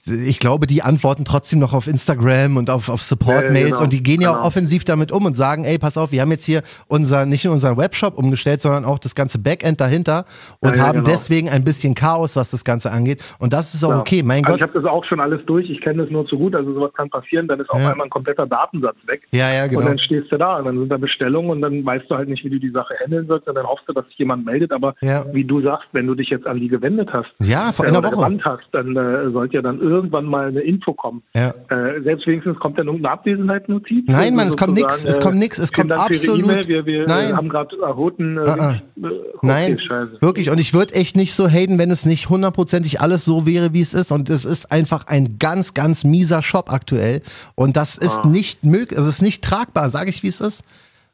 ich 0.06 0.40
glaube, 0.40 0.68
die 0.68 0.82
antworten 0.82 1.24
trotzdem 1.24 1.60
noch 1.60 1.74
auf 1.74 1.88
Instagram 1.88 2.58
und 2.58 2.70
auf, 2.70 2.90
auf 2.90 3.02
Support-Mails 3.02 3.58
ja, 3.58 3.66
genau, 3.68 3.84
und 3.84 3.94
die 3.94 4.04
gehen 4.04 4.20
ja 4.20 4.32
auch 4.32 4.36
genau. 4.36 4.48
offensiv 4.48 4.84
damit 4.84 5.14
um 5.14 5.26
und 5.26 5.36
sagen, 5.36 5.64
ey, 5.64 5.80
pass 5.80 5.98
auf, 5.98 6.12
wir 6.12 6.20
haben 6.20 6.32
jetzt 6.32 6.44
hier 6.44 6.62
unser, 6.88 7.26
nicht 7.26 7.46
nur 7.46 7.54
unseren 7.54 7.78
Webshop 7.78 8.18
umgestellt, 8.18 8.62
sondern 8.62 8.84
auch 8.84 9.00
das 9.00 9.16
ganze 9.16 9.40
Backend 9.40 9.80
dahinter 9.80 10.26
und 10.60 10.76
ja, 10.76 10.82
haben 10.84 11.00
genau. 11.00 11.10
deswegen 11.10 11.48
ein 11.48 11.64
bisschen 11.64 11.96
Chaos, 11.96 12.36
was 12.36 12.52
das 12.52 12.66
Ganze 12.66 12.92
angeht. 12.92 13.24
Und 13.40 13.54
das 13.54 13.74
ist 13.74 13.84
auch 13.86 13.98
okay, 13.98 14.24
mein 14.24 14.44
also 14.44 14.52
Gott. 14.52 14.58
Ich 14.58 14.64
habe 14.64 14.74
das 14.74 14.92
auch 14.92 15.06
schon 15.06 15.22
alles 15.22 15.40
durch, 15.46 15.70
ich 15.70 15.80
kenne 15.80 16.04
das 16.04 16.12
nur 16.12 16.26
zu 16.28 16.38
gut, 16.38 16.54
also 16.54 16.74
sowas 16.74 16.92
kann 16.94 17.10
passieren, 17.10 17.48
dann 17.48 17.62
ist 17.62 17.70
auf 17.70 17.78
einmal 17.78 18.02
ein 18.02 18.10
kompletter 18.10 18.46
Datensatz 18.46 18.98
weg. 19.06 19.22
Ja, 19.32 19.54
ja, 19.54 19.68
genau. 19.68 19.82
Und 19.82 19.86
dann 19.86 20.00
stehst 20.00 20.30
du 20.32 20.38
da 20.38 20.58
und 20.58 20.66
dann 20.66 20.80
sind 20.80 20.90
da 20.90 20.98
Bestellungen 20.98 21.50
und 21.50 21.62
dann 21.62 21.86
weißt 21.86 22.10
du 22.10 22.16
halt 22.16 22.28
nicht, 22.28 22.44
wie 22.44 22.50
du 22.50 22.60
die 22.60 22.72
Sache 22.72 22.94
handeln 23.02 23.28
sollst 23.28 23.48
und 23.48 23.56
dann 23.56 23.66
hoffst 23.66 23.88
du, 23.88 23.94
dass 23.94 24.06
sich 24.08 24.18
jemand 24.18 24.46
meldet, 24.46 24.74
aber 24.74 24.96
wie 25.32 25.46
du 25.46 25.62
sagst, 25.62 25.88
wenn 25.94 26.08
du 26.08 26.16
dich 26.16 26.30
jetzt 26.30 26.46
an 26.46 26.60
die 26.60 26.68
gewendet 26.68 27.10
hast, 27.14 27.30
ja, 27.40 27.72
vor 27.72 27.86
einer 27.86 28.04
Woche. 28.04 28.38
hast, 28.44 28.68
dann 28.74 28.98
äh, 28.98 29.32
sollte 29.32 29.56
ja 29.56 29.62
dann 29.62 29.80
irgendwann 29.94 30.26
mal 30.26 30.48
eine 30.48 30.62
Info 30.62 30.94
kommen. 30.94 31.24
Ja. 31.36 31.54
Äh, 31.70 32.02
selbst 32.04 32.28
wenigstens 32.28 32.58
kommt 32.60 32.78
dann 32.78 32.88
irgendeine 32.88 33.14
Abwesenheitsnotiz. 33.14 34.06
Nein, 34.08 34.36
Mann, 34.36 34.48
es 34.48 34.58
kommt 34.58 34.74
nichts, 34.74 35.06
es 35.06 35.20
kommt 35.20 35.38
nichts, 35.38 35.60
es 35.60 35.72
kommt 35.72 35.92
absolut. 35.92 36.66
E 36.66 36.68
wir, 36.68 36.86
wir 36.86 37.08
Nein. 37.08 37.36
haben 37.36 37.50
gerade 37.50 37.78
erhoten. 37.82 38.38
Äh, 38.38 38.42
uh 38.42 38.44
-uh. 38.44 38.80
Okay, 38.98 39.38
Nein, 39.42 39.80
Scheiße. 39.80 40.18
wirklich. 40.22 40.50
Und 40.50 40.60
ich 40.60 40.74
würde 40.74 40.94
echt 40.94 41.16
nicht 41.16 41.34
so 41.34 41.48
haten, 41.48 41.78
wenn 41.78 41.92
es 41.92 42.06
nicht 42.06 42.30
hundertprozentig 42.30 43.02
alles 43.02 43.26
so 43.26 43.46
wäre, 43.46 43.74
wie 43.74 43.82
es 43.82 43.94
ist. 43.94 44.12
Und 44.12 44.30
es 44.30 44.46
ist 44.46 44.72
einfach 44.72 45.08
ein 45.08 45.38
ganz, 45.40 45.74
ganz 45.74 46.04
mieser 46.04 46.42
Shop 46.42 46.72
aktuell. 46.72 47.22
Und 47.56 47.78
das 47.78 47.98
ist 47.98 48.20
ah. 48.24 48.28
nicht 48.28 48.64
möglich, 48.64 49.00
es 49.00 49.08
ist 49.08 49.22
nicht 49.22 49.44
tragbar, 49.44 49.90
sage 49.90 50.10
ich, 50.10 50.24
wie 50.24 50.28
es 50.28 50.42
ist. 50.42 50.64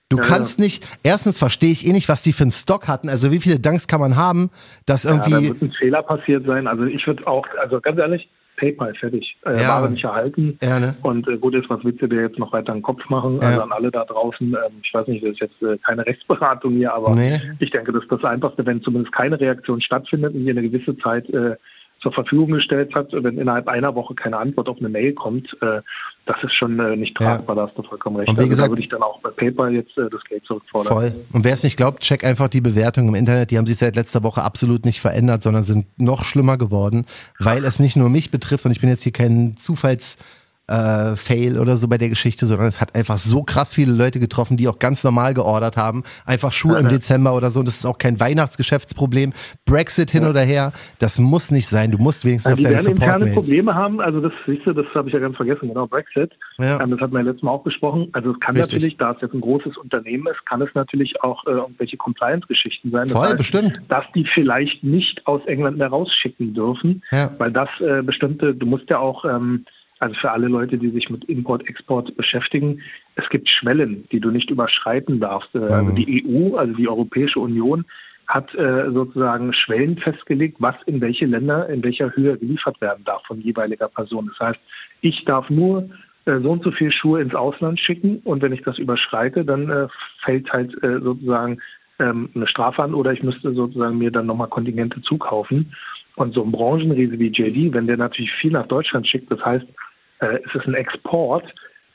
Du 0.09 0.17
ja, 0.17 0.23
kannst 0.23 0.57
ja. 0.57 0.63
nicht, 0.63 0.87
erstens 1.03 1.37
verstehe 1.37 1.71
ich 1.71 1.85
eh 1.85 1.91
nicht, 1.91 2.09
was 2.09 2.23
die 2.23 2.33
für 2.33 2.43
einen 2.43 2.51
Stock 2.51 2.87
hatten. 2.87 3.09
Also 3.09 3.31
wie 3.31 3.39
viele 3.39 3.59
Danks 3.59 3.87
kann 3.87 3.99
man 3.99 4.15
haben, 4.15 4.49
dass 4.87 5.05
irgendwie. 5.05 5.31
Ja, 5.31 5.39
da 5.39 5.47
wird 5.47 5.61
ein 5.61 5.71
Fehler 5.71 6.01
passiert 6.01 6.45
sein. 6.47 6.65
Also 6.65 6.85
ich 6.85 7.05
würde 7.05 7.27
auch, 7.27 7.45
also 7.61 7.79
ganz 7.79 7.99
ehrlich, 7.99 8.27
PayPal 8.59 8.93
fertig. 8.95 9.35
Äh, 9.45 9.61
ja. 9.61 9.69
Ware 9.69 9.89
nicht 9.89 10.03
erhalten. 10.03 10.57
Ja, 10.61 10.79
ne? 10.79 10.95
Und 11.01 11.27
äh, 11.27 11.37
gut 11.37 11.55
ist, 11.55 11.69
was 11.69 11.83
willst 11.83 12.01
du 12.01 12.07
dir 12.07 12.21
jetzt 12.21 12.37
noch 12.37 12.51
weiter 12.51 12.73
einen 12.73 12.81
Kopf 12.81 13.07
machen? 13.09 13.39
Ja. 13.41 13.49
Also 13.49 13.61
an 13.61 13.71
alle 13.71 13.89
da 13.89 14.03
draußen. 14.03 14.47
Ähm, 14.47 14.81
ich 14.83 14.93
weiß 14.93 15.07
nicht, 15.07 15.23
das 15.23 15.31
ist 15.31 15.41
jetzt 15.41 15.61
äh, 15.61 15.77
keine 15.77 16.05
Rechtsberatung 16.05 16.73
hier, 16.73 16.93
aber 16.93 17.15
nee. 17.15 17.39
ich 17.59 17.71
denke, 17.71 17.91
das 17.91 18.03
ist 18.03 18.11
das 18.11 18.23
Einfachste, 18.23 18.65
wenn 18.65 18.81
zumindest 18.81 19.13
keine 19.13 19.39
Reaktion 19.39 19.81
stattfindet 19.81 20.33
und 20.33 20.41
hier 20.41 20.51
eine 20.51 20.69
gewisse 20.69 20.97
Zeit 20.97 21.29
äh, 21.29 21.55
zur 22.01 22.13
Verfügung 22.13 22.51
gestellt 22.51 22.93
hat, 22.95 23.09
wenn 23.11 23.37
innerhalb 23.37 23.67
einer 23.67 23.93
Woche 23.95 24.15
keine 24.15 24.37
Antwort 24.37 24.69
auf 24.69 24.77
eine 24.79 24.89
Mail 24.89 25.13
kommt, 25.13 25.47
äh, 25.61 25.81
das 26.25 26.37
ist 26.43 26.53
schon 26.53 26.79
äh, 26.79 26.95
nicht 26.95 27.15
tragbar, 27.15 27.55
ja. 27.55 27.63
da 27.63 27.67
hast 27.67 27.77
du 27.77 27.83
vollkommen 27.83 28.17
recht. 28.17 28.29
Und 28.29 28.37
wie 28.37 28.41
also 28.41 28.49
gesagt, 28.49 28.67
da 28.67 28.71
würde 28.71 28.81
ich 28.83 28.89
dann 28.89 29.01
auch 29.01 29.19
bei 29.21 29.31
PayPal 29.31 29.73
jetzt 29.73 29.97
äh, 29.97 30.09
das 30.09 30.23
Geld 30.25 30.45
zurückfordern. 30.45 30.93
Voll. 30.93 31.25
Und 31.33 31.43
wer 31.43 31.53
es 31.53 31.63
nicht 31.63 31.75
glaubt, 31.75 32.01
check 32.01 32.23
einfach 32.23 32.47
die 32.47 32.61
Bewertungen 32.61 33.09
im 33.09 33.15
Internet. 33.15 33.51
Die 33.51 33.57
haben 33.57 33.65
sich 33.65 33.77
seit 33.77 33.95
letzter 33.95 34.23
Woche 34.23 34.43
absolut 34.43 34.85
nicht 34.85 35.01
verändert, 35.01 35.43
sondern 35.43 35.63
sind 35.63 35.87
noch 35.97 36.23
schlimmer 36.23 36.57
geworden, 36.57 37.05
weil 37.39 37.65
es 37.65 37.79
nicht 37.79 37.95
nur 37.95 38.09
mich 38.09 38.31
betrifft 38.31 38.65
und 38.65 38.71
ich 38.71 38.79
bin 38.79 38.89
jetzt 38.89 39.03
hier 39.03 39.13
kein 39.13 39.55
Zufalls 39.57 40.17
äh, 40.69 41.15
Fail 41.15 41.57
oder 41.59 41.77
so 41.77 41.87
bei 41.87 41.97
der 41.97 42.09
Geschichte, 42.09 42.45
sondern 42.45 42.67
es 42.67 42.79
hat 42.79 42.95
einfach 42.95 43.17
so 43.17 43.43
krass 43.43 43.73
viele 43.73 43.91
Leute 43.91 44.19
getroffen, 44.19 44.55
die 44.55 44.67
auch 44.67 44.79
ganz 44.79 45.03
normal 45.03 45.33
geordert 45.33 45.77
haben. 45.77 46.03
Einfach 46.25 46.51
Schuhe 46.51 46.73
ja, 46.73 46.79
im 46.79 46.89
Dezember 46.89 47.35
oder 47.35 47.49
so. 47.49 47.59
Und 47.59 47.67
das 47.67 47.77
ist 47.77 47.85
auch 47.85 47.97
kein 47.97 48.19
Weihnachtsgeschäftsproblem. 48.19 49.33
Brexit 49.65 50.11
hin 50.11 50.23
ja. 50.23 50.29
oder 50.29 50.41
her, 50.41 50.71
das 50.99 51.19
muss 51.19 51.51
nicht 51.51 51.67
sein. 51.67 51.91
Du 51.91 51.97
musst 51.97 52.23
wenigstens 52.25 52.51
also 52.53 52.63
auf 52.63 52.69
deine 52.69 52.83
Support 52.83 52.99
interne 52.99 53.31
Probleme 53.33 53.75
haben. 53.75 53.99
Also 53.99 54.21
das 54.21 54.31
siehst 54.45 54.65
du, 54.65 54.73
das 54.73 54.85
habe 54.93 55.07
ich 55.09 55.13
ja 55.13 55.19
ganz 55.19 55.35
vergessen. 55.35 55.69
Genau, 55.69 55.87
Brexit. 55.87 56.31
Ja. 56.59 56.79
Ähm, 56.81 56.91
das 56.91 56.99
hatten 56.99 57.13
wir 57.13 57.19
ja 57.19 57.25
letztes 57.25 57.43
Mal 57.43 57.51
auch 57.51 57.63
besprochen. 57.63 58.09
Also 58.13 58.31
es 58.31 58.39
kann 58.39 58.55
Richtig. 58.55 58.73
natürlich, 58.73 58.97
da 58.97 59.11
es 59.11 59.21
jetzt 59.21 59.33
ein 59.33 59.41
großes 59.41 59.77
Unternehmen 59.77 60.27
ist, 60.27 60.45
kann 60.45 60.61
es 60.61 60.69
natürlich 60.75 61.21
auch 61.23 61.45
äh, 61.47 61.51
irgendwelche 61.51 61.97
Compliance-Geschichten 61.97 62.91
sein. 62.91 63.03
Das 63.03 63.13
Voll, 63.13 63.27
heißt, 63.27 63.37
bestimmt. 63.37 63.81
Dass 63.87 64.05
die 64.13 64.27
vielleicht 64.33 64.83
nicht 64.83 65.25
aus 65.25 65.41
England 65.47 65.77
mehr 65.77 65.87
rausschicken 65.87 66.53
dürfen, 66.53 67.03
ja. 67.11 67.31
weil 67.37 67.51
das 67.51 67.69
äh, 67.79 68.01
bestimmte, 68.03 68.53
du 68.53 68.65
musst 68.65 68.89
ja 68.89 68.99
auch 68.99 69.25
ähm, 69.25 69.65
also 69.99 70.15
für 70.15 70.31
alle 70.31 70.47
Leute, 70.47 70.77
die 70.77 70.89
sich 70.89 71.09
mit 71.09 71.25
Import-Export 71.25 72.15
beschäftigen, 72.15 72.81
es 73.15 73.27
gibt 73.29 73.49
Schwellen, 73.49 74.07
die 74.11 74.19
du 74.19 74.31
nicht 74.31 74.49
überschreiten 74.49 75.19
darfst. 75.19 75.53
Äh, 75.53 75.59
also 75.59 75.91
die 75.93 76.25
EU, 76.25 76.55
also 76.55 76.73
die 76.73 76.87
Europäische 76.87 77.39
Union, 77.39 77.85
hat 78.27 78.53
äh, 78.55 78.91
sozusagen 78.91 79.53
Schwellen 79.53 79.97
festgelegt, 79.97 80.57
was 80.59 80.75
in 80.85 81.01
welche 81.01 81.25
Länder 81.25 81.67
in 81.67 81.83
welcher 81.83 82.15
Höhe 82.15 82.37
geliefert 82.37 82.79
werden 82.79 83.03
darf 83.03 83.23
von 83.25 83.41
jeweiliger 83.41 83.87
Person. 83.87 84.27
Das 84.27 84.49
heißt, 84.49 84.59
ich 85.01 85.25
darf 85.25 85.49
nur 85.49 85.89
äh, 86.25 86.39
so 86.39 86.51
und 86.51 86.63
so 86.63 86.71
viel 86.71 86.91
Schuhe 86.91 87.21
ins 87.21 87.33
Ausland 87.33 87.79
schicken 87.79 88.19
und 88.23 88.41
wenn 88.41 88.53
ich 88.53 88.61
das 88.61 88.77
überschreite, 88.77 89.43
dann 89.43 89.69
äh, 89.69 89.87
fällt 90.23 90.51
halt 90.53 90.71
äh, 90.83 90.99
sozusagen 90.99 91.59
ähm, 91.97 92.29
eine 92.35 92.47
Strafe 92.47 92.83
an 92.83 92.93
oder 92.93 93.11
ich 93.11 93.23
müsste 93.23 93.51
sozusagen 93.53 93.97
mir 93.97 94.11
dann 94.11 94.27
nochmal 94.27 94.47
Kontingente 94.47 95.01
zukaufen. 95.01 95.73
Und 96.15 96.33
so 96.33 96.43
ein 96.43 96.51
Branchenriese 96.51 97.17
wie 97.17 97.31
JD, 97.31 97.73
wenn 97.73 97.87
der 97.87 97.97
natürlich 97.97 98.31
viel 98.33 98.51
nach 98.51 98.67
Deutschland 98.67 99.07
schickt, 99.07 99.31
das 99.31 99.43
heißt, 99.43 99.65
äh, 100.19 100.35
ist 100.37 100.55
es 100.55 100.65
ein 100.65 100.73
Export, 100.73 101.43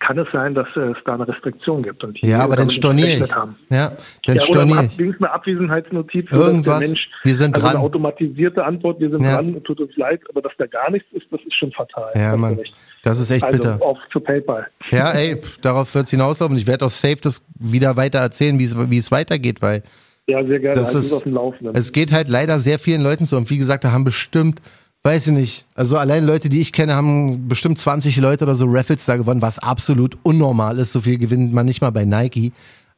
kann 0.01 0.19
es 0.19 0.27
sein, 0.33 0.55
dass 0.55 0.67
äh, 0.77 0.91
es 0.91 0.97
da 1.07 1.15
eine 1.15 1.27
Restriktion 1.27 1.83
gibt. 1.83 2.05
Und 2.05 2.19
ja, 2.21 2.41
aber 2.41 2.57
dann 2.57 2.69
storniere 2.69 3.25
ich. 3.25 3.35
Haben. 3.35 3.57
Ja, 3.71 3.93
dann 4.27 4.37
ja, 4.37 4.43
storniere 4.43 4.85
ich. 4.85 5.01
eine 5.01 5.31
Abwesenheitsnotiz. 5.31 6.31
Irgendwas, 6.31 6.81
Mensch, 6.81 7.09
wir 7.23 7.35
sind 7.35 7.55
also 7.55 7.67
dran. 7.67 7.77
Eine 7.77 7.85
automatisierte 7.85 8.65
Antwort, 8.65 9.01
wir 9.01 9.11
sind 9.11 9.23
ja. 9.23 9.37
dran, 9.37 9.63
tut 9.65 9.81
uns 9.81 9.97
leid, 9.97 10.21
aber 10.29 10.43
dass 10.43 10.53
da 10.59 10.67
gar 10.67 10.91
nichts 10.91 11.11
ist, 11.13 11.27
das 11.31 11.41
ist 11.47 11.55
schon 11.55 11.73
fatal. 11.73 12.13
Ja, 12.15 12.37
Mann, 12.37 12.61
das 13.03 13.19
ist 13.19 13.31
echt 13.31 13.45
also 13.45 13.57
bitter. 13.57 13.83
auf 13.83 13.99
zu 14.13 14.21
PayPal. 14.21 14.67
Ja, 14.91 15.13
ey, 15.13 15.41
darauf 15.63 15.95
wird 15.95 16.05
es 16.05 16.11
hinauslaufen. 16.11 16.57
Ich 16.59 16.67
werde 16.67 16.85
auch 16.85 16.91
safe 16.91 17.19
das 17.23 17.47
wieder 17.59 17.97
weiter 17.97 18.19
erzählen, 18.19 18.59
wie 18.59 18.99
es 18.99 19.11
weitergeht, 19.11 19.63
weil 19.63 19.83
ja, 20.27 20.43
sehr 20.45 20.59
gerne. 20.59 20.81
Das 20.81 20.95
ist, 20.95 21.27
Es 21.75 21.93
geht 21.93 22.11
halt 22.11 22.29
leider 22.29 22.59
sehr 22.59 22.79
vielen 22.79 23.03
Leuten 23.03 23.27
so. 23.27 23.37
Und 23.37 23.51
wie 23.51 23.59
gesagt, 23.59 23.85
da 23.85 23.93
haben 23.93 24.05
bestimmt 24.05 24.63
Weiß 25.07 25.27
ich 25.27 25.35
nicht. 25.35 25.67
Also 25.75 25.99
allein 25.99 26.25
Leute, 26.25 26.49
die 26.49 26.63
ich 26.63 26.73
kenne, 26.73 26.95
haben 26.95 27.47
bestimmt 27.47 27.79
20 27.79 28.17
Leute 28.17 28.45
oder 28.45 28.55
so 28.55 28.65
Raffles 28.67 29.05
da 29.05 29.17
gewonnen, 29.17 29.43
was 29.43 29.59
absolut 29.59 30.17
unnormal 30.23 30.79
ist. 30.79 30.93
So 30.93 31.03
viel 31.03 31.19
gewinnt 31.19 31.53
man 31.53 31.67
nicht 31.67 31.83
mal 31.83 31.91
bei 31.91 32.07
Nike. 32.07 32.53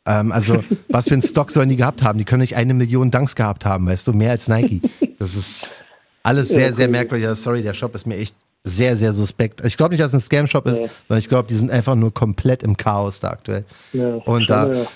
Ähm, 0.06 0.30
also 0.30 0.62
was 0.88 1.08
für 1.08 1.14
einen 1.14 1.22
Stock 1.22 1.50
sollen 1.50 1.68
die 1.68 1.76
gehabt 1.76 2.04
haben? 2.04 2.20
Die 2.20 2.24
können 2.24 2.42
nicht 2.42 2.54
eine 2.54 2.74
Million 2.74 3.10
Danks 3.10 3.34
gehabt 3.34 3.64
haben, 3.64 3.88
weißt 3.88 4.06
du, 4.06 4.12
mehr 4.12 4.30
als 4.30 4.46
Nike. 4.46 4.82
Das 5.18 5.34
ist 5.34 5.82
alles 6.22 6.48
sehr, 6.48 6.72
sehr 6.72 6.86
merkwürdig. 6.86 7.26
Also 7.26 7.42
sorry, 7.42 7.62
der 7.62 7.74
Shop 7.74 7.92
ist 7.96 8.06
mir 8.06 8.16
echt 8.16 8.36
sehr, 8.62 8.96
sehr 8.96 9.12
suspekt. 9.12 9.64
Ich 9.64 9.76
glaube 9.76 9.92
nicht, 9.92 10.00
dass 10.00 10.12
es 10.12 10.14
ein 10.14 10.20
Scam-Shop 10.20 10.66
ist, 10.66 10.80
ja. 10.80 10.86
sondern 11.08 11.18
ich 11.18 11.28
glaube, 11.28 11.48
die 11.48 11.54
sind 11.54 11.72
einfach 11.72 11.96
nur 11.96 12.14
komplett 12.14 12.62
im 12.62 12.76
Chaos 12.76 13.18
da 13.18 13.30
aktuell. 13.30 13.64
Ja, 13.92 14.14
Und 14.26 14.48
da 14.48 14.72
ja. 14.72 14.86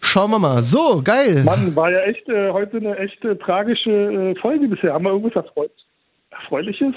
schauen 0.00 0.32
wir 0.32 0.40
mal. 0.40 0.62
So, 0.62 1.00
geil. 1.04 1.44
Mann, 1.44 1.76
war 1.76 1.92
ja 1.92 2.00
echt 2.00 2.28
äh, 2.28 2.50
heute 2.50 2.78
eine 2.78 2.96
echte 2.98 3.38
tragische 3.38 3.90
äh, 3.90 4.34
Folge 4.40 4.66
bisher. 4.66 4.94
Haben 4.94 5.04
wir 5.04 5.12
irgendwas 5.12 5.44
erfreut? 5.44 5.70
Erfreuliches? 6.40 6.94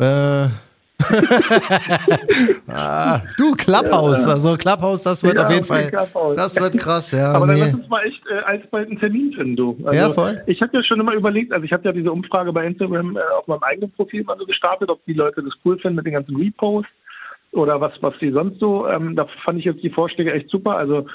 Äh. 0.00 0.48
ah, 2.66 3.20
du, 3.36 3.52
Clubhouse, 3.52 4.26
ja, 4.26 4.32
also 4.32 4.56
Clubhouse, 4.56 5.00
das 5.02 5.22
wird 5.22 5.36
ja, 5.36 5.44
auf 5.44 5.50
jeden 5.50 5.64
Fall, 5.64 5.90
Clubhouse. 5.90 6.36
das 6.36 6.60
wird 6.60 6.76
krass, 6.76 7.12
ja. 7.12 7.32
Aber 7.32 7.46
nee. 7.46 7.52
dann 7.52 7.60
lass 7.60 7.74
uns 7.74 7.88
mal 7.88 8.04
echt 8.04 8.20
äh, 8.28 8.40
alsbald 8.40 8.88
einen 8.88 8.98
Termin 8.98 9.32
finden, 9.32 9.54
du. 9.54 9.78
Also, 9.84 9.96
ja, 9.98 10.10
voll. 10.10 10.42
Ich 10.46 10.60
habe 10.60 10.76
ja 10.76 10.82
schon 10.82 10.98
immer 10.98 11.12
überlegt, 11.12 11.52
also 11.52 11.64
ich 11.64 11.72
habe 11.72 11.84
ja 11.84 11.92
diese 11.92 12.10
Umfrage 12.10 12.52
bei 12.52 12.66
Instagram 12.66 13.16
äh, 13.16 13.20
auf 13.38 13.46
meinem 13.46 13.62
eigenen 13.62 13.92
Profil 13.92 14.24
mal 14.24 14.36
so 14.38 14.44
gestartet, 14.44 14.90
ob 14.90 15.04
die 15.04 15.12
Leute 15.12 15.40
das 15.40 15.54
cool 15.64 15.78
finden 15.78 15.96
mit 15.96 16.06
den 16.06 16.14
ganzen 16.14 16.34
Reposts 16.34 16.90
oder 17.52 17.80
was, 17.80 17.92
was 18.00 18.14
die 18.20 18.32
sonst 18.32 18.58
so, 18.58 18.88
ähm, 18.88 19.14
da 19.14 19.26
fand 19.44 19.60
ich 19.60 19.66
jetzt 19.66 19.82
die 19.84 19.90
Vorschläge 19.90 20.32
echt 20.32 20.50
super, 20.50 20.76
also 20.76 21.06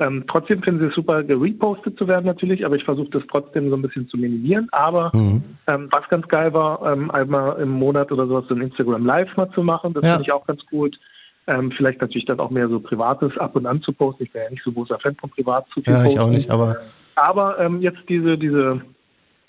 ähm, 0.00 0.24
trotzdem 0.28 0.62
finden 0.62 0.80
sie 0.80 0.86
es 0.86 0.94
super, 0.94 1.22
gerepostet 1.22 1.98
zu 1.98 2.08
werden 2.08 2.24
natürlich, 2.24 2.64
aber 2.64 2.74
ich 2.74 2.84
versuche 2.84 3.10
das 3.10 3.22
trotzdem 3.30 3.68
so 3.68 3.76
ein 3.76 3.82
bisschen 3.82 4.08
zu 4.08 4.16
minimieren. 4.16 4.66
Aber 4.72 5.10
mhm. 5.12 5.42
ähm, 5.66 5.88
was 5.90 6.08
ganz 6.08 6.26
geil 6.28 6.54
war, 6.54 6.90
ähm, 6.90 7.10
einmal 7.10 7.60
im 7.60 7.68
Monat 7.68 8.10
oder 8.10 8.26
sowas 8.26 8.46
so 8.48 8.54
ein 8.54 8.62
Instagram 8.62 9.04
Live 9.04 9.36
mal 9.36 9.50
zu 9.50 9.62
machen, 9.62 9.92
das 9.92 10.02
ja. 10.02 10.12
finde 10.12 10.24
ich 10.24 10.32
auch 10.32 10.46
ganz 10.46 10.64
gut. 10.66 10.98
Ähm, 11.46 11.70
vielleicht 11.76 12.00
natürlich 12.00 12.24
dann 12.24 12.40
auch 12.40 12.48
mehr 12.48 12.68
so 12.68 12.80
Privates 12.80 13.36
ab 13.36 13.56
und 13.56 13.66
an 13.66 13.82
zu 13.82 13.92
posten. 13.92 14.22
Ich 14.22 14.32
bin 14.32 14.42
ja 14.42 14.50
nicht 14.50 14.64
so 14.64 14.72
großer 14.72 14.98
Fan 15.00 15.16
von 15.16 15.28
privat 15.30 15.66
zu 15.74 15.82
viel 15.82 15.92
Ja, 15.92 16.02
posten. 16.02 16.18
ich 16.18 16.20
auch 16.20 16.30
nicht, 16.30 16.50
aber. 16.50 16.76
Aber 17.16 17.58
ähm, 17.58 17.82
jetzt 17.82 18.00
diese, 18.08 18.38
diese 18.38 18.80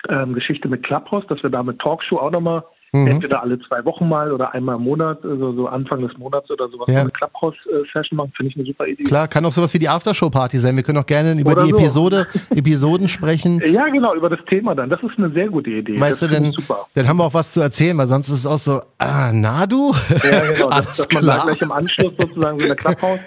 ähm, 0.10 0.34
Geschichte 0.34 0.68
mit 0.68 0.84
Clubhouse, 0.84 1.26
dass 1.28 1.42
wir 1.44 1.50
da 1.50 1.64
mit 1.64 1.80
Talkshow 1.80 2.18
auch 2.18 2.32
nochmal 2.32 2.64
Mhm. 2.94 3.08
Entweder 3.08 3.42
alle 3.42 3.58
zwei 3.62 3.86
Wochen 3.86 4.10
mal 4.10 4.34
oder 4.34 4.54
einmal 4.54 4.76
im 4.76 4.84
Monat, 4.84 5.24
also 5.24 5.54
so 5.54 5.68
Anfang 5.68 6.02
des 6.02 6.18
Monats 6.18 6.52
oder 6.52 6.68
sowas, 6.68 6.88
ja. 6.90 7.00
eine 7.00 7.12
Clubhouse-Session 7.12 8.18
machen, 8.18 8.34
finde 8.36 8.52
ich 8.52 8.58
eine 8.58 8.66
super 8.66 8.86
Idee. 8.86 9.04
Klar, 9.04 9.30
kann 9.30 9.46
auch 9.46 9.52
sowas 9.52 9.74
wie 9.74 9.80
die 9.80 9.88
Aftershow-Party 9.88 10.58
sein. 10.58 10.76
Wir 10.76 10.84
können 10.84 10.98
auch 10.98 11.06
gerne 11.06 11.40
über 11.40 11.54
oder 11.54 11.64
die 11.64 11.70
so. 11.70 11.78
Episode, 11.78 12.28
Episoden 12.50 13.08
sprechen. 13.08 13.62
Ja, 13.66 13.88
genau, 13.88 14.14
über 14.14 14.30
das 14.30 14.44
Thema 14.50 14.76
dann. 14.76 14.90
Das 14.90 15.02
ist 15.04 15.18
eine 15.18 15.30
sehr 15.32 15.48
gute 15.48 15.70
Idee. 15.70 16.02
Weißt 16.02 16.22
das 16.22 16.30
du, 16.30 16.36
denn, 16.36 16.54
dann 16.94 17.08
haben 17.08 17.16
wir 17.16 17.24
auch 17.24 17.34
was 17.34 17.54
zu 17.54 17.62
erzählen, 17.62 17.98
weil 17.98 18.08
sonst 18.08 18.28
ist 18.28 18.40
es 18.40 18.46
auch 18.46 18.58
so, 18.58 18.82
ah, 18.98 19.32
na 19.34 19.66
du? 19.66 19.94
Ja, 20.30 20.52
genau, 20.52 20.70
dass, 20.72 20.98
dass 20.98 21.14
man 21.14 21.26
da 21.26 21.44
gleich 21.44 21.62
im 21.62 21.72
Anschluss 21.72 22.14
sozusagen 22.20 22.60
so 22.60 22.66
eine 22.66 22.76
Clubhouse 22.76 23.20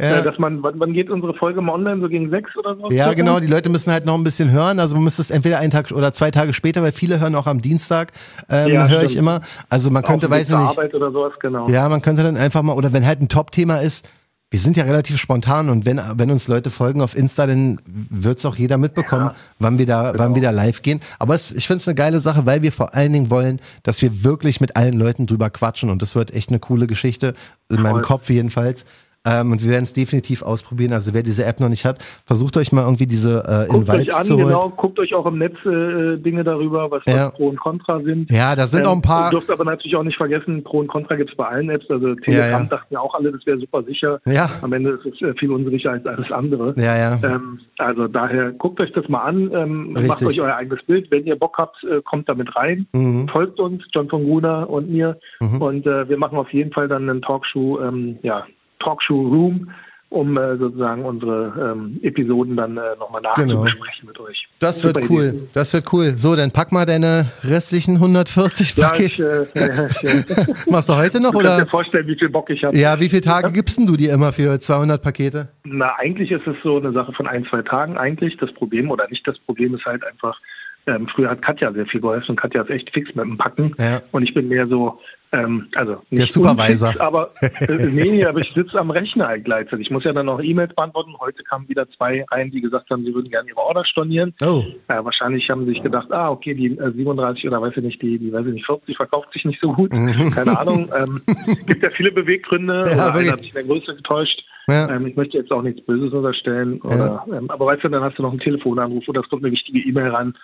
ja. 0.00 0.18
Äh, 0.18 0.22
dass 0.22 0.38
man, 0.38 0.62
wann, 0.62 0.92
geht 0.92 1.10
unsere 1.10 1.34
Folge 1.34 1.60
mal 1.60 1.72
online? 1.72 2.00
So 2.00 2.08
gegen 2.08 2.30
sechs 2.30 2.56
oder 2.56 2.76
so? 2.76 2.88
Ja, 2.90 3.12
genau. 3.14 3.40
Die 3.40 3.46
Leute 3.46 3.68
müssen 3.68 3.90
halt 3.90 4.06
noch 4.06 4.14
ein 4.14 4.24
bisschen 4.24 4.50
hören. 4.50 4.78
Also 4.80 4.94
man 4.94 5.04
müsste 5.04 5.22
es 5.22 5.30
entweder 5.30 5.58
einen 5.58 5.70
Tag 5.70 5.90
oder 5.90 6.12
zwei 6.12 6.30
Tage 6.30 6.52
später, 6.52 6.82
weil 6.82 6.92
viele 6.92 7.20
hören 7.20 7.34
auch 7.34 7.46
am 7.46 7.60
Dienstag, 7.60 8.12
ähm, 8.48 8.72
ja, 8.72 8.88
höre 8.88 9.02
ich 9.02 9.16
immer. 9.16 9.40
Also 9.68 9.90
man 9.90 10.02
könnte, 10.02 10.30
weiß 10.30 10.48
nicht. 10.48 10.56
Arbeit 10.56 10.94
oder 10.94 11.10
sowas, 11.10 11.32
genau. 11.40 11.68
Ja, 11.68 11.88
man 11.88 12.02
könnte 12.02 12.22
dann 12.22 12.36
einfach 12.36 12.62
mal, 12.62 12.74
oder 12.74 12.92
wenn 12.92 13.06
halt 13.06 13.20
ein 13.20 13.28
Top-Thema 13.28 13.78
ist, 13.78 14.08
wir 14.50 14.60
sind 14.60 14.78
ja 14.78 14.84
relativ 14.84 15.18
spontan 15.18 15.68
und 15.68 15.84
wenn, 15.84 16.00
wenn 16.14 16.30
uns 16.30 16.48
Leute 16.48 16.70
folgen 16.70 17.02
auf 17.02 17.14
Insta, 17.14 17.46
dann 17.46 17.78
wird 17.84 18.38
es 18.38 18.46
auch 18.46 18.56
jeder 18.56 18.78
mitbekommen, 18.78 19.26
ja, 19.26 19.34
wann 19.58 19.78
wir 19.78 19.84
da, 19.84 20.12
genau. 20.12 20.24
wann 20.24 20.34
wir 20.34 20.40
da 20.40 20.50
live 20.50 20.80
gehen. 20.80 21.00
Aber 21.18 21.34
es, 21.34 21.52
ich 21.52 21.66
finde 21.66 21.82
es 21.82 21.88
eine 21.88 21.94
geile 21.94 22.18
Sache, 22.18 22.46
weil 22.46 22.62
wir 22.62 22.72
vor 22.72 22.94
allen 22.94 23.12
Dingen 23.12 23.30
wollen, 23.30 23.60
dass 23.82 24.00
wir 24.00 24.24
wirklich 24.24 24.60
mit 24.62 24.74
allen 24.74 24.98
Leuten 24.98 25.26
drüber 25.26 25.50
quatschen 25.50 25.90
und 25.90 26.00
das 26.00 26.16
wird 26.16 26.32
echt 26.32 26.48
eine 26.48 26.60
coole 26.60 26.86
Geschichte, 26.86 27.34
in 27.68 27.76
Voll. 27.76 27.82
meinem 27.82 28.02
Kopf 28.02 28.30
jedenfalls. 28.30 28.86
Ähm, 29.28 29.52
und 29.52 29.62
wir 29.62 29.70
werden 29.70 29.84
es 29.84 29.92
definitiv 29.92 30.42
ausprobieren. 30.42 30.92
Also 30.92 31.12
wer 31.14 31.22
diese 31.22 31.44
App 31.44 31.60
noch 31.60 31.68
nicht 31.68 31.84
hat, 31.84 31.98
versucht 32.24 32.56
euch 32.56 32.72
mal 32.72 32.82
irgendwie 32.82 33.06
diese 33.06 33.44
äh, 33.44 33.66
guckt 33.66 33.88
Invites 33.88 34.14
euch 34.14 34.18
an, 34.18 34.24
zu 34.24 34.36
holen. 34.36 34.46
Genau, 34.46 34.70
guckt 34.70 34.98
euch 34.98 35.14
auch 35.14 35.26
im 35.26 35.38
Netz 35.38 35.56
äh, 35.64 36.16
Dinge 36.16 36.44
darüber, 36.44 36.90
was, 36.90 37.02
ja. 37.06 37.30
Pro 37.30 37.48
und 37.48 37.60
Contra 37.60 38.00
sind. 38.00 38.30
Ja, 38.30 38.56
da 38.56 38.66
sind 38.66 38.80
ähm, 38.80 38.86
auch 38.86 38.92
ein 38.94 39.02
paar. 39.02 39.26
Ihr 39.26 39.38
dürft 39.38 39.50
aber 39.50 39.64
natürlich 39.64 39.96
auch 39.96 40.02
nicht 40.02 40.16
vergessen, 40.16 40.64
Pro 40.64 40.78
und 40.78 40.88
Contra 40.88 41.16
gibt 41.16 41.30
es 41.30 41.36
bei 41.36 41.46
allen 41.46 41.70
Apps. 41.70 41.90
Also 41.90 42.14
Telegram 42.14 42.50
ja, 42.50 42.58
ja. 42.58 42.64
dachten 42.64 42.94
ja 42.94 43.00
auch 43.00 43.14
alle, 43.14 43.32
das 43.32 43.44
wäre 43.46 43.58
super 43.58 43.82
sicher. 43.82 44.20
Ja. 44.26 44.50
Am 44.62 44.72
Ende 44.72 44.90
ist 44.90 45.06
es 45.06 45.20
äh, 45.20 45.34
viel 45.34 45.50
unsicher 45.50 45.92
als 45.92 46.06
alles 46.06 46.30
andere. 46.30 46.74
Ja, 46.76 46.96
ja. 46.96 47.18
Ähm, 47.22 47.60
also 47.78 48.08
daher 48.08 48.52
guckt 48.52 48.80
euch 48.80 48.92
das 48.92 49.08
mal 49.08 49.22
an, 49.22 49.50
ähm, 49.52 49.92
macht 50.06 50.22
euch 50.22 50.40
euer 50.40 50.54
eigenes 50.54 50.82
Bild. 50.84 51.10
Wenn 51.10 51.26
ihr 51.26 51.36
Bock 51.36 51.58
habt, 51.58 51.76
äh, 51.84 52.00
kommt 52.02 52.28
damit 52.28 52.54
rein. 52.56 52.86
Mhm. 52.92 53.28
Folgt 53.28 53.60
uns, 53.60 53.82
John 53.92 54.08
von 54.08 54.24
Guna 54.24 54.64
und 54.64 54.90
mir. 54.90 55.18
Mhm. 55.40 55.62
Und 55.62 55.86
äh, 55.86 56.08
wir 56.08 56.16
machen 56.16 56.38
auf 56.38 56.52
jeden 56.52 56.72
Fall 56.72 56.88
dann 56.88 57.08
einen 57.08 57.22
Talkshow, 57.22 57.80
ähm, 57.80 58.18
ja, 58.22 58.46
Talkshow 58.80 59.20
Room 59.20 59.70
um 60.10 60.38
äh, 60.38 60.56
sozusagen 60.56 61.04
unsere 61.04 61.74
ähm, 61.76 62.00
Episoden 62.02 62.56
dann 62.56 62.78
äh, 62.78 62.96
nochmal 62.98 63.20
nachzubesprechen 63.20 64.00
genau. 64.00 64.12
mit 64.12 64.20
euch. 64.20 64.48
Das 64.58 64.78
Super 64.78 65.00
wird 65.00 65.10
cool. 65.10 65.24
Idee. 65.24 65.48
Das 65.52 65.74
wird 65.74 65.92
cool. 65.92 66.16
So, 66.16 66.34
dann 66.34 66.50
pack 66.50 66.72
mal 66.72 66.86
deine 66.86 67.30
restlichen 67.42 67.96
140 67.96 68.74
Pakete. 68.76 69.48
Ja, 69.54 69.70
ich, 69.70 70.04
äh, 70.04 70.44
Machst 70.70 70.88
du 70.88 70.96
heute 70.96 71.20
noch? 71.20 71.32
Du 71.32 71.38
oder? 71.38 71.58
dir 71.58 71.66
vorstellen, 71.66 72.06
wie 72.06 72.16
viel 72.16 72.30
Bock 72.30 72.48
ich 72.48 72.64
habe. 72.64 72.76
Ja, 72.76 72.98
wie 73.00 73.10
viele 73.10 73.20
Tage 73.20 73.52
gibst 73.52 73.78
du 73.78 73.96
dir 73.96 74.14
immer 74.14 74.32
für 74.32 74.58
200 74.58 75.02
Pakete? 75.02 75.48
Na, 75.64 75.94
eigentlich 75.98 76.30
ist 76.30 76.46
es 76.46 76.56
so 76.62 76.78
eine 76.78 76.92
Sache 76.92 77.12
von 77.12 77.26
ein, 77.26 77.44
zwei 77.44 77.60
Tagen 77.60 77.98
eigentlich. 77.98 78.38
Das 78.38 78.50
Problem 78.52 78.90
oder 78.90 79.08
nicht 79.10 79.26
das 79.28 79.38
Problem 79.40 79.74
ist 79.74 79.84
halt 79.84 80.02
einfach, 80.06 80.40
ähm, 80.86 81.06
früher 81.14 81.28
hat 81.28 81.42
Katja 81.42 81.70
sehr 81.72 81.86
viel 81.86 82.00
geholfen 82.00 82.30
und 82.30 82.40
Katja 82.40 82.62
ist 82.62 82.70
echt 82.70 82.90
fix 82.94 83.14
mit 83.14 83.26
dem 83.26 83.36
Packen. 83.36 83.74
Ja. 83.78 84.00
Und 84.12 84.22
ich 84.22 84.32
bin 84.32 84.48
mehr 84.48 84.66
so, 84.68 84.98
ähm, 85.32 85.68
also 85.74 86.02
nicht 86.10 86.20
der 86.20 86.26
Supervisor. 86.26 86.88
Unfix, 86.88 87.00
aber 87.00 87.30
äh, 87.40 87.86
nee, 87.92 88.24
aber 88.24 88.38
ich 88.38 88.50
sitze 88.52 88.78
am 88.78 88.90
Rechner 88.90 89.28
halt 89.28 89.44
gleichzeitig. 89.44 89.86
Ich 89.86 89.90
muss 89.90 90.04
ja 90.04 90.12
dann 90.12 90.26
noch 90.26 90.40
E-Mails 90.40 90.74
beantworten. 90.74 91.14
Heute 91.20 91.42
kamen 91.44 91.68
wieder 91.68 91.88
zwei 91.90 92.24
rein, 92.30 92.50
die 92.50 92.60
gesagt 92.60 92.88
haben, 92.90 93.04
sie 93.04 93.14
würden 93.14 93.30
gerne 93.30 93.48
ihre 93.50 93.58
Order 93.58 93.84
stornieren. 93.84 94.34
Oh. 94.42 94.64
Äh, 94.88 95.04
wahrscheinlich 95.04 95.48
haben 95.50 95.66
sie 95.66 95.72
sich 95.72 95.82
gedacht, 95.82 96.10
ah, 96.12 96.30
okay, 96.30 96.54
die 96.54 96.66
äh, 96.78 96.92
37 96.92 97.46
oder 97.46 97.60
weiß 97.60 97.74
ich 97.76 97.82
nicht, 97.82 98.00
die, 98.00 98.18
die 98.18 98.32
weiß 98.32 98.46
ich 98.46 98.54
nicht, 98.54 98.66
40 98.66 98.96
verkauft 98.96 99.32
sich 99.32 99.44
nicht 99.44 99.60
so 99.60 99.72
gut. 99.72 99.92
Mhm. 99.92 100.30
Keine 100.30 100.58
Ahnung. 100.58 100.88
Ähm, 100.96 101.20
gibt 101.66 101.82
ja 101.82 101.90
viele 101.90 102.10
Beweggründe. 102.10 102.84
Ja, 102.88 103.12
einer 103.12 103.32
hat 103.32 103.40
sich 103.40 103.48
in 103.48 103.54
der 103.54 103.64
Größe 103.64 103.96
getäuscht. 103.96 104.42
Ja. 104.66 104.88
Ähm, 104.90 105.06
ich 105.06 105.16
möchte 105.16 105.36
jetzt 105.36 105.50
auch 105.50 105.62
nichts 105.62 105.84
Böses 105.84 106.12
unterstellen. 106.12 106.80
Oder, 106.82 107.24
ja. 107.26 107.36
ähm, 107.38 107.50
aber 107.50 107.66
weißt 107.66 107.84
du, 107.84 107.88
dann 107.88 108.02
hast 108.02 108.18
du 108.18 108.22
noch 108.22 108.30
einen 108.30 108.40
Telefonanruf 108.40 109.06
oder 109.08 109.20
es 109.20 109.28
kommt 109.28 109.44
eine 109.44 109.52
wichtige 109.52 109.80
E-Mail 109.80 110.10
ran 110.10 110.34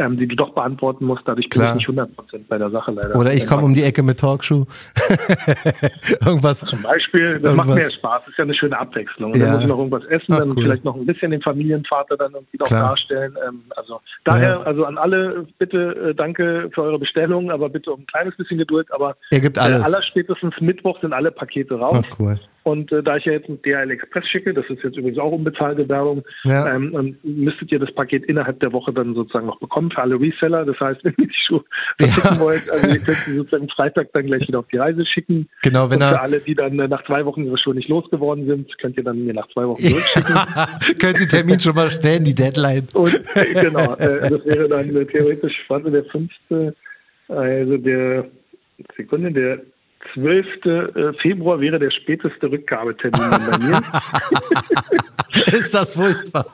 ähm, 0.00 0.16
die 0.16 0.26
du 0.26 0.34
doch 0.34 0.54
beantworten 0.54 1.04
musst. 1.04 1.22
Dadurch 1.26 1.48
bin 1.48 1.60
Klar. 1.60 1.76
ich 1.76 1.86
nicht 1.86 1.98
100% 1.98 2.08
bei 2.48 2.58
der 2.58 2.70
Sache 2.70 2.92
leider. 2.92 3.14
Oder 3.16 3.34
ich 3.34 3.46
komme 3.46 3.64
um 3.64 3.74
die 3.74 3.82
Ecke 3.82 4.02
mit 4.02 4.18
Talkshow. 4.18 4.66
irgendwas. 6.24 6.60
Zum 6.60 6.82
Beispiel, 6.82 7.24
das 7.24 7.32
irgendwas. 7.34 7.56
macht 7.56 7.74
mehr 7.74 7.90
Spaß. 7.90 8.22
Das 8.24 8.28
ist 8.30 8.38
ja 8.38 8.44
eine 8.44 8.54
schöne 8.54 8.78
Abwechslung. 8.78 9.32
Und 9.32 9.38
ja. 9.38 9.46
dann 9.46 9.54
muss 9.54 9.62
ich 9.62 9.68
noch 9.68 9.78
irgendwas 9.78 10.04
essen, 10.06 10.32
Ach, 10.32 10.38
dann 10.38 10.50
cool. 10.50 10.62
vielleicht 10.62 10.84
noch 10.84 10.96
ein 10.96 11.06
bisschen 11.06 11.30
den 11.30 11.42
Familienvater 11.42 12.16
dann 12.16 12.32
irgendwie 12.32 12.56
noch 12.58 12.68
darstellen. 12.68 13.36
Ähm, 13.46 13.62
also 13.76 14.00
daher, 14.24 14.50
ja. 14.50 14.62
also 14.62 14.84
an 14.86 14.96
alle, 14.96 15.46
bitte 15.58 16.10
äh, 16.10 16.14
danke 16.14 16.70
für 16.74 16.82
eure 16.82 16.98
Bestellung, 16.98 17.50
aber 17.50 17.68
bitte 17.68 17.92
um 17.92 18.00
ein 18.00 18.06
kleines 18.06 18.36
bisschen 18.36 18.58
Geduld. 18.58 18.88
Aber 18.92 19.16
Ihr 19.30 19.40
gibt 19.40 19.58
alles. 19.58 19.82
Äh, 19.82 19.84
allerspätestens 19.84 20.54
Mittwoch 20.60 21.00
sind 21.00 21.12
alle 21.12 21.30
Pakete 21.30 21.74
raus. 21.74 22.04
Ach, 22.10 22.18
cool. 22.18 22.40
Und 22.62 22.92
äh, 22.92 23.02
da 23.02 23.16
ich 23.16 23.24
ja 23.24 23.32
jetzt 23.32 23.48
ein 23.48 23.60
DHL 23.62 23.90
Express 23.90 24.26
schicke, 24.26 24.52
das 24.52 24.66
ist 24.68 24.82
jetzt 24.82 24.96
übrigens 24.96 25.18
auch 25.18 25.32
unbezahlte 25.32 25.88
Werbung, 25.88 26.22
ja. 26.44 26.74
ähm, 26.74 27.16
müsstet 27.22 27.72
ihr 27.72 27.78
das 27.78 27.92
Paket 27.94 28.24
innerhalb 28.24 28.60
der 28.60 28.72
Woche 28.72 28.92
dann 28.92 29.14
sozusagen 29.14 29.46
noch 29.46 29.58
bekommen 29.58 29.90
für 29.90 30.02
alle 30.02 30.20
Reseller. 30.20 30.66
Das 30.66 30.78
heißt, 30.78 31.00
wenn 31.04 31.14
ihr 31.16 31.26
die 31.26 31.34
Schuhe 31.46 31.64
verschicken 31.98 32.34
ja. 32.34 32.40
wollt, 32.40 32.70
also 32.70 32.88
ihr 32.88 32.98
könnt 32.98 33.18
sie 33.18 33.34
sozusagen 33.34 33.68
Freitag 33.70 34.12
dann 34.12 34.26
gleich 34.26 34.46
wieder 34.46 34.58
auf 34.58 34.68
die 34.68 34.76
Reise 34.76 35.06
schicken. 35.06 35.48
Genau, 35.62 35.88
wenn 35.88 36.02
Und 36.02 36.08
für 36.08 36.20
alle, 36.20 36.40
die 36.40 36.54
dann 36.54 36.78
äh, 36.78 36.88
nach 36.88 37.04
zwei 37.06 37.24
Wochen 37.24 37.44
ihre 37.44 37.56
Schuhe 37.56 37.74
nicht 37.74 37.88
losgeworden 37.88 38.46
sind, 38.46 38.78
könnt 38.78 38.96
ihr 38.98 39.04
dann 39.04 39.24
mir 39.24 39.32
nach 39.32 39.48
zwei 39.48 39.66
Wochen 39.66 39.80
zurückschicken. 39.80 40.34
könnt 40.98 41.20
den 41.20 41.28
Termin 41.28 41.60
schon 41.60 41.74
mal 41.74 41.90
stellen, 41.90 42.24
die 42.24 42.34
Deadline. 42.34 42.88
Und 42.92 43.14
äh, 43.36 43.54
genau, 43.54 43.94
äh, 43.94 44.28
das 44.28 44.44
wäre 44.44 44.68
dann 44.68 44.94
äh, 44.94 45.06
theoretisch, 45.06 45.54
warte, 45.68 45.90
der 45.90 46.04
fünfte, 46.04 46.74
also 47.28 47.76
der 47.78 48.26
Sekunde, 48.96 49.32
der 49.32 49.60
12. 50.14 50.46
Äh, 50.64 51.12
Februar 51.20 51.60
wäre 51.60 51.78
der 51.78 51.90
späteste 51.90 52.50
Rückgabetermin 52.50 53.30
bei 53.30 53.58
mir. 53.58 53.82
ist 55.58 55.74
das 55.74 55.92
furchtbar? 55.92 56.46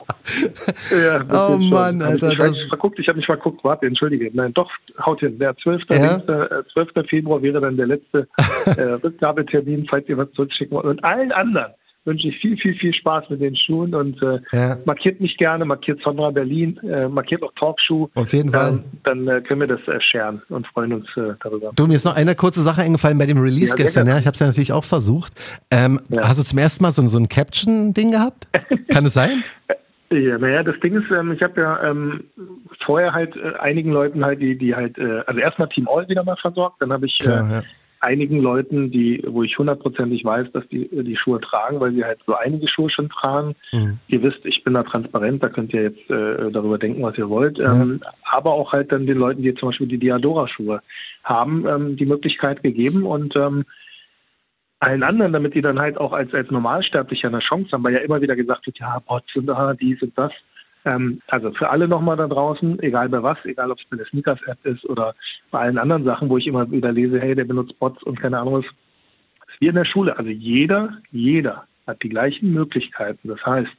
Ja, 0.91 1.21
das 1.21 1.51
oh 1.51 1.59
Mann, 1.59 2.03
Alter. 2.03 2.33
Ich 2.33 2.39
habe 2.39 2.51
mich 2.51 2.69
verguckt, 2.69 2.99
ich 2.99 3.09
habe 3.09 3.17
mich 3.19 3.27
verguckt, 3.27 3.63
warte, 3.65 3.87
entschuldige. 3.87 4.31
Nein, 4.35 4.53
doch, 4.55 4.71
haut 5.05 5.21
hin. 5.21 5.39
Der 5.39 5.57
12. 5.57 5.83
Ja? 5.91 6.21
12. 6.73 7.09
Februar 7.09 7.41
wäre 7.43 7.61
dann 7.61 7.77
der 7.77 7.87
letzte 7.87 8.29
äh, 8.77 8.83
Rückgabetermin, 8.83 9.87
falls 9.89 10.09
ihr 10.09 10.19
was 10.19 10.31
zurückschicken 10.33 10.77
wollt. 10.77 10.87
Und 10.87 11.05
allen 11.05 11.33
anderen 11.33 11.73
wünsche 12.07 12.29
ich 12.29 12.39
viel, 12.39 12.57
viel, 12.57 12.75
viel 12.75 12.95
Spaß 12.95 13.29
mit 13.31 13.41
den 13.41 13.57
Schuhen 13.57 13.95
und 13.95 14.23
äh, 14.23 14.39
ja. 14.53 14.79
markiert 14.87 15.21
mich 15.21 15.37
gerne, 15.37 15.65
markiert 15.65 16.01
Sondra 16.03 16.31
Berlin, 16.31 16.79
äh, 16.79 17.09
markiert 17.09 17.43
auch 17.43 17.53
Talkshow. 17.59 18.09
Auf 18.15 18.33
jeden 18.33 18.53
Fall. 18.53 18.73
Ähm, 18.73 18.85
dann 19.05 19.29
äh, 19.29 19.41
können 19.43 19.61
wir 19.61 19.67
das 19.67 19.81
äh, 19.89 20.01
scheren 20.01 20.41
und 20.49 20.67
freuen 20.69 20.93
uns 20.93 21.07
äh, 21.17 21.35
darüber. 21.43 21.73
Du, 21.75 21.87
mir 21.87 21.95
ist 21.95 22.05
noch 22.05 22.17
eine 22.17 22.35
kurze 22.35 22.63
Sache 22.63 22.83
eingefallen 22.83 23.19
bei 23.19 23.27
dem 23.27 23.39
Release 23.39 23.71
ja, 23.71 23.75
gestern. 23.75 24.07
Ja, 24.07 24.19
ich 24.19 24.27
habe 24.27 24.35
es 24.35 24.39
ja 24.39 24.47
natürlich 24.47 24.73
auch 24.73 24.85
versucht. 24.85 25.33
Ähm. 25.71 26.01
Hast 26.23 26.39
du 26.39 26.45
zum 26.45 26.59
ersten 26.59 26.83
Mal 26.83 26.93
so, 26.93 27.07
so 27.09 27.19
ein 27.19 27.29
Caption-Ding 27.29 28.13
gehabt? 28.13 28.49
Kann 28.91 29.05
es 29.05 29.15
sein? 29.15 29.45
Ja, 30.11 30.39
naja, 30.39 30.63
das 30.63 30.79
Ding 30.81 30.95
ist, 30.95 31.11
ähm, 31.11 31.33
ich 31.33 31.43
habe 31.43 31.61
ja 31.61 31.91
ähm, 31.91 32.25
vorher 32.85 33.13
halt 33.13 33.35
äh, 33.37 33.59
einigen 33.59 33.91
Leuten 33.91 34.25
halt, 34.25 34.41
die, 34.41 34.57
die 34.57 34.75
halt, 34.75 34.97
äh, 34.99 35.23
also 35.27 35.41
erstmal 35.41 35.69
Team 35.69 35.89
All 35.89 36.09
wieder 36.09 36.23
mal 36.23 36.37
versorgt, 36.37 36.81
dann 36.81 36.93
habe 36.93 37.07
ich 37.07 37.19
äh, 37.23 37.31
ja 37.31 37.63
einigen 38.07 38.39
Leuten, 38.41 38.93
die, 38.93 39.21
wo 39.27 39.43
ich 39.43 39.59
hundertprozentig 39.59 40.25
weiß, 40.25 40.53
dass 40.53 40.67
die 40.69 40.89
die 40.89 41.17
Schuhe 41.17 41.41
tragen, 41.41 41.81
weil 41.81 41.93
sie 41.93 42.05
halt 42.05 42.21
so 42.25 42.37
einige 42.37 42.69
Schuhe 42.69 42.89
schon 42.89 43.09
tragen. 43.09 43.57
Mhm. 43.73 43.99
Ihr 44.07 44.23
wisst, 44.23 44.45
ich 44.45 44.63
bin 44.63 44.75
da 44.75 44.85
transparent, 44.85 45.43
da 45.43 45.49
könnt 45.49 45.75
ihr 45.75 45.83
jetzt 45.83 46.09
äh, 46.09 46.53
darüber 46.53 46.79
denken, 46.79 47.03
was 47.03 47.19
ihr 47.19 47.29
wollt. 47.29 47.59
Mhm. 47.59 47.65
Ähm, 47.65 48.01
aber 48.23 48.53
auch 48.53 48.73
halt 48.73 48.93
dann 48.93 49.07
den 49.07 49.19
Leuten, 49.19 49.43
die 49.43 49.55
zum 49.55 49.71
Beispiel 49.71 49.89
die 49.89 49.99
Diadora-Schuhe 49.99 50.83
haben, 51.25 51.67
ähm, 51.67 51.97
die 51.97 52.07
Möglichkeit 52.07 52.63
gegeben 52.63 53.05
und 53.05 53.35
ähm, 53.35 53.65
allen 54.79 55.03
anderen, 55.03 55.33
damit 55.33 55.55
die 55.55 55.63
dann 55.63 55.81
halt 55.81 55.99
auch 55.99 56.13
als, 56.13 56.33
als 56.33 56.51
Normalsterblicher 56.51 57.29
eine 57.29 57.41
Chance 57.41 57.73
haben, 57.73 57.83
weil 57.83 57.95
ja 57.95 58.01
immer 58.01 58.21
wieder 58.21 58.37
gesagt 58.37 58.67
wird, 58.67 58.79
ja, 58.79 59.01
Bots 59.01 59.35
und 59.35 59.51
ah, 59.51 59.75
dies 59.75 60.01
und 60.01 60.17
das. 60.17 60.33
Ähm, 60.87 61.21
also 61.27 61.51
für 61.51 61.69
alle 61.69 61.89
nochmal 61.89 62.17
da 62.17 62.29
draußen, 62.29 62.81
egal 62.81 63.09
bei 63.09 63.23
was, 63.23 63.37
egal 63.45 63.73
ob 63.73 63.79
es 63.79 63.85
bei 63.91 63.97
der 63.97 64.07
Sneakers-App 64.07 64.65
ist 64.65 64.85
oder 64.89 65.15
bei 65.51 65.59
allen 65.59 65.79
anderen 65.79 66.05
Sachen, 66.05 66.31
wo 66.31 66.39
ich 66.39 66.47
immer 66.47 66.71
wieder 66.71 66.93
lese, 66.93 67.21
hey, 67.21 67.35
der 67.35 67.45
benutzt 67.45 67.79
Bots 67.81 68.03
und 68.05 68.21
keine 68.21 68.39
Ahnung 68.39 68.55
was. 68.55 68.65
Wie 69.59 69.67
in 69.67 69.75
der 69.75 69.85
Schule. 69.85 70.17
Also 70.17 70.31
jeder, 70.31 70.99
jeder 71.11 71.65
hat 71.87 72.03
die 72.03 72.09
gleichen 72.09 72.53
Möglichkeiten. 72.53 73.29
Das 73.29 73.45
heißt, 73.45 73.71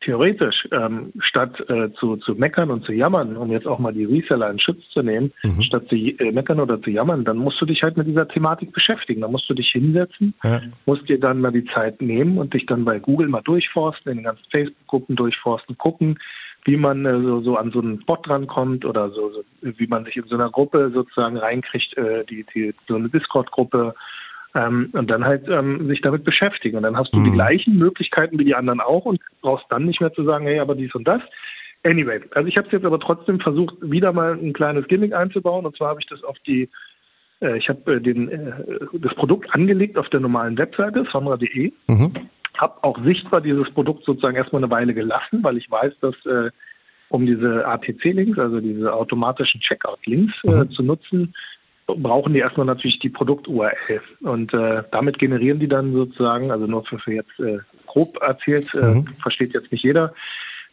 theoretisch, 0.00 0.68
ähm, 0.70 1.12
statt 1.20 1.58
äh, 1.68 1.90
zu, 1.94 2.16
zu 2.18 2.34
meckern 2.34 2.70
und 2.70 2.84
zu 2.84 2.92
jammern, 2.92 3.36
um 3.36 3.50
jetzt 3.50 3.66
auch 3.66 3.78
mal 3.78 3.92
die 3.92 4.04
Reseller 4.04 4.50
in 4.50 4.60
Schutz 4.60 4.78
zu 4.92 5.02
nehmen, 5.02 5.32
mhm. 5.42 5.62
statt 5.62 5.88
zu 5.88 5.96
äh, 5.96 6.30
meckern 6.32 6.60
oder 6.60 6.80
zu 6.80 6.90
jammern, 6.90 7.24
dann 7.24 7.38
musst 7.38 7.60
du 7.60 7.66
dich 7.66 7.82
halt 7.82 7.96
mit 7.96 8.06
dieser 8.06 8.28
Thematik 8.28 8.72
beschäftigen. 8.72 9.22
Dann 9.22 9.32
musst 9.32 9.50
du 9.50 9.54
dich 9.54 9.70
hinsetzen, 9.70 10.34
ja. 10.44 10.60
musst 10.86 11.08
dir 11.08 11.18
dann 11.18 11.40
mal 11.40 11.52
die 11.52 11.64
Zeit 11.66 12.00
nehmen 12.00 12.38
und 12.38 12.54
dich 12.54 12.66
dann 12.66 12.84
bei 12.84 12.98
Google 12.98 13.28
mal 13.28 13.42
durchforsten, 13.42 14.12
in 14.12 14.18
den 14.18 14.24
ganzen 14.24 14.44
Facebook-Gruppen 14.50 15.16
durchforsten, 15.16 15.76
gucken, 15.78 16.18
wie 16.64 16.76
man 16.76 17.04
äh, 17.04 17.20
so, 17.20 17.40
so 17.40 17.56
an 17.56 17.72
so 17.72 17.80
einen 17.80 17.98
Bot 18.04 18.28
rankommt 18.28 18.84
oder 18.84 19.10
so, 19.10 19.30
so, 19.30 19.44
wie 19.62 19.86
man 19.86 20.04
sich 20.04 20.16
in 20.16 20.24
so 20.24 20.36
einer 20.36 20.50
Gruppe 20.50 20.90
sozusagen 20.92 21.36
reinkriegt, 21.36 21.96
äh, 21.96 22.24
die, 22.24 22.44
die 22.54 22.74
so 22.86 22.94
eine 22.94 23.08
Discord-Gruppe 23.08 23.94
ähm, 24.54 24.90
und 24.92 25.10
dann 25.10 25.24
halt 25.24 25.48
ähm, 25.48 25.86
sich 25.88 26.00
damit 26.00 26.24
beschäftigen. 26.24 26.76
Und 26.76 26.82
dann 26.82 26.96
hast 26.96 27.12
du 27.12 27.18
mhm. 27.18 27.24
die 27.24 27.32
gleichen 27.32 27.76
Möglichkeiten 27.76 28.38
wie 28.38 28.44
die 28.44 28.54
anderen 28.54 28.80
auch 28.80 29.04
und 29.04 29.20
brauchst 29.42 29.66
dann 29.70 29.84
nicht 29.84 30.00
mehr 30.00 30.12
zu 30.12 30.24
sagen, 30.24 30.46
hey, 30.46 30.58
aber 30.58 30.74
dies 30.74 30.94
und 30.94 31.06
das. 31.06 31.22
Anyway, 31.84 32.20
also 32.34 32.48
ich 32.48 32.56
habe 32.56 32.66
es 32.66 32.72
jetzt 32.72 32.84
aber 32.84 32.98
trotzdem 32.98 33.40
versucht, 33.40 33.76
wieder 33.80 34.12
mal 34.12 34.32
ein 34.32 34.52
kleines 34.52 34.88
Gimmick 34.88 35.12
einzubauen. 35.14 35.64
Und 35.64 35.76
zwar 35.76 35.90
habe 35.90 36.00
ich 36.00 36.06
das 36.06 36.22
auf 36.24 36.36
die 36.46 36.68
Äh, 37.40 37.58
ich 37.58 37.68
habe 37.68 37.94
äh, 37.94 38.00
den, 38.00 38.28
äh, 38.28 38.52
das 38.94 39.14
Produkt 39.14 39.52
angelegt 39.54 39.96
auf 39.96 40.08
der 40.08 40.20
normalen 40.20 40.58
Webseite, 40.58 41.06
sonra.de. 41.10 41.72
Mhm. 41.86 42.12
Habe 42.56 42.82
auch 42.82 42.98
sichtbar 43.04 43.40
dieses 43.40 43.70
Produkt 43.70 44.04
sozusagen 44.04 44.36
erstmal 44.36 44.62
eine 44.62 44.70
Weile 44.70 44.94
gelassen, 44.94 45.42
weil 45.42 45.56
ich 45.56 45.70
weiß, 45.70 45.92
dass 46.00 46.14
äh, 46.26 46.50
um 47.10 47.24
diese 47.24 47.66
ATC-Links, 47.66 48.38
also 48.38 48.60
diese 48.60 48.92
automatischen 48.92 49.60
Checkout-Links 49.60 50.34
äh, 50.44 50.50
mhm. 50.50 50.70
zu 50.70 50.82
nutzen, 50.82 51.34
brauchen 51.96 52.34
die 52.34 52.40
erstmal 52.40 52.66
natürlich 52.66 52.98
die 52.98 53.08
Produkt-URL. 53.08 54.00
Und 54.20 54.52
äh, 54.52 54.82
damit 54.90 55.18
generieren 55.18 55.58
die 55.58 55.68
dann 55.68 55.92
sozusagen, 55.92 56.50
also 56.50 56.66
nur 56.66 56.84
für, 56.84 56.98
für 56.98 57.14
jetzt 57.14 57.38
äh, 57.40 57.58
grob 57.86 58.20
erzählt, 58.20 58.72
äh, 58.74 58.94
mhm. 58.94 59.06
versteht 59.20 59.54
jetzt 59.54 59.72
nicht 59.72 59.84
jeder. 59.84 60.12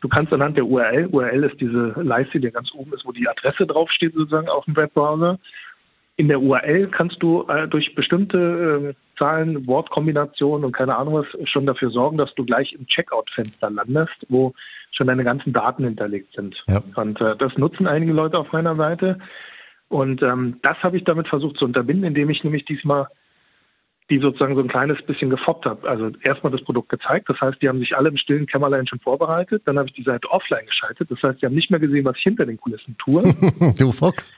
Du 0.01 0.09
kannst 0.09 0.33
anhand 0.33 0.57
der 0.57 0.65
URL, 0.65 1.07
URL 1.07 1.45
ist 1.45 1.59
diese 1.59 1.95
Leiste, 2.01 2.39
die 2.39 2.51
ganz 2.51 2.69
oben 2.73 2.93
ist, 2.93 3.05
wo 3.05 3.11
die 3.11 3.27
Adresse 3.27 3.65
draufsteht 3.65 4.13
sozusagen 4.13 4.49
auf 4.49 4.65
dem 4.65 4.75
Webbrowser. 4.75 5.39
In 6.17 6.27
der 6.27 6.41
URL 6.41 6.85
kannst 6.87 7.21
du 7.23 7.43
äh, 7.47 7.67
durch 7.67 7.95
bestimmte 7.95 8.93
äh, 8.93 9.17
Zahlen, 9.17 9.65
Wortkombinationen 9.67 10.65
und 10.65 10.73
keine 10.73 10.95
Ahnung 10.95 11.15
was 11.15 11.49
schon 11.49 11.65
dafür 11.65 11.89
sorgen, 11.89 12.17
dass 12.17 12.33
du 12.35 12.45
gleich 12.45 12.73
im 12.73 12.85
Checkout-Fenster 12.87 13.69
landest, 13.69 14.25
wo 14.29 14.53
schon 14.91 15.07
deine 15.07 15.23
ganzen 15.23 15.53
Daten 15.53 15.83
hinterlegt 15.83 16.33
sind. 16.35 16.55
Ja. 16.67 16.83
Und 16.95 17.19
äh, 17.21 17.35
das 17.37 17.57
nutzen 17.57 17.87
einige 17.87 18.13
Leute 18.13 18.37
auf 18.37 18.51
meiner 18.51 18.75
Seite. 18.75 19.17
Und 19.89 20.21
ähm, 20.23 20.59
das 20.61 20.77
habe 20.83 20.97
ich 20.97 21.03
damit 21.03 21.27
versucht 21.27 21.57
zu 21.57 21.65
unterbinden, 21.65 22.05
indem 22.05 22.29
ich 22.29 22.43
nämlich 22.43 22.65
diesmal 22.65 23.07
die 24.09 24.19
sozusagen 24.19 24.55
so 24.55 24.61
ein 24.61 24.67
kleines 24.67 25.01
bisschen 25.03 25.31
gefoppt 25.31 25.65
habe. 25.65 25.89
Also 25.89 26.11
erstmal 26.21 26.51
das 26.51 26.63
Produkt 26.63 26.89
gezeigt, 26.89 27.27
das 27.27 27.41
heißt, 27.41 27.59
die 27.61 27.67
haben 27.67 27.79
sich 27.79 27.95
alle 27.95 28.09
im 28.09 28.17
stillen 28.17 28.45
Kämmerlein 28.45 28.87
schon 28.87 28.99
vorbereitet. 28.99 29.63
Dann 29.65 29.79
habe 29.79 29.89
ich 29.89 29.95
die 29.95 30.03
Seite 30.03 30.29
offline 30.29 30.65
geschaltet, 30.65 31.09
das 31.09 31.21
heißt, 31.23 31.41
die 31.41 31.45
haben 31.47 31.55
nicht 31.55 31.71
mehr 31.71 31.79
gesehen, 31.79 32.05
was 32.05 32.15
ich 32.17 32.23
hinter 32.23 32.45
den 32.45 32.57
Kulissen 32.57 32.95
tue. 32.99 33.23
du 33.79 33.91
Fox. 33.91 34.31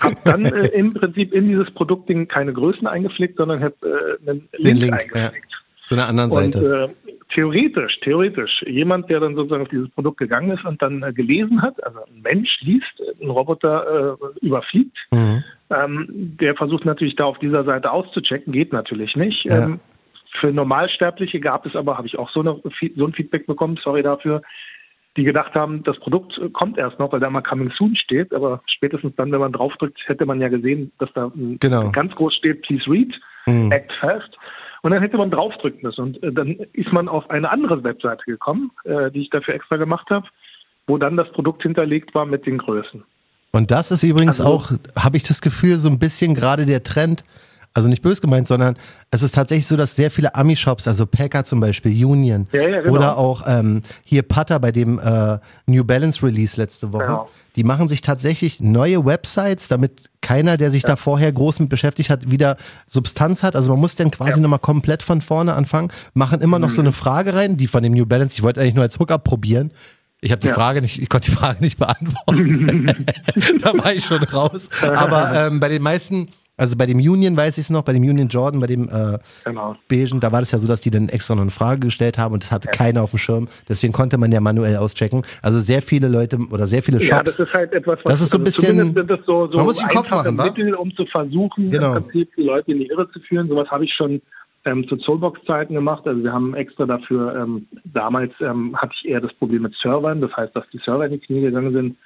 Hab 0.00 0.24
dann 0.24 0.44
äh, 0.46 0.66
im 0.74 0.92
Prinzip 0.92 1.32
in 1.32 1.48
dieses 1.48 1.70
Produktding 1.72 2.26
keine 2.26 2.52
Größen 2.52 2.86
eingepflegt, 2.88 3.36
sondern 3.36 3.62
habe 3.62 3.76
äh, 3.82 4.28
einen 4.28 4.48
Link, 4.58 4.80
Link 4.80 4.92
eingepflegt. 4.92 5.46
Ja. 5.52 5.58
Zu 5.84 5.94
einer 5.94 6.08
anderen 6.08 6.30
Seite. 6.32 6.86
Und, 6.86 6.90
äh, 6.90 7.01
theoretisch, 7.34 7.98
theoretisch, 8.00 8.62
jemand, 8.66 9.08
der 9.10 9.20
dann 9.20 9.34
sozusagen 9.34 9.62
auf 9.62 9.68
dieses 9.68 9.90
Produkt 9.90 10.18
gegangen 10.18 10.50
ist 10.50 10.64
und 10.64 10.80
dann 10.82 11.02
äh, 11.02 11.12
gelesen 11.12 11.62
hat, 11.62 11.82
also 11.84 12.00
ein 12.00 12.22
Mensch 12.22 12.60
liest, 12.60 13.02
ein 13.20 13.30
Roboter 13.30 14.18
äh, 14.20 14.46
überfliegt, 14.46 14.96
mhm. 15.10 15.42
ähm, 15.70 16.36
der 16.40 16.54
versucht 16.54 16.84
natürlich 16.84 17.16
da 17.16 17.24
auf 17.24 17.38
dieser 17.38 17.64
Seite 17.64 17.90
auszuchecken, 17.90 18.52
geht 18.52 18.72
natürlich 18.72 19.16
nicht. 19.16 19.44
Ja. 19.44 19.64
Ähm, 19.64 19.80
für 20.40 20.52
Normalsterbliche 20.52 21.40
gab 21.40 21.66
es 21.66 21.76
aber, 21.76 21.98
habe 21.98 22.06
ich 22.06 22.18
auch 22.18 22.30
so, 22.30 22.40
eine, 22.40 22.60
so 22.96 23.06
ein 23.06 23.12
Feedback 23.12 23.46
bekommen, 23.46 23.78
sorry 23.82 24.02
dafür, 24.02 24.42
die 25.16 25.24
gedacht 25.24 25.54
haben, 25.54 25.82
das 25.84 25.98
Produkt 25.98 26.40
kommt 26.54 26.78
erst 26.78 26.98
noch, 26.98 27.12
weil 27.12 27.20
da 27.20 27.28
mal 27.28 27.42
Coming 27.42 27.70
Soon 27.76 27.96
steht, 27.96 28.32
aber 28.32 28.62
spätestens 28.66 29.14
dann, 29.16 29.30
wenn 29.30 29.40
man 29.40 29.52
draufdrückt, 29.52 29.98
hätte 30.06 30.24
man 30.24 30.40
ja 30.40 30.48
gesehen, 30.48 30.90
dass 30.98 31.12
da 31.12 31.30
genau. 31.60 31.90
ganz 31.90 32.14
groß 32.14 32.34
steht, 32.34 32.62
please 32.62 32.90
read, 32.90 33.12
mhm. 33.46 33.70
act 33.70 33.92
fast. 34.00 34.38
Und 34.82 34.90
dann 34.90 35.00
hätte 35.00 35.16
man 35.16 35.30
draufdrücken 35.30 35.80
müssen. 35.82 36.00
Und 36.02 36.22
äh, 36.22 36.32
dann 36.32 36.50
ist 36.72 36.92
man 36.92 37.08
auf 37.08 37.30
eine 37.30 37.50
andere 37.50 37.82
Webseite 37.84 38.24
gekommen, 38.26 38.70
äh, 38.84 39.10
die 39.10 39.22
ich 39.22 39.30
dafür 39.30 39.54
extra 39.54 39.76
gemacht 39.76 40.10
habe, 40.10 40.26
wo 40.86 40.98
dann 40.98 41.16
das 41.16 41.30
Produkt 41.32 41.62
hinterlegt 41.62 42.14
war 42.14 42.26
mit 42.26 42.46
den 42.46 42.58
Größen. 42.58 43.04
Und 43.52 43.70
das 43.70 43.90
ist 43.90 44.02
übrigens 44.02 44.40
also, 44.40 44.52
auch, 44.52 44.72
habe 44.98 45.16
ich 45.16 45.22
das 45.22 45.40
Gefühl, 45.40 45.78
so 45.78 45.88
ein 45.88 45.98
bisschen 45.98 46.34
gerade 46.34 46.66
der 46.66 46.82
Trend, 46.82 47.22
also 47.74 47.88
nicht 47.88 48.02
bös 48.02 48.20
gemeint, 48.20 48.48
sondern 48.48 48.76
es 49.10 49.22
ist 49.22 49.34
tatsächlich 49.34 49.66
so, 49.66 49.76
dass 49.76 49.96
sehr 49.96 50.10
viele 50.10 50.34
Ami-Shops, 50.34 50.86
also 50.88 51.06
Packer 51.06 51.44
zum 51.44 51.60
Beispiel, 51.60 52.04
Union 52.04 52.48
ja, 52.52 52.68
ja, 52.68 52.80
genau. 52.80 52.94
oder 52.94 53.16
auch 53.16 53.44
ähm, 53.46 53.82
hier 54.04 54.22
Putter 54.22 54.60
bei 54.60 54.72
dem 54.72 54.98
äh, 54.98 55.38
New 55.66 55.84
Balance 55.84 56.24
Release 56.24 56.60
letzte 56.60 56.92
Woche, 56.92 57.04
genau. 57.04 57.28
die 57.56 57.64
machen 57.64 57.88
sich 57.88 58.02
tatsächlich 58.02 58.60
neue 58.60 59.04
Websites, 59.04 59.68
damit 59.68 60.10
keiner, 60.20 60.56
der 60.56 60.70
sich 60.70 60.82
ja. 60.82 60.90
da 60.90 60.96
vorher 60.96 61.32
groß 61.32 61.60
mit 61.60 61.68
beschäftigt 61.68 62.10
hat, 62.10 62.30
wieder 62.30 62.56
Substanz 62.86 63.42
hat. 63.42 63.56
Also 63.56 63.70
man 63.70 63.80
muss 63.80 63.96
dann 63.96 64.10
quasi 64.10 64.32
ja. 64.32 64.40
nochmal 64.40 64.58
komplett 64.58 65.02
von 65.02 65.22
vorne 65.22 65.54
anfangen, 65.54 65.90
machen 66.14 66.40
immer 66.40 66.58
noch 66.58 66.68
mhm. 66.68 66.74
so 66.74 66.82
eine 66.82 66.92
Frage 66.92 67.34
rein, 67.34 67.56
die 67.56 67.66
von 67.66 67.82
dem 67.82 67.92
New 67.92 68.06
Balance, 68.06 68.34
ich 68.34 68.42
wollte 68.42 68.60
eigentlich 68.60 68.74
nur 68.74 68.84
als 68.84 68.98
Hookup 68.98 69.24
probieren. 69.24 69.72
Ich 70.24 70.30
habe 70.30 70.40
die 70.40 70.48
ja. 70.48 70.54
Frage 70.54 70.80
nicht, 70.80 71.02
ich 71.02 71.08
konnte 71.08 71.30
die 71.30 71.36
Frage 71.36 71.60
nicht 71.60 71.78
beantworten. 71.78 72.86
da 73.60 73.74
war 73.74 73.92
ich 73.92 74.04
schon 74.04 74.22
raus. 74.22 74.68
Aber 74.94 75.34
ähm, 75.34 75.58
bei 75.58 75.68
den 75.68 75.82
meisten 75.82 76.28
also 76.62 76.78
bei 76.78 76.86
dem 76.86 76.98
Union 76.98 77.36
weiß 77.36 77.58
ich 77.58 77.64
es 77.64 77.70
noch, 77.70 77.82
bei 77.82 77.92
dem 77.92 78.04
Union 78.04 78.28
Jordan, 78.28 78.60
bei 78.60 78.68
dem 78.68 78.88
äh, 78.88 79.18
genau. 79.44 79.74
Beigen, 79.90 80.20
da 80.20 80.30
war 80.30 80.40
das 80.40 80.52
ja 80.52 80.58
so, 80.58 80.68
dass 80.68 80.80
die 80.80 80.90
dann 80.90 81.08
extra 81.08 81.34
noch 81.34 81.42
eine 81.42 81.50
Frage 81.50 81.80
gestellt 81.80 82.18
haben 82.18 82.34
und 82.34 82.44
das 82.44 82.52
hatte 82.52 82.68
ja. 82.68 82.72
keiner 82.72 83.02
auf 83.02 83.10
dem 83.10 83.18
Schirm. 83.18 83.48
Deswegen 83.68 83.92
konnte 83.92 84.16
man 84.16 84.30
ja 84.30 84.40
manuell 84.40 84.76
auschecken. 84.76 85.24
Also 85.42 85.58
sehr 85.58 85.82
viele 85.82 86.06
Leute 86.06 86.38
oder 86.52 86.68
sehr 86.68 86.80
viele 86.80 87.00
Shops. 87.00 87.10
Ja, 87.10 87.22
das 87.24 87.36
ist 87.36 87.52
halt 87.52 87.72
etwas, 87.72 87.98
was 88.04 88.12
das 88.12 88.22
ist 88.22 88.30
so 88.30 88.38
ein 88.38 88.44
also 88.44 88.62
bisschen, 88.62 88.94
das 88.94 89.20
so, 89.26 89.48
so 89.48 89.56
man 89.56 89.66
muss 89.66 89.78
den 89.78 89.88
Kopf 89.88 90.10
machen, 90.10 90.36
Mittel, 90.36 90.74
um 90.74 90.94
zu 90.94 91.04
versuchen, 91.06 91.70
genau. 91.70 91.96
im 91.96 92.04
Prinzip 92.04 92.30
die 92.36 92.42
Leute 92.42 92.70
in 92.70 92.78
die 92.78 92.86
Irre 92.86 93.10
zu 93.10 93.18
führen. 93.18 93.48
Sowas 93.48 93.68
habe 93.68 93.84
ich 93.84 93.92
schon 93.92 94.22
ähm, 94.64 94.86
zu 94.88 94.96
Soulbox-Zeiten 94.98 95.74
gemacht. 95.74 96.06
Also 96.06 96.22
wir 96.22 96.32
haben 96.32 96.54
extra 96.54 96.86
dafür, 96.86 97.34
ähm, 97.34 97.66
damals 97.84 98.32
ähm, 98.40 98.76
hatte 98.76 98.92
ich 99.02 99.10
eher 99.10 99.20
das 99.20 99.32
Problem 99.34 99.62
mit 99.62 99.74
Servern, 99.82 100.20
das 100.20 100.30
heißt, 100.36 100.54
dass 100.54 100.64
die 100.72 100.80
Server 100.84 101.06
in 101.06 101.12
die 101.12 101.18
Knie 101.18 101.40
gegangen 101.40 101.72
sind. 101.72 101.96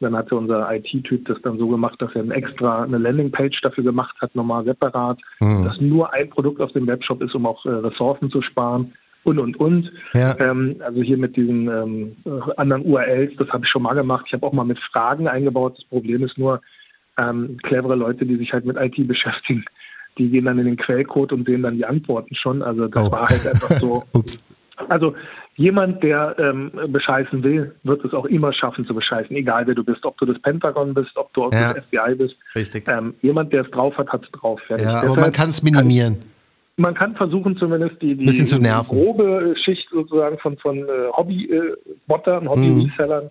Dann 0.00 0.16
hatte 0.16 0.36
unser 0.36 0.72
IT-Typ 0.74 1.26
das 1.26 1.40
dann 1.42 1.58
so 1.58 1.68
gemacht, 1.68 2.00
dass 2.00 2.14
er 2.14 2.22
ein 2.22 2.30
extra 2.30 2.82
eine 2.82 2.98
Landingpage 2.98 3.60
dafür 3.62 3.84
gemacht 3.84 4.14
hat, 4.20 4.34
nochmal 4.34 4.64
separat, 4.64 5.18
mhm. 5.40 5.64
dass 5.64 5.80
nur 5.80 6.12
ein 6.12 6.28
Produkt 6.28 6.60
auf 6.60 6.72
dem 6.72 6.86
Webshop 6.86 7.22
ist, 7.22 7.34
um 7.34 7.46
auch 7.46 7.64
äh, 7.64 7.70
Ressourcen 7.70 8.30
zu 8.30 8.42
sparen 8.42 8.92
und 9.24 9.38
und 9.38 9.58
und. 9.58 9.90
Ja. 10.14 10.38
Ähm, 10.38 10.76
also 10.80 11.02
hier 11.02 11.16
mit 11.16 11.36
diesen 11.36 11.68
ähm, 11.68 12.16
anderen 12.56 12.84
URLs, 12.84 13.32
das 13.38 13.48
habe 13.48 13.64
ich 13.64 13.70
schon 13.70 13.82
mal 13.82 13.94
gemacht. 13.94 14.24
Ich 14.26 14.32
habe 14.34 14.46
auch 14.46 14.52
mal 14.52 14.64
mit 14.64 14.78
Fragen 14.78 15.28
eingebaut. 15.28 15.78
Das 15.78 15.84
Problem 15.86 16.24
ist 16.24 16.36
nur, 16.38 16.60
ähm, 17.18 17.58
clevere 17.62 17.96
Leute, 17.96 18.26
die 18.26 18.36
sich 18.36 18.52
halt 18.52 18.64
mit 18.64 18.76
IT 18.76 19.08
beschäftigen, 19.08 19.64
die 20.18 20.28
gehen 20.30 20.44
dann 20.44 20.58
in 20.58 20.66
den 20.66 20.76
Quellcode 20.76 21.32
und 21.32 21.46
sehen 21.46 21.62
dann 21.62 21.76
die 21.76 21.86
Antworten 21.86 22.34
schon. 22.34 22.62
Also 22.62 22.88
das 22.88 23.08
oh. 23.08 23.10
war 23.10 23.28
halt 23.28 23.46
einfach 23.46 23.78
so. 23.78 24.04
Also 24.90 25.14
jemand, 25.56 26.02
der 26.02 26.36
ähm, 26.38 26.70
bescheißen 26.88 27.42
will, 27.42 27.74
wird 27.82 28.04
es 28.04 28.12
auch 28.12 28.26
immer 28.26 28.52
schaffen 28.52 28.84
zu 28.84 28.94
bescheißen, 28.94 29.34
egal 29.34 29.66
wer 29.66 29.74
du 29.74 29.84
bist, 29.84 30.04
ob 30.04 30.16
du 30.18 30.26
das 30.26 30.40
Pentagon 30.40 30.94
bist, 30.94 31.16
ob 31.16 31.32
du 31.32 31.50
ja. 31.50 31.72
das 31.72 31.84
FBI 31.84 32.14
bist. 32.16 32.36
Richtig. 32.54 32.86
Ähm, 32.88 33.14
jemand, 33.22 33.52
der 33.52 33.64
es 33.64 33.70
drauf 33.70 33.96
hat, 33.96 34.08
hat 34.08 34.24
es 34.24 34.30
drauf. 34.32 34.60
Fertig. 34.66 34.86
Ja, 34.86 35.02
aber 35.02 35.16
man 35.16 35.32
kann 35.32 35.50
es 35.50 35.62
minimieren. 35.62 36.18
Man 36.76 36.94
kann 36.94 37.16
versuchen, 37.16 37.56
zumindest 37.56 38.02
die, 38.02 38.14
die, 38.14 38.26
die 38.26 38.68
grobe 38.86 39.54
Schicht 39.64 39.88
sozusagen 39.90 40.38
von, 40.38 40.58
von 40.58 40.78
äh, 40.78 41.08
Hobby-Bottern, 41.12 42.44
äh, 42.44 42.48
Hobby-Resellern 42.48 43.30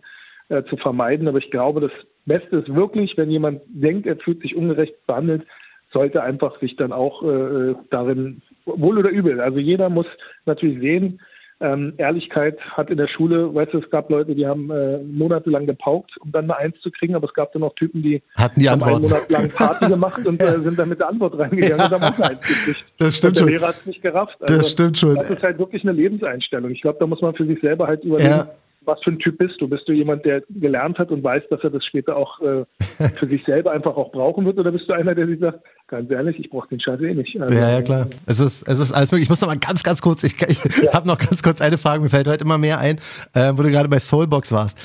mhm. 0.49 0.55
äh, 0.55 0.65
zu 0.65 0.78
vermeiden. 0.78 1.28
Aber 1.28 1.38
ich 1.38 1.51
glaube, 1.51 1.80
das 1.80 1.91
Beste 2.26 2.57
ist 2.57 2.73
wirklich, 2.73 3.15
wenn 3.17 3.30
jemand 3.30 3.61
denkt, 3.67 4.07
er 4.07 4.17
fühlt 4.17 4.41
sich 4.41 4.55
ungerecht 4.55 4.95
behandelt, 5.05 5.45
sollte 5.93 6.23
einfach 6.23 6.59
sich 6.59 6.76
dann 6.76 6.91
auch 6.91 7.21
äh, 7.21 7.76
darin, 7.91 8.41
wohl 8.65 8.97
oder 8.97 9.09
übel, 9.11 9.39
also 9.39 9.59
jeder 9.59 9.89
muss 9.89 10.07
natürlich 10.45 10.80
sehen, 10.80 11.19
ähm, 11.62 11.93
Ehrlichkeit 11.97 12.60
hat 12.72 12.89
in 12.89 12.97
der 12.97 13.08
Schule, 13.08 13.53
weißt 13.53 13.74
du, 13.74 13.80
es 13.80 13.89
gab 13.89 14.10
Leute, 14.10 14.36
die 14.36 14.45
haben 14.45 14.70
äh, 14.72 14.97
monatelang 15.03 15.66
gepaukt, 15.66 16.12
um 16.20 16.32
dann 16.32 16.45
eine 16.45 16.58
Eins 16.58 16.80
zu 16.82 16.91
kriegen, 16.91 17.16
aber 17.16 17.28
es 17.28 17.34
gab 17.34 17.53
dann 17.53 17.64
auch 17.64 17.74
Typen, 17.76 18.03
die 18.03 18.22
hatten 18.36 18.60
die 18.60 18.70
haben 18.70 18.84
einen 18.84 19.01
Monat 19.01 19.30
lang 19.30 19.49
Party 19.49 19.88
gemacht 19.88 20.26
und 20.26 20.41
äh, 20.43 20.60
sind 20.60 20.78
dann 20.78 20.89
mit 20.89 20.99
der 20.99 21.08
Antwort 21.08 21.38
reingegangen 21.38 21.78
ja. 21.78 21.86
und 21.86 21.91
haben 21.91 22.03
auch 22.03 22.18
eine 22.18 22.38
Eins 22.38 22.41
gekriegt. 22.41 22.86
Das 22.97 23.18
stimmt 23.18 23.30
und 23.30 23.36
der 23.38 23.41
schon. 23.41 23.49
Lehrer 23.49 23.68
hat 23.70 23.76
es 23.80 23.86
nicht 23.86 24.01
gerafft. 24.01 24.38
Also, 24.41 24.58
das 24.58 24.72
stimmt 24.72 24.97
schon. 24.97 25.16
Das 25.16 25.30
ist 25.30 25.43
halt 25.43 25.58
wirklich 25.58 25.84
eine 25.84 25.93
Lebenseinstellung. 25.93 26.72
Ich 26.72 26.82
glaube, 26.82 26.97
da 26.99 27.08
muss 27.08 27.22
man 27.22 27.34
für 27.36 27.45
sich 27.45 27.60
selber 27.62 27.88
halt 27.88 28.03
überlegen, 28.03 28.30
ja 28.30 28.47
was 28.86 29.02
für 29.04 29.12
ein 29.12 29.20
Typ 29.20 29.38
bist 29.38 29.60
du? 29.60 29.68
Bist 29.68 29.88
du 29.88 29.94
jemand, 29.94 30.26
der 30.26 30.44
gelernt 30.50 30.98
hat 30.98 31.12
und 31.12 31.24
weiß, 31.24 31.44
dass 31.50 31.62
er 31.64 31.70
das 31.70 31.86
später 31.86 32.16
auch 32.16 32.40
äh, 32.42 32.66
für 33.18 33.28
sich 33.28 33.44
selber 33.46 33.72
einfach 33.72 33.96
auch 33.96 34.12
brauchen 34.12 34.46
wird? 34.46 34.58
Oder 34.58 34.72
bist 34.72 34.88
du 34.88 34.94
einer, 34.94 35.16
der 35.16 35.28
sich 35.28 35.40
sagt, 35.40 35.60
ganz 35.88 36.10
ehrlich, 36.12 36.40
ich 36.40 36.50
brauche 36.50 36.68
den 36.70 36.80
Scheiß 36.80 37.00
eh 37.02 37.14
nicht? 37.14 37.40
Also, 37.40 37.54
ja, 37.56 37.72
ja, 37.72 37.82
klar. 37.82 38.08
Es 38.26 38.40
ist, 38.40 38.68
es 38.68 38.80
ist 38.80 38.92
alles 38.92 39.12
möglich. 39.12 39.26
Ich 39.26 39.30
muss 39.30 39.42
noch 39.42 39.48
mal 39.48 39.58
ganz, 39.58 39.84
ganz 39.84 40.02
kurz, 40.02 40.24
ich, 40.24 40.36
ich 40.42 40.82
ja. 40.82 40.94
habe 40.94 41.08
noch 41.08 41.18
ganz 41.18 41.44
kurz 41.44 41.62
eine 41.62 41.78
Frage, 41.78 42.02
mir 42.02 42.10
fällt 42.10 42.28
heute 42.28 42.44
immer 42.44 42.58
mehr 42.58 42.80
ein, 42.80 43.00
äh, 43.34 43.54
wo 43.56 43.64
du 43.64 43.72
gerade 43.72 43.90
bei 43.90 44.00
Soulbox 44.00 44.52
warst. 44.52 44.78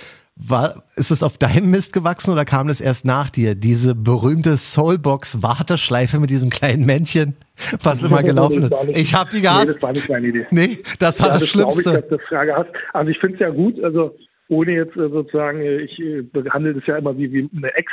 War, 0.43 0.85
ist 0.97 1.11
es 1.11 1.23
auf 1.23 1.37
deinem 1.37 1.71
Mist 1.71 1.93
gewachsen 1.93 2.33
oder 2.33 2.45
kam 2.45 2.69
das 2.69 2.81
erst 2.81 3.05
nach 3.05 3.31
dir? 3.31 3.55
Diese 3.55 3.95
berühmte 3.95 4.57
Soulbox-Warteschleife 4.57 6.19
mit 6.19 6.31
diesem 6.31 6.49
kleinen 6.49 6.87
Männchen, 6.87 7.37
was 7.83 8.03
immer 8.03 8.23
gelaufen 8.23 8.63
ist. 8.63 8.73
Ich 8.95 9.15
habe 9.15 9.31
die 9.31 9.43
gehasst. 9.43 9.67
Nee, 9.67 9.73
das 9.75 9.83
war 9.83 9.93
nicht 9.93 10.09
meine 10.09 10.27
Idee. 10.27 10.47
Nee, 10.51 10.79
das 10.99 11.21
war 11.21 11.29
ja, 11.29 11.33
das, 11.35 11.41
das 11.41 11.49
Schlimmste. 11.51 11.91
Ich, 11.91 12.01
dass 12.01 12.09
das 12.09 12.21
Frage 12.29 12.55
hast. 12.57 12.71
Also 12.95 13.11
ich 13.11 13.19
finde 13.19 13.35
es 13.35 13.41
ja 13.41 13.51
gut, 13.51 13.83
also 13.85 14.17
ohne 14.51 14.73
jetzt 14.73 14.97
äh, 14.97 15.09
sozusagen, 15.09 15.61
äh, 15.61 15.79
ich 15.79 15.99
äh, 15.99 16.23
behandle 16.23 16.75
das 16.75 16.87
ja 16.87 16.97
immer 16.97 17.17
wie, 17.17 17.33
wie 17.33 17.49
eine 17.57 17.73
Ex, 17.75 17.91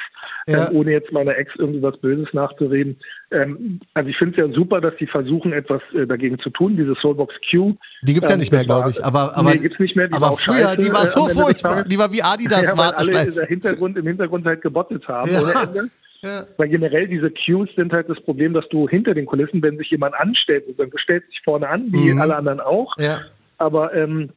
ja. 0.47 0.67
ähm, 0.67 0.75
ohne 0.75 0.91
jetzt 0.91 1.11
meiner 1.11 1.37
Ex 1.37 1.53
irgendwie 1.57 1.81
was 1.81 1.97
Böses 1.97 2.27
nachzureden. 2.33 2.97
Ähm, 3.31 3.79
also 3.93 4.09
ich 4.09 4.17
finde 4.17 4.41
es 4.41 4.47
ja 4.47 4.53
super, 4.53 4.81
dass 4.81 4.95
die 4.97 5.07
versuchen, 5.07 5.53
etwas 5.53 5.81
dagegen 6.07 6.39
zu 6.39 6.49
tun, 6.49 6.75
diese 6.75 6.95
Soulbox 6.95 7.35
Q. 7.49 7.75
Die 8.01 8.13
gibt's 8.13 8.27
ähm, 8.29 8.33
ja 8.33 8.37
nicht 8.37 8.51
mehr, 8.51 8.65
glaube 8.65 8.89
ich. 8.89 9.03
Aber, 9.03 9.37
aber, 9.37 9.53
nee, 9.53 9.59
gibt's 9.59 9.79
nicht 9.79 9.95
mehr. 9.95 10.07
Die 10.07 10.13
aber 10.13 10.31
war 10.31 10.37
früher, 10.37 10.55
scheiße, 10.55 10.77
die 10.77 10.91
war 10.91 11.05
so 11.05 11.27
furchtbar. 11.27 11.83
Die 11.83 11.97
war 11.97 12.11
wie 12.11 12.23
Adidas. 12.23 12.63
Ja, 12.63 12.77
weil 12.77 12.91
alle 12.91 13.23
im 13.23 13.47
Hintergrund, 13.47 13.97
im 13.97 14.07
Hintergrund 14.07 14.45
halt 14.45 14.61
gebottet 14.61 15.07
haben 15.07 15.31
ja. 15.31 15.41
ohne 15.41 15.53
Ende. 15.53 15.89
Ja. 16.23 16.47
Weil 16.57 16.69
generell 16.69 17.07
diese 17.07 17.29
Cues 17.29 17.69
sind 17.75 17.93
halt 17.93 18.09
das 18.09 18.19
Problem, 18.21 18.53
dass 18.53 18.67
du 18.69 18.89
hinter 18.89 19.13
den 19.13 19.27
Kulissen, 19.27 19.61
wenn 19.61 19.77
sich 19.77 19.91
jemand 19.91 20.15
anstellt, 20.15 20.65
du 20.67 20.97
stellst 20.97 21.29
dich 21.29 21.41
vorne 21.43 21.69
an, 21.69 21.91
wie 21.91 22.11
mhm. 22.11 22.19
alle 22.19 22.35
anderen 22.35 22.59
auch. 22.59 22.97
Ja. 22.97 23.19
Aber 23.59 23.93
ähm, 23.93 24.31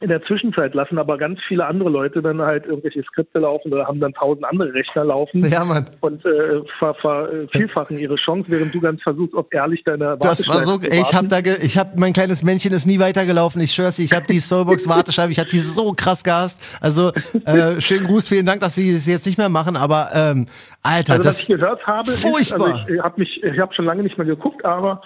in 0.00 0.08
der 0.10 0.22
Zwischenzeit 0.22 0.74
lassen 0.74 0.96
aber 0.96 1.18
ganz 1.18 1.40
viele 1.48 1.66
andere 1.66 1.88
Leute 1.90 2.22
dann 2.22 2.40
halt 2.40 2.66
irgendwelche 2.66 3.02
Skripte 3.02 3.40
laufen 3.40 3.72
oder 3.72 3.86
haben 3.88 3.98
dann 3.98 4.12
tausend 4.14 4.44
andere 4.44 4.72
Rechner 4.72 5.04
laufen 5.04 5.44
Ja, 5.50 5.64
Mann. 5.64 5.86
und 6.00 6.24
äh, 6.24 6.62
ver, 6.78 6.94
ver, 6.94 7.32
äh, 7.32 7.48
vielfachen 7.50 7.98
ihre 7.98 8.14
Chance, 8.14 8.48
während 8.48 8.72
du 8.72 8.80
ganz 8.80 9.02
versuchst, 9.02 9.34
ob 9.34 9.52
ehrlich 9.52 9.82
deine 9.84 10.16
Das 10.20 10.46
war 10.48 10.62
so, 10.62 10.80
ey, 10.80 11.02
ich 11.02 11.14
habe 11.14 11.26
da, 11.26 11.38
ich 11.40 11.76
habe 11.76 11.90
mein 11.96 12.12
kleines 12.12 12.44
Männchen 12.44 12.72
ist 12.72 12.86
nie 12.86 13.00
weitergelaufen. 13.00 13.60
Ich 13.60 13.72
schwör's 13.72 13.98
ich 13.98 14.12
habe 14.12 14.26
die 14.28 14.38
Soulbox 14.38 14.88
Wartescheibe, 14.88 15.32
ich 15.32 15.40
habe 15.40 15.50
die 15.50 15.58
so 15.58 15.92
krass 15.92 16.22
gehasst. 16.22 16.60
Also 16.80 17.12
äh, 17.44 17.80
schönen 17.80 18.06
Gruß, 18.06 18.28
vielen 18.28 18.46
Dank, 18.46 18.60
dass 18.60 18.76
Sie 18.76 18.88
es 18.90 19.06
jetzt 19.06 19.26
nicht 19.26 19.38
mehr 19.38 19.48
machen. 19.48 19.76
Aber 19.76 20.10
ähm, 20.14 20.46
Alter, 20.84 21.14
Also 21.14 21.24
was 21.24 21.36
das 21.38 21.40
ich 21.40 21.48
gehört 21.48 21.84
habe, 21.88 22.12
furchtbar. 22.12 22.40
ist, 22.40 22.52
also 22.52 22.94
ich 22.94 23.00
habe 23.00 23.20
mich, 23.20 23.42
ich 23.42 23.58
habe 23.58 23.74
schon 23.74 23.84
lange 23.84 24.04
nicht 24.04 24.16
mehr 24.16 24.26
geguckt, 24.28 24.64
aber 24.64 25.02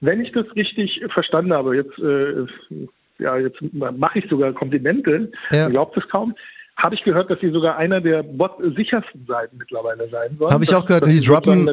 wenn 0.00 0.20
ich 0.20 0.32
das 0.32 0.46
richtig 0.56 1.00
verstanden 1.12 1.52
habe, 1.52 1.76
jetzt, 1.76 1.96
äh, 2.00 2.86
ja, 3.22 3.38
jetzt 3.38 3.58
mache 3.72 4.18
ich 4.18 4.28
sogar 4.28 4.52
Komplimente, 4.52 5.30
Ja. 5.50 5.68
glaubt 5.68 5.96
es 5.96 6.08
kaum, 6.08 6.34
habe 6.76 6.94
ich 6.94 7.04
gehört, 7.04 7.30
dass 7.30 7.38
sie 7.40 7.50
sogar 7.50 7.76
einer 7.76 8.00
der 8.00 8.22
bot-sichersten 8.22 9.26
Seiten 9.26 9.58
mittlerweile 9.58 10.08
sein 10.08 10.36
sollen. 10.38 10.52
Habe 10.52 10.64
ich 10.64 10.74
auch 10.74 10.84
gehört. 10.86 11.06
Die 11.06 11.20
droppen, 11.20 11.68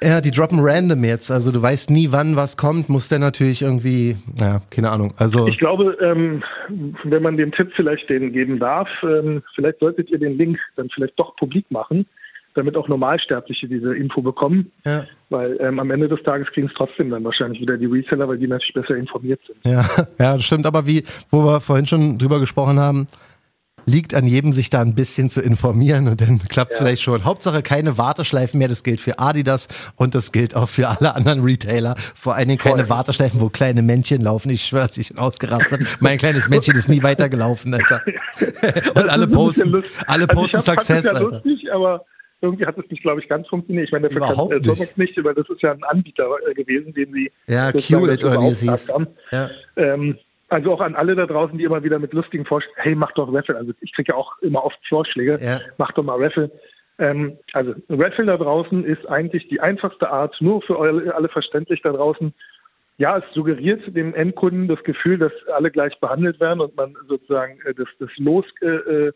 ja, 0.00 0.20
die 0.20 0.30
droppen 0.30 0.60
random 0.60 1.04
jetzt. 1.04 1.30
Also 1.30 1.50
du 1.50 1.60
weißt 1.60 1.90
nie, 1.90 2.08
wann 2.12 2.36
was 2.36 2.56
kommt. 2.56 2.88
Muss 2.88 3.08
der 3.08 3.18
natürlich 3.18 3.62
irgendwie, 3.62 4.16
ja, 4.40 4.62
keine 4.70 4.90
Ahnung. 4.90 5.12
Also 5.18 5.48
Ich 5.48 5.58
glaube, 5.58 5.98
ähm, 6.00 6.42
wenn 7.02 7.22
man 7.22 7.36
den 7.36 7.52
Tipp 7.52 7.72
vielleicht 7.74 8.08
denen 8.08 8.32
geben 8.32 8.58
darf, 8.58 8.88
ähm, 9.02 9.42
vielleicht 9.54 9.80
solltet 9.80 10.08
ihr 10.10 10.18
den 10.18 10.38
Link 10.38 10.58
dann 10.76 10.88
vielleicht 10.94 11.18
doch 11.18 11.34
publik 11.36 11.68
machen, 11.70 12.06
damit 12.54 12.76
auch 12.76 12.88
Normalsterbliche 12.88 13.68
diese 13.68 13.94
Info 13.94 14.22
bekommen. 14.22 14.70
ja, 14.84 15.04
Weil 15.28 15.56
ähm, 15.60 15.80
am 15.80 15.90
Ende 15.90 16.08
des 16.08 16.22
Tages 16.22 16.48
kriegen 16.52 16.68
es 16.68 16.72
trotzdem 16.76 17.10
dann 17.10 17.24
wahrscheinlich 17.24 17.60
wieder 17.60 17.76
die 17.76 17.86
Reseller, 17.86 18.28
weil 18.28 18.38
die 18.38 18.46
natürlich 18.46 18.74
besser 18.74 18.96
informiert 18.96 19.40
sind. 19.46 19.58
ja, 19.64 19.84
ja, 20.18 20.34
das 20.36 20.44
stimmt. 20.44 20.66
Aber 20.66 20.86
wie, 20.86 21.04
wo 21.30 21.44
wir 21.44 21.60
vorhin 21.60 21.86
schon 21.86 22.18
drüber 22.18 22.38
gesprochen 22.40 22.78
haben, 22.78 23.06
liegt 23.86 24.14
an 24.14 24.26
jedem, 24.26 24.52
sich 24.54 24.70
da 24.70 24.80
ein 24.80 24.94
bisschen 24.94 25.28
zu 25.28 25.42
informieren 25.42 26.08
und 26.08 26.18
dann 26.20 26.38
klappt's 26.38 26.78
vielleicht 26.78 27.02
schon. 27.02 27.24
Hauptsache 27.24 27.60
keine 27.62 27.98
Warteschleifen 27.98 28.56
mehr. 28.58 28.68
Das 28.68 28.82
gilt 28.82 29.00
für 29.02 29.18
Adidas 29.18 29.68
und 29.96 30.14
das 30.14 30.32
gilt 30.32 30.56
auch 30.56 30.70
für 30.70 30.88
alle 30.88 31.14
anderen 31.14 31.42
Retailer. 31.42 31.94
Vor 32.14 32.34
allen 32.34 32.48
Dingen 32.48 32.58
keine 32.60 32.86
Voll. 32.86 32.88
Warteschleifen, 32.96 33.40
wo 33.42 33.50
kleine 33.50 33.82
Männchen 33.82 34.22
laufen. 34.22 34.48
Ich 34.48 34.62
schwör's, 34.64 34.96
ich 34.96 35.08
bin 35.08 35.18
ausgerastet. 35.18 35.98
Mein 36.00 36.16
kleines 36.16 36.48
Männchen 36.48 36.76
ist 36.76 36.88
nie 36.88 37.02
weitergelaufen, 37.02 37.74
Alter. 37.74 38.00
Und 38.94 39.08
alle 39.10 39.26
posten, 39.28 39.74
alle 40.06 40.24
Also 40.24 40.26
posten 40.28 40.62
fand 40.62 40.80
Success, 40.80 40.98
es 41.00 41.04
ja 41.04 41.10
Alter. 41.12 41.42
lustig, 41.44 41.70
aber 41.72 42.06
irgendwie 42.44 42.66
hat 42.66 42.78
es 42.78 42.88
nicht, 42.90 43.02
glaube 43.02 43.20
ich, 43.20 43.28
ganz 43.28 43.48
funktioniert. 43.48 43.86
Ich 43.86 43.92
meine, 43.92 44.08
dafür 44.08 44.18
Überhaupt 44.18 44.52
kann 44.52 44.62
äh, 44.62 44.92
nicht. 44.96 45.24
Weil 45.24 45.34
das 45.34 45.48
ist 45.48 45.62
ja 45.62 45.72
ein 45.72 45.82
Anbieter 45.84 46.28
äh, 46.48 46.54
gewesen, 46.54 46.94
den 46.94 47.12
sie 47.12 47.30
Ja, 47.46 47.72
dazu 47.72 48.00
oder 48.00 48.40
wie 48.40 48.48
es 48.48 48.60
hieß. 48.60 48.88
haben. 48.88 49.06
Ja. 49.32 49.50
Ähm, 49.76 50.18
also 50.48 50.72
auch 50.72 50.80
an 50.80 50.94
alle 50.94 51.14
da 51.16 51.26
draußen, 51.26 51.58
die 51.58 51.64
immer 51.64 51.82
wieder 51.82 51.98
mit 51.98 52.12
lustigen 52.12 52.44
Vorschlägen, 52.44 52.76
hey, 52.80 52.94
mach 52.94 53.12
doch 53.12 53.32
Raffle. 53.32 53.56
Also 53.56 53.72
ich 53.80 53.92
kriege 53.92 54.12
ja 54.12 54.16
auch 54.16 54.38
immer 54.42 54.64
oft 54.64 54.78
Vorschläge, 54.88 55.38
Ja. 55.40 55.60
mach 55.78 55.92
doch 55.92 56.04
mal 56.04 56.22
Raffle. 56.22 56.50
Ähm, 56.98 57.38
also 57.54 57.74
Raffle 57.88 58.26
da 58.26 58.36
draußen 58.36 58.84
ist 58.84 59.04
eigentlich 59.08 59.48
die 59.48 59.60
einfachste 59.60 60.08
Art, 60.10 60.36
nur 60.40 60.62
für 60.62 60.78
alle 60.78 61.28
verständlich 61.28 61.82
da 61.82 61.92
draußen. 61.92 62.32
Ja, 62.98 63.18
es 63.18 63.24
suggeriert 63.34 63.82
dem 63.96 64.14
Endkunden 64.14 64.68
das 64.68 64.80
Gefühl, 64.84 65.18
dass 65.18 65.32
alle 65.52 65.72
gleich 65.72 65.98
behandelt 65.98 66.38
werden 66.38 66.60
und 66.60 66.76
man 66.76 66.94
sozusagen 67.08 67.58
äh, 67.64 67.74
das, 67.74 67.88
das 67.98 68.10
Los 68.18 68.44
äh, 68.62 68.66
äh, 68.66 69.08
äh, 69.08 69.12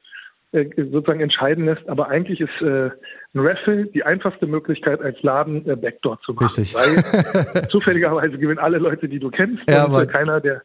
sozusagen 0.53 1.21
entscheiden 1.21 1.67
lässt. 1.67 1.89
Aber 1.89 2.09
eigentlich 2.09 2.41
ist 2.41 2.63
äh, 2.63 2.91
ein 3.35 3.41
Raffle 3.41 3.87
die 3.87 4.05
einfachste 4.05 4.47
Möglichkeit, 4.47 5.01
als 5.03 5.23
Laden 5.23 5.69
äh, 5.69 5.77
Backdoor 5.77 6.21
zu 6.23 6.33
machen. 6.33 6.47
Richtig. 6.47 6.75
Weil 6.75 7.69
zufälligerweise 7.69 8.39
gewinnen 8.39 8.59
alle 8.59 8.79
Leute, 8.79 9.09
die 9.09 9.19
du 9.19 9.31
kennst. 9.31 9.63
Ja, 9.69 9.85
und 9.85 10.03
äh, 10.03 10.07
keiner, 10.07 10.41
der 10.41 10.63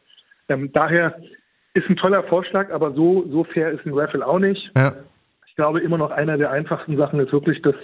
ähm, 0.48 0.70
daher 0.72 1.16
ist 1.74 1.88
ein 1.88 1.96
toller 1.96 2.22
Vorschlag, 2.24 2.70
aber 2.70 2.92
so, 2.92 3.24
so 3.30 3.44
fair 3.44 3.70
ist 3.70 3.84
ein 3.84 3.94
Raffle 3.94 4.26
auch 4.26 4.38
nicht. 4.38 4.70
Ja. 4.76 4.94
Ich 5.46 5.56
glaube, 5.56 5.80
immer 5.80 5.98
noch 5.98 6.10
einer 6.10 6.36
der 6.38 6.50
einfachsten 6.50 6.96
Sachen 6.96 7.20
ist 7.20 7.32
wirklich 7.32 7.62
das, 7.62 7.74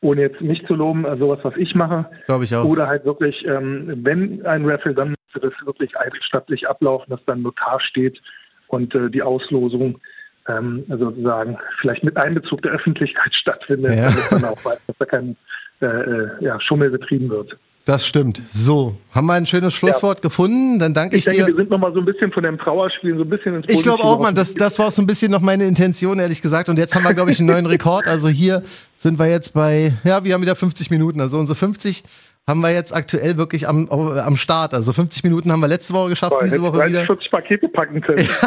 ohne 0.00 0.22
jetzt 0.22 0.40
mich 0.40 0.64
zu 0.66 0.74
loben, 0.74 1.06
also 1.06 1.26
sowas, 1.26 1.40
was 1.42 1.56
ich 1.56 1.74
mache. 1.74 2.06
Glaube 2.26 2.44
ich 2.44 2.54
auch. 2.54 2.64
Oder 2.64 2.86
halt 2.86 3.04
wirklich, 3.04 3.44
ähm, 3.46 4.00
wenn 4.02 4.44
ein 4.46 4.64
Raffle, 4.68 4.94
dann 4.94 5.10
müsste 5.10 5.48
das 5.48 5.66
wirklich 5.66 5.96
eidesstattlich 5.96 6.68
ablaufen, 6.68 7.10
dass 7.10 7.24
dann 7.24 7.42
Notar 7.42 7.80
steht 7.80 8.20
und 8.68 8.94
äh, 8.94 9.10
die 9.10 9.22
Auslosung 9.22 10.00
ähm, 10.48 10.84
sozusagen 10.88 11.56
vielleicht 11.80 12.04
mit 12.04 12.16
Einbezug 12.16 12.62
der 12.62 12.72
Öffentlichkeit 12.72 13.34
stattfindet, 13.40 13.96
Ja. 13.96 14.08
damit 14.08 14.32
man 14.32 14.44
auch 14.46 14.64
weiß, 14.64 14.78
dass 14.86 14.96
da 14.98 15.04
kein 15.06 15.36
äh, 15.80 15.86
äh, 15.86 16.28
ja, 16.40 16.60
Schummel 16.60 16.90
betrieben 16.90 17.28
wird. 17.30 17.56
Das 17.86 18.06
stimmt. 18.06 18.40
So, 18.50 18.96
haben 19.14 19.26
wir 19.26 19.34
ein 19.34 19.44
schönes 19.44 19.74
Schlusswort 19.74 20.22
gefunden? 20.22 20.78
Dann 20.78 20.94
danke 20.94 21.16
ich, 21.16 21.18
Ich 21.18 21.24
denke, 21.26 21.42
dir. 21.42 21.46
wir 21.48 21.56
sind 21.56 21.68
nochmal 21.70 21.92
so 21.92 21.98
ein 21.98 22.06
bisschen 22.06 22.32
von 22.32 22.42
dem 22.42 22.56
Trauerspiel 22.56 23.14
so 23.16 23.24
ein 23.24 23.28
bisschen 23.28 23.56
ins 23.56 23.66
Ich 23.68 23.82
glaube 23.82 23.98
Positive 23.98 24.08
auch, 24.08 24.22
Mann, 24.22 24.34
das, 24.34 24.54
das 24.54 24.78
war 24.78 24.86
auch 24.86 24.90
so 24.90 25.02
ein 25.02 25.06
bisschen 25.06 25.30
noch 25.30 25.42
meine 25.42 25.64
Intention, 25.64 26.18
ehrlich 26.18 26.40
gesagt. 26.40 26.70
Und 26.70 26.78
jetzt 26.78 26.94
haben 26.94 27.02
wir, 27.04 27.12
glaube 27.12 27.30
ich, 27.30 27.40
einen 27.40 27.48
neuen 27.48 27.66
Rekord. 27.66 28.06
Also 28.06 28.28
hier 28.28 28.62
sind 28.96 29.18
wir 29.18 29.26
jetzt 29.26 29.52
bei, 29.52 29.92
ja, 30.02 30.24
wir 30.24 30.32
haben 30.32 30.40
wieder 30.40 30.56
50 30.56 30.90
Minuten. 30.90 31.20
Also 31.20 31.38
unsere 31.38 31.56
50 31.58 32.04
haben 32.46 32.60
wir 32.60 32.72
jetzt 32.72 32.94
aktuell 32.94 33.36
wirklich 33.36 33.66
am, 33.66 33.88
am 33.88 34.36
Start. 34.36 34.74
Also 34.74 34.92
50 34.92 35.24
Minuten 35.24 35.50
haben 35.50 35.60
wir 35.60 35.68
letzte 35.68 35.94
Woche 35.94 36.10
geschafft, 36.10 36.32
Boah, 36.32 36.44
diese 36.44 36.62
Woche 36.62 36.78
30, 36.78 36.92
wieder. 36.92 37.06
40 37.06 37.30
Pakete 37.30 37.68
packen 37.68 38.00
können. 38.00 38.28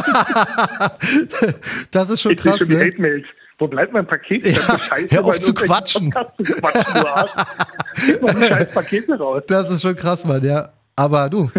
Das 1.91 2.09
ist 2.09 2.21
schon 2.21 2.33
Ich 2.33 2.39
krass, 2.39 2.59
schon 2.59 2.67
ne? 2.67 2.85
Hate-Mails. 2.85 3.25
Wo 3.59 3.67
bleibt 3.67 3.91
mein 3.91 4.05
Paket? 4.05 4.45
Ja, 4.45 4.77
Scheiße, 4.77 5.07
hör 5.15 5.25
auf 5.25 5.41
zu 5.41 5.53
quatschen. 5.53 6.11
Quatschen 6.11 6.45
du 6.93 7.07
hast. 7.07 7.35
Scheiß 8.47 8.71
Pakete 8.71 9.17
raus. 9.17 9.43
Das 9.47 9.71
ist 9.71 9.81
schon 9.81 9.95
krass, 9.95 10.25
Mann, 10.25 10.43
ja. 10.43 10.69
Aber 10.99 11.29
du, 11.29 11.51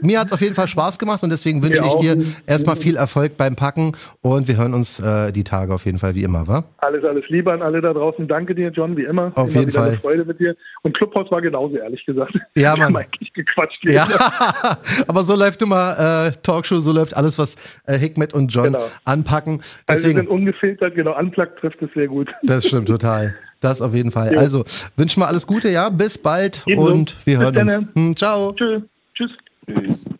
mir 0.00 0.18
hat's 0.20 0.32
auf 0.32 0.40
jeden 0.40 0.54
Fall 0.54 0.66
Spaß 0.68 0.98
gemacht 0.98 1.22
und 1.22 1.28
deswegen 1.28 1.62
wünsche 1.62 1.82
ich 1.86 1.94
dir 1.96 2.16
erstmal 2.46 2.76
viel 2.76 2.96
Erfolg 2.96 3.36
beim 3.36 3.54
Packen 3.54 3.92
und 4.22 4.48
wir 4.48 4.56
hören 4.56 4.72
uns 4.72 4.98
äh, 5.00 5.32
die 5.32 5.44
Tage 5.44 5.74
auf 5.74 5.84
jeden 5.84 5.98
Fall 5.98 6.14
wie 6.14 6.22
immer, 6.22 6.48
wa? 6.48 6.64
Alles, 6.78 7.04
alles 7.04 7.24
Liebe 7.28 7.52
an 7.52 7.60
alle 7.60 7.82
da 7.82 7.92
draußen. 7.92 8.26
Danke 8.26 8.54
dir, 8.54 8.70
John, 8.70 8.96
wie 8.96 9.04
immer. 9.04 9.32
Auf 9.34 9.50
immer 9.50 9.60
jeden 9.60 9.72
Fall. 9.72 9.88
Eine 9.90 9.98
Freude 9.98 10.24
mit 10.24 10.40
dir. 10.40 10.56
Und 10.82 10.96
Clubhouse 10.96 11.30
war 11.30 11.42
genauso, 11.42 11.76
ehrlich 11.76 12.06
gesagt. 12.06 12.32
Ja, 12.54 12.74
Wir 12.74 12.84
haben 12.84 12.92
Mann. 12.94 13.02
eigentlich 13.04 13.32
gequatscht. 13.34 13.78
Ja, 13.84 14.08
aber 15.08 15.24
so 15.24 15.36
läuft 15.36 15.60
immer 15.60 16.26
äh, 16.28 16.32
Talkshow, 16.42 16.80
so 16.80 16.90
läuft 16.92 17.14
alles, 17.16 17.38
was 17.38 17.56
äh, 17.86 17.98
Hikmet 17.98 18.32
und 18.32 18.48
John 18.48 18.64
Genau. 18.72 18.84
anpacken. 19.04 19.60
Also 19.86 20.04
wir 20.04 20.08
sind 20.08 20.16
Deswegen, 20.16 20.28
ungefiltert, 20.32 20.94
genau. 20.94 21.18
Unplugged 21.18 21.58
trifft 21.58 21.82
es 21.82 21.90
sehr 21.94 22.08
gut. 22.08 22.30
das 22.44 22.66
stimmt 22.66 22.88
total. 22.88 23.34
Das 23.60 23.80
auf 23.80 23.94
jeden 23.94 24.12
Fall. 24.12 24.34
Ja. 24.34 24.38
Also, 24.38 24.64
wünschen 24.96 25.20
wir 25.20 25.28
alles 25.28 25.46
Gute, 25.46 25.70
ja. 25.70 25.88
Bis 25.88 26.18
bald 26.18 26.62
Ebenso. 26.66 26.92
und 26.92 27.14
wir 27.26 27.38
Bis 27.38 27.44
hören 27.44 27.54
dann, 27.54 27.78
uns. 27.78 27.88
Hm, 27.94 28.16
ciao. 28.16 28.52
Tschö. 28.52 28.80
Tschüss. 29.14 29.30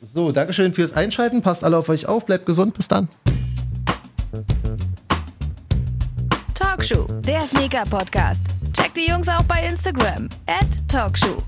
So, 0.01 0.32
Dankeschön 0.32 0.74
fürs 0.74 0.93
Einschalten. 0.95 1.43
Passt 1.43 1.62
alle 1.62 1.76
auf 1.76 1.89
euch 1.89 2.07
auf. 2.07 2.26
Bleibt 2.26 2.47
gesund. 2.47 2.74
Bis 2.74 2.89
dann. 2.89 3.09
Talkshow, 6.55 7.07
der 7.26 7.47
Sneaker-Podcast. 7.47 8.45
Checkt 8.72 8.97
die 8.97 9.09
Jungs 9.09 9.28
auch 9.28 9.43
bei 9.45 9.66
Instagram. 9.66 10.28
At 10.47 10.66
Talkshow. 10.89 11.43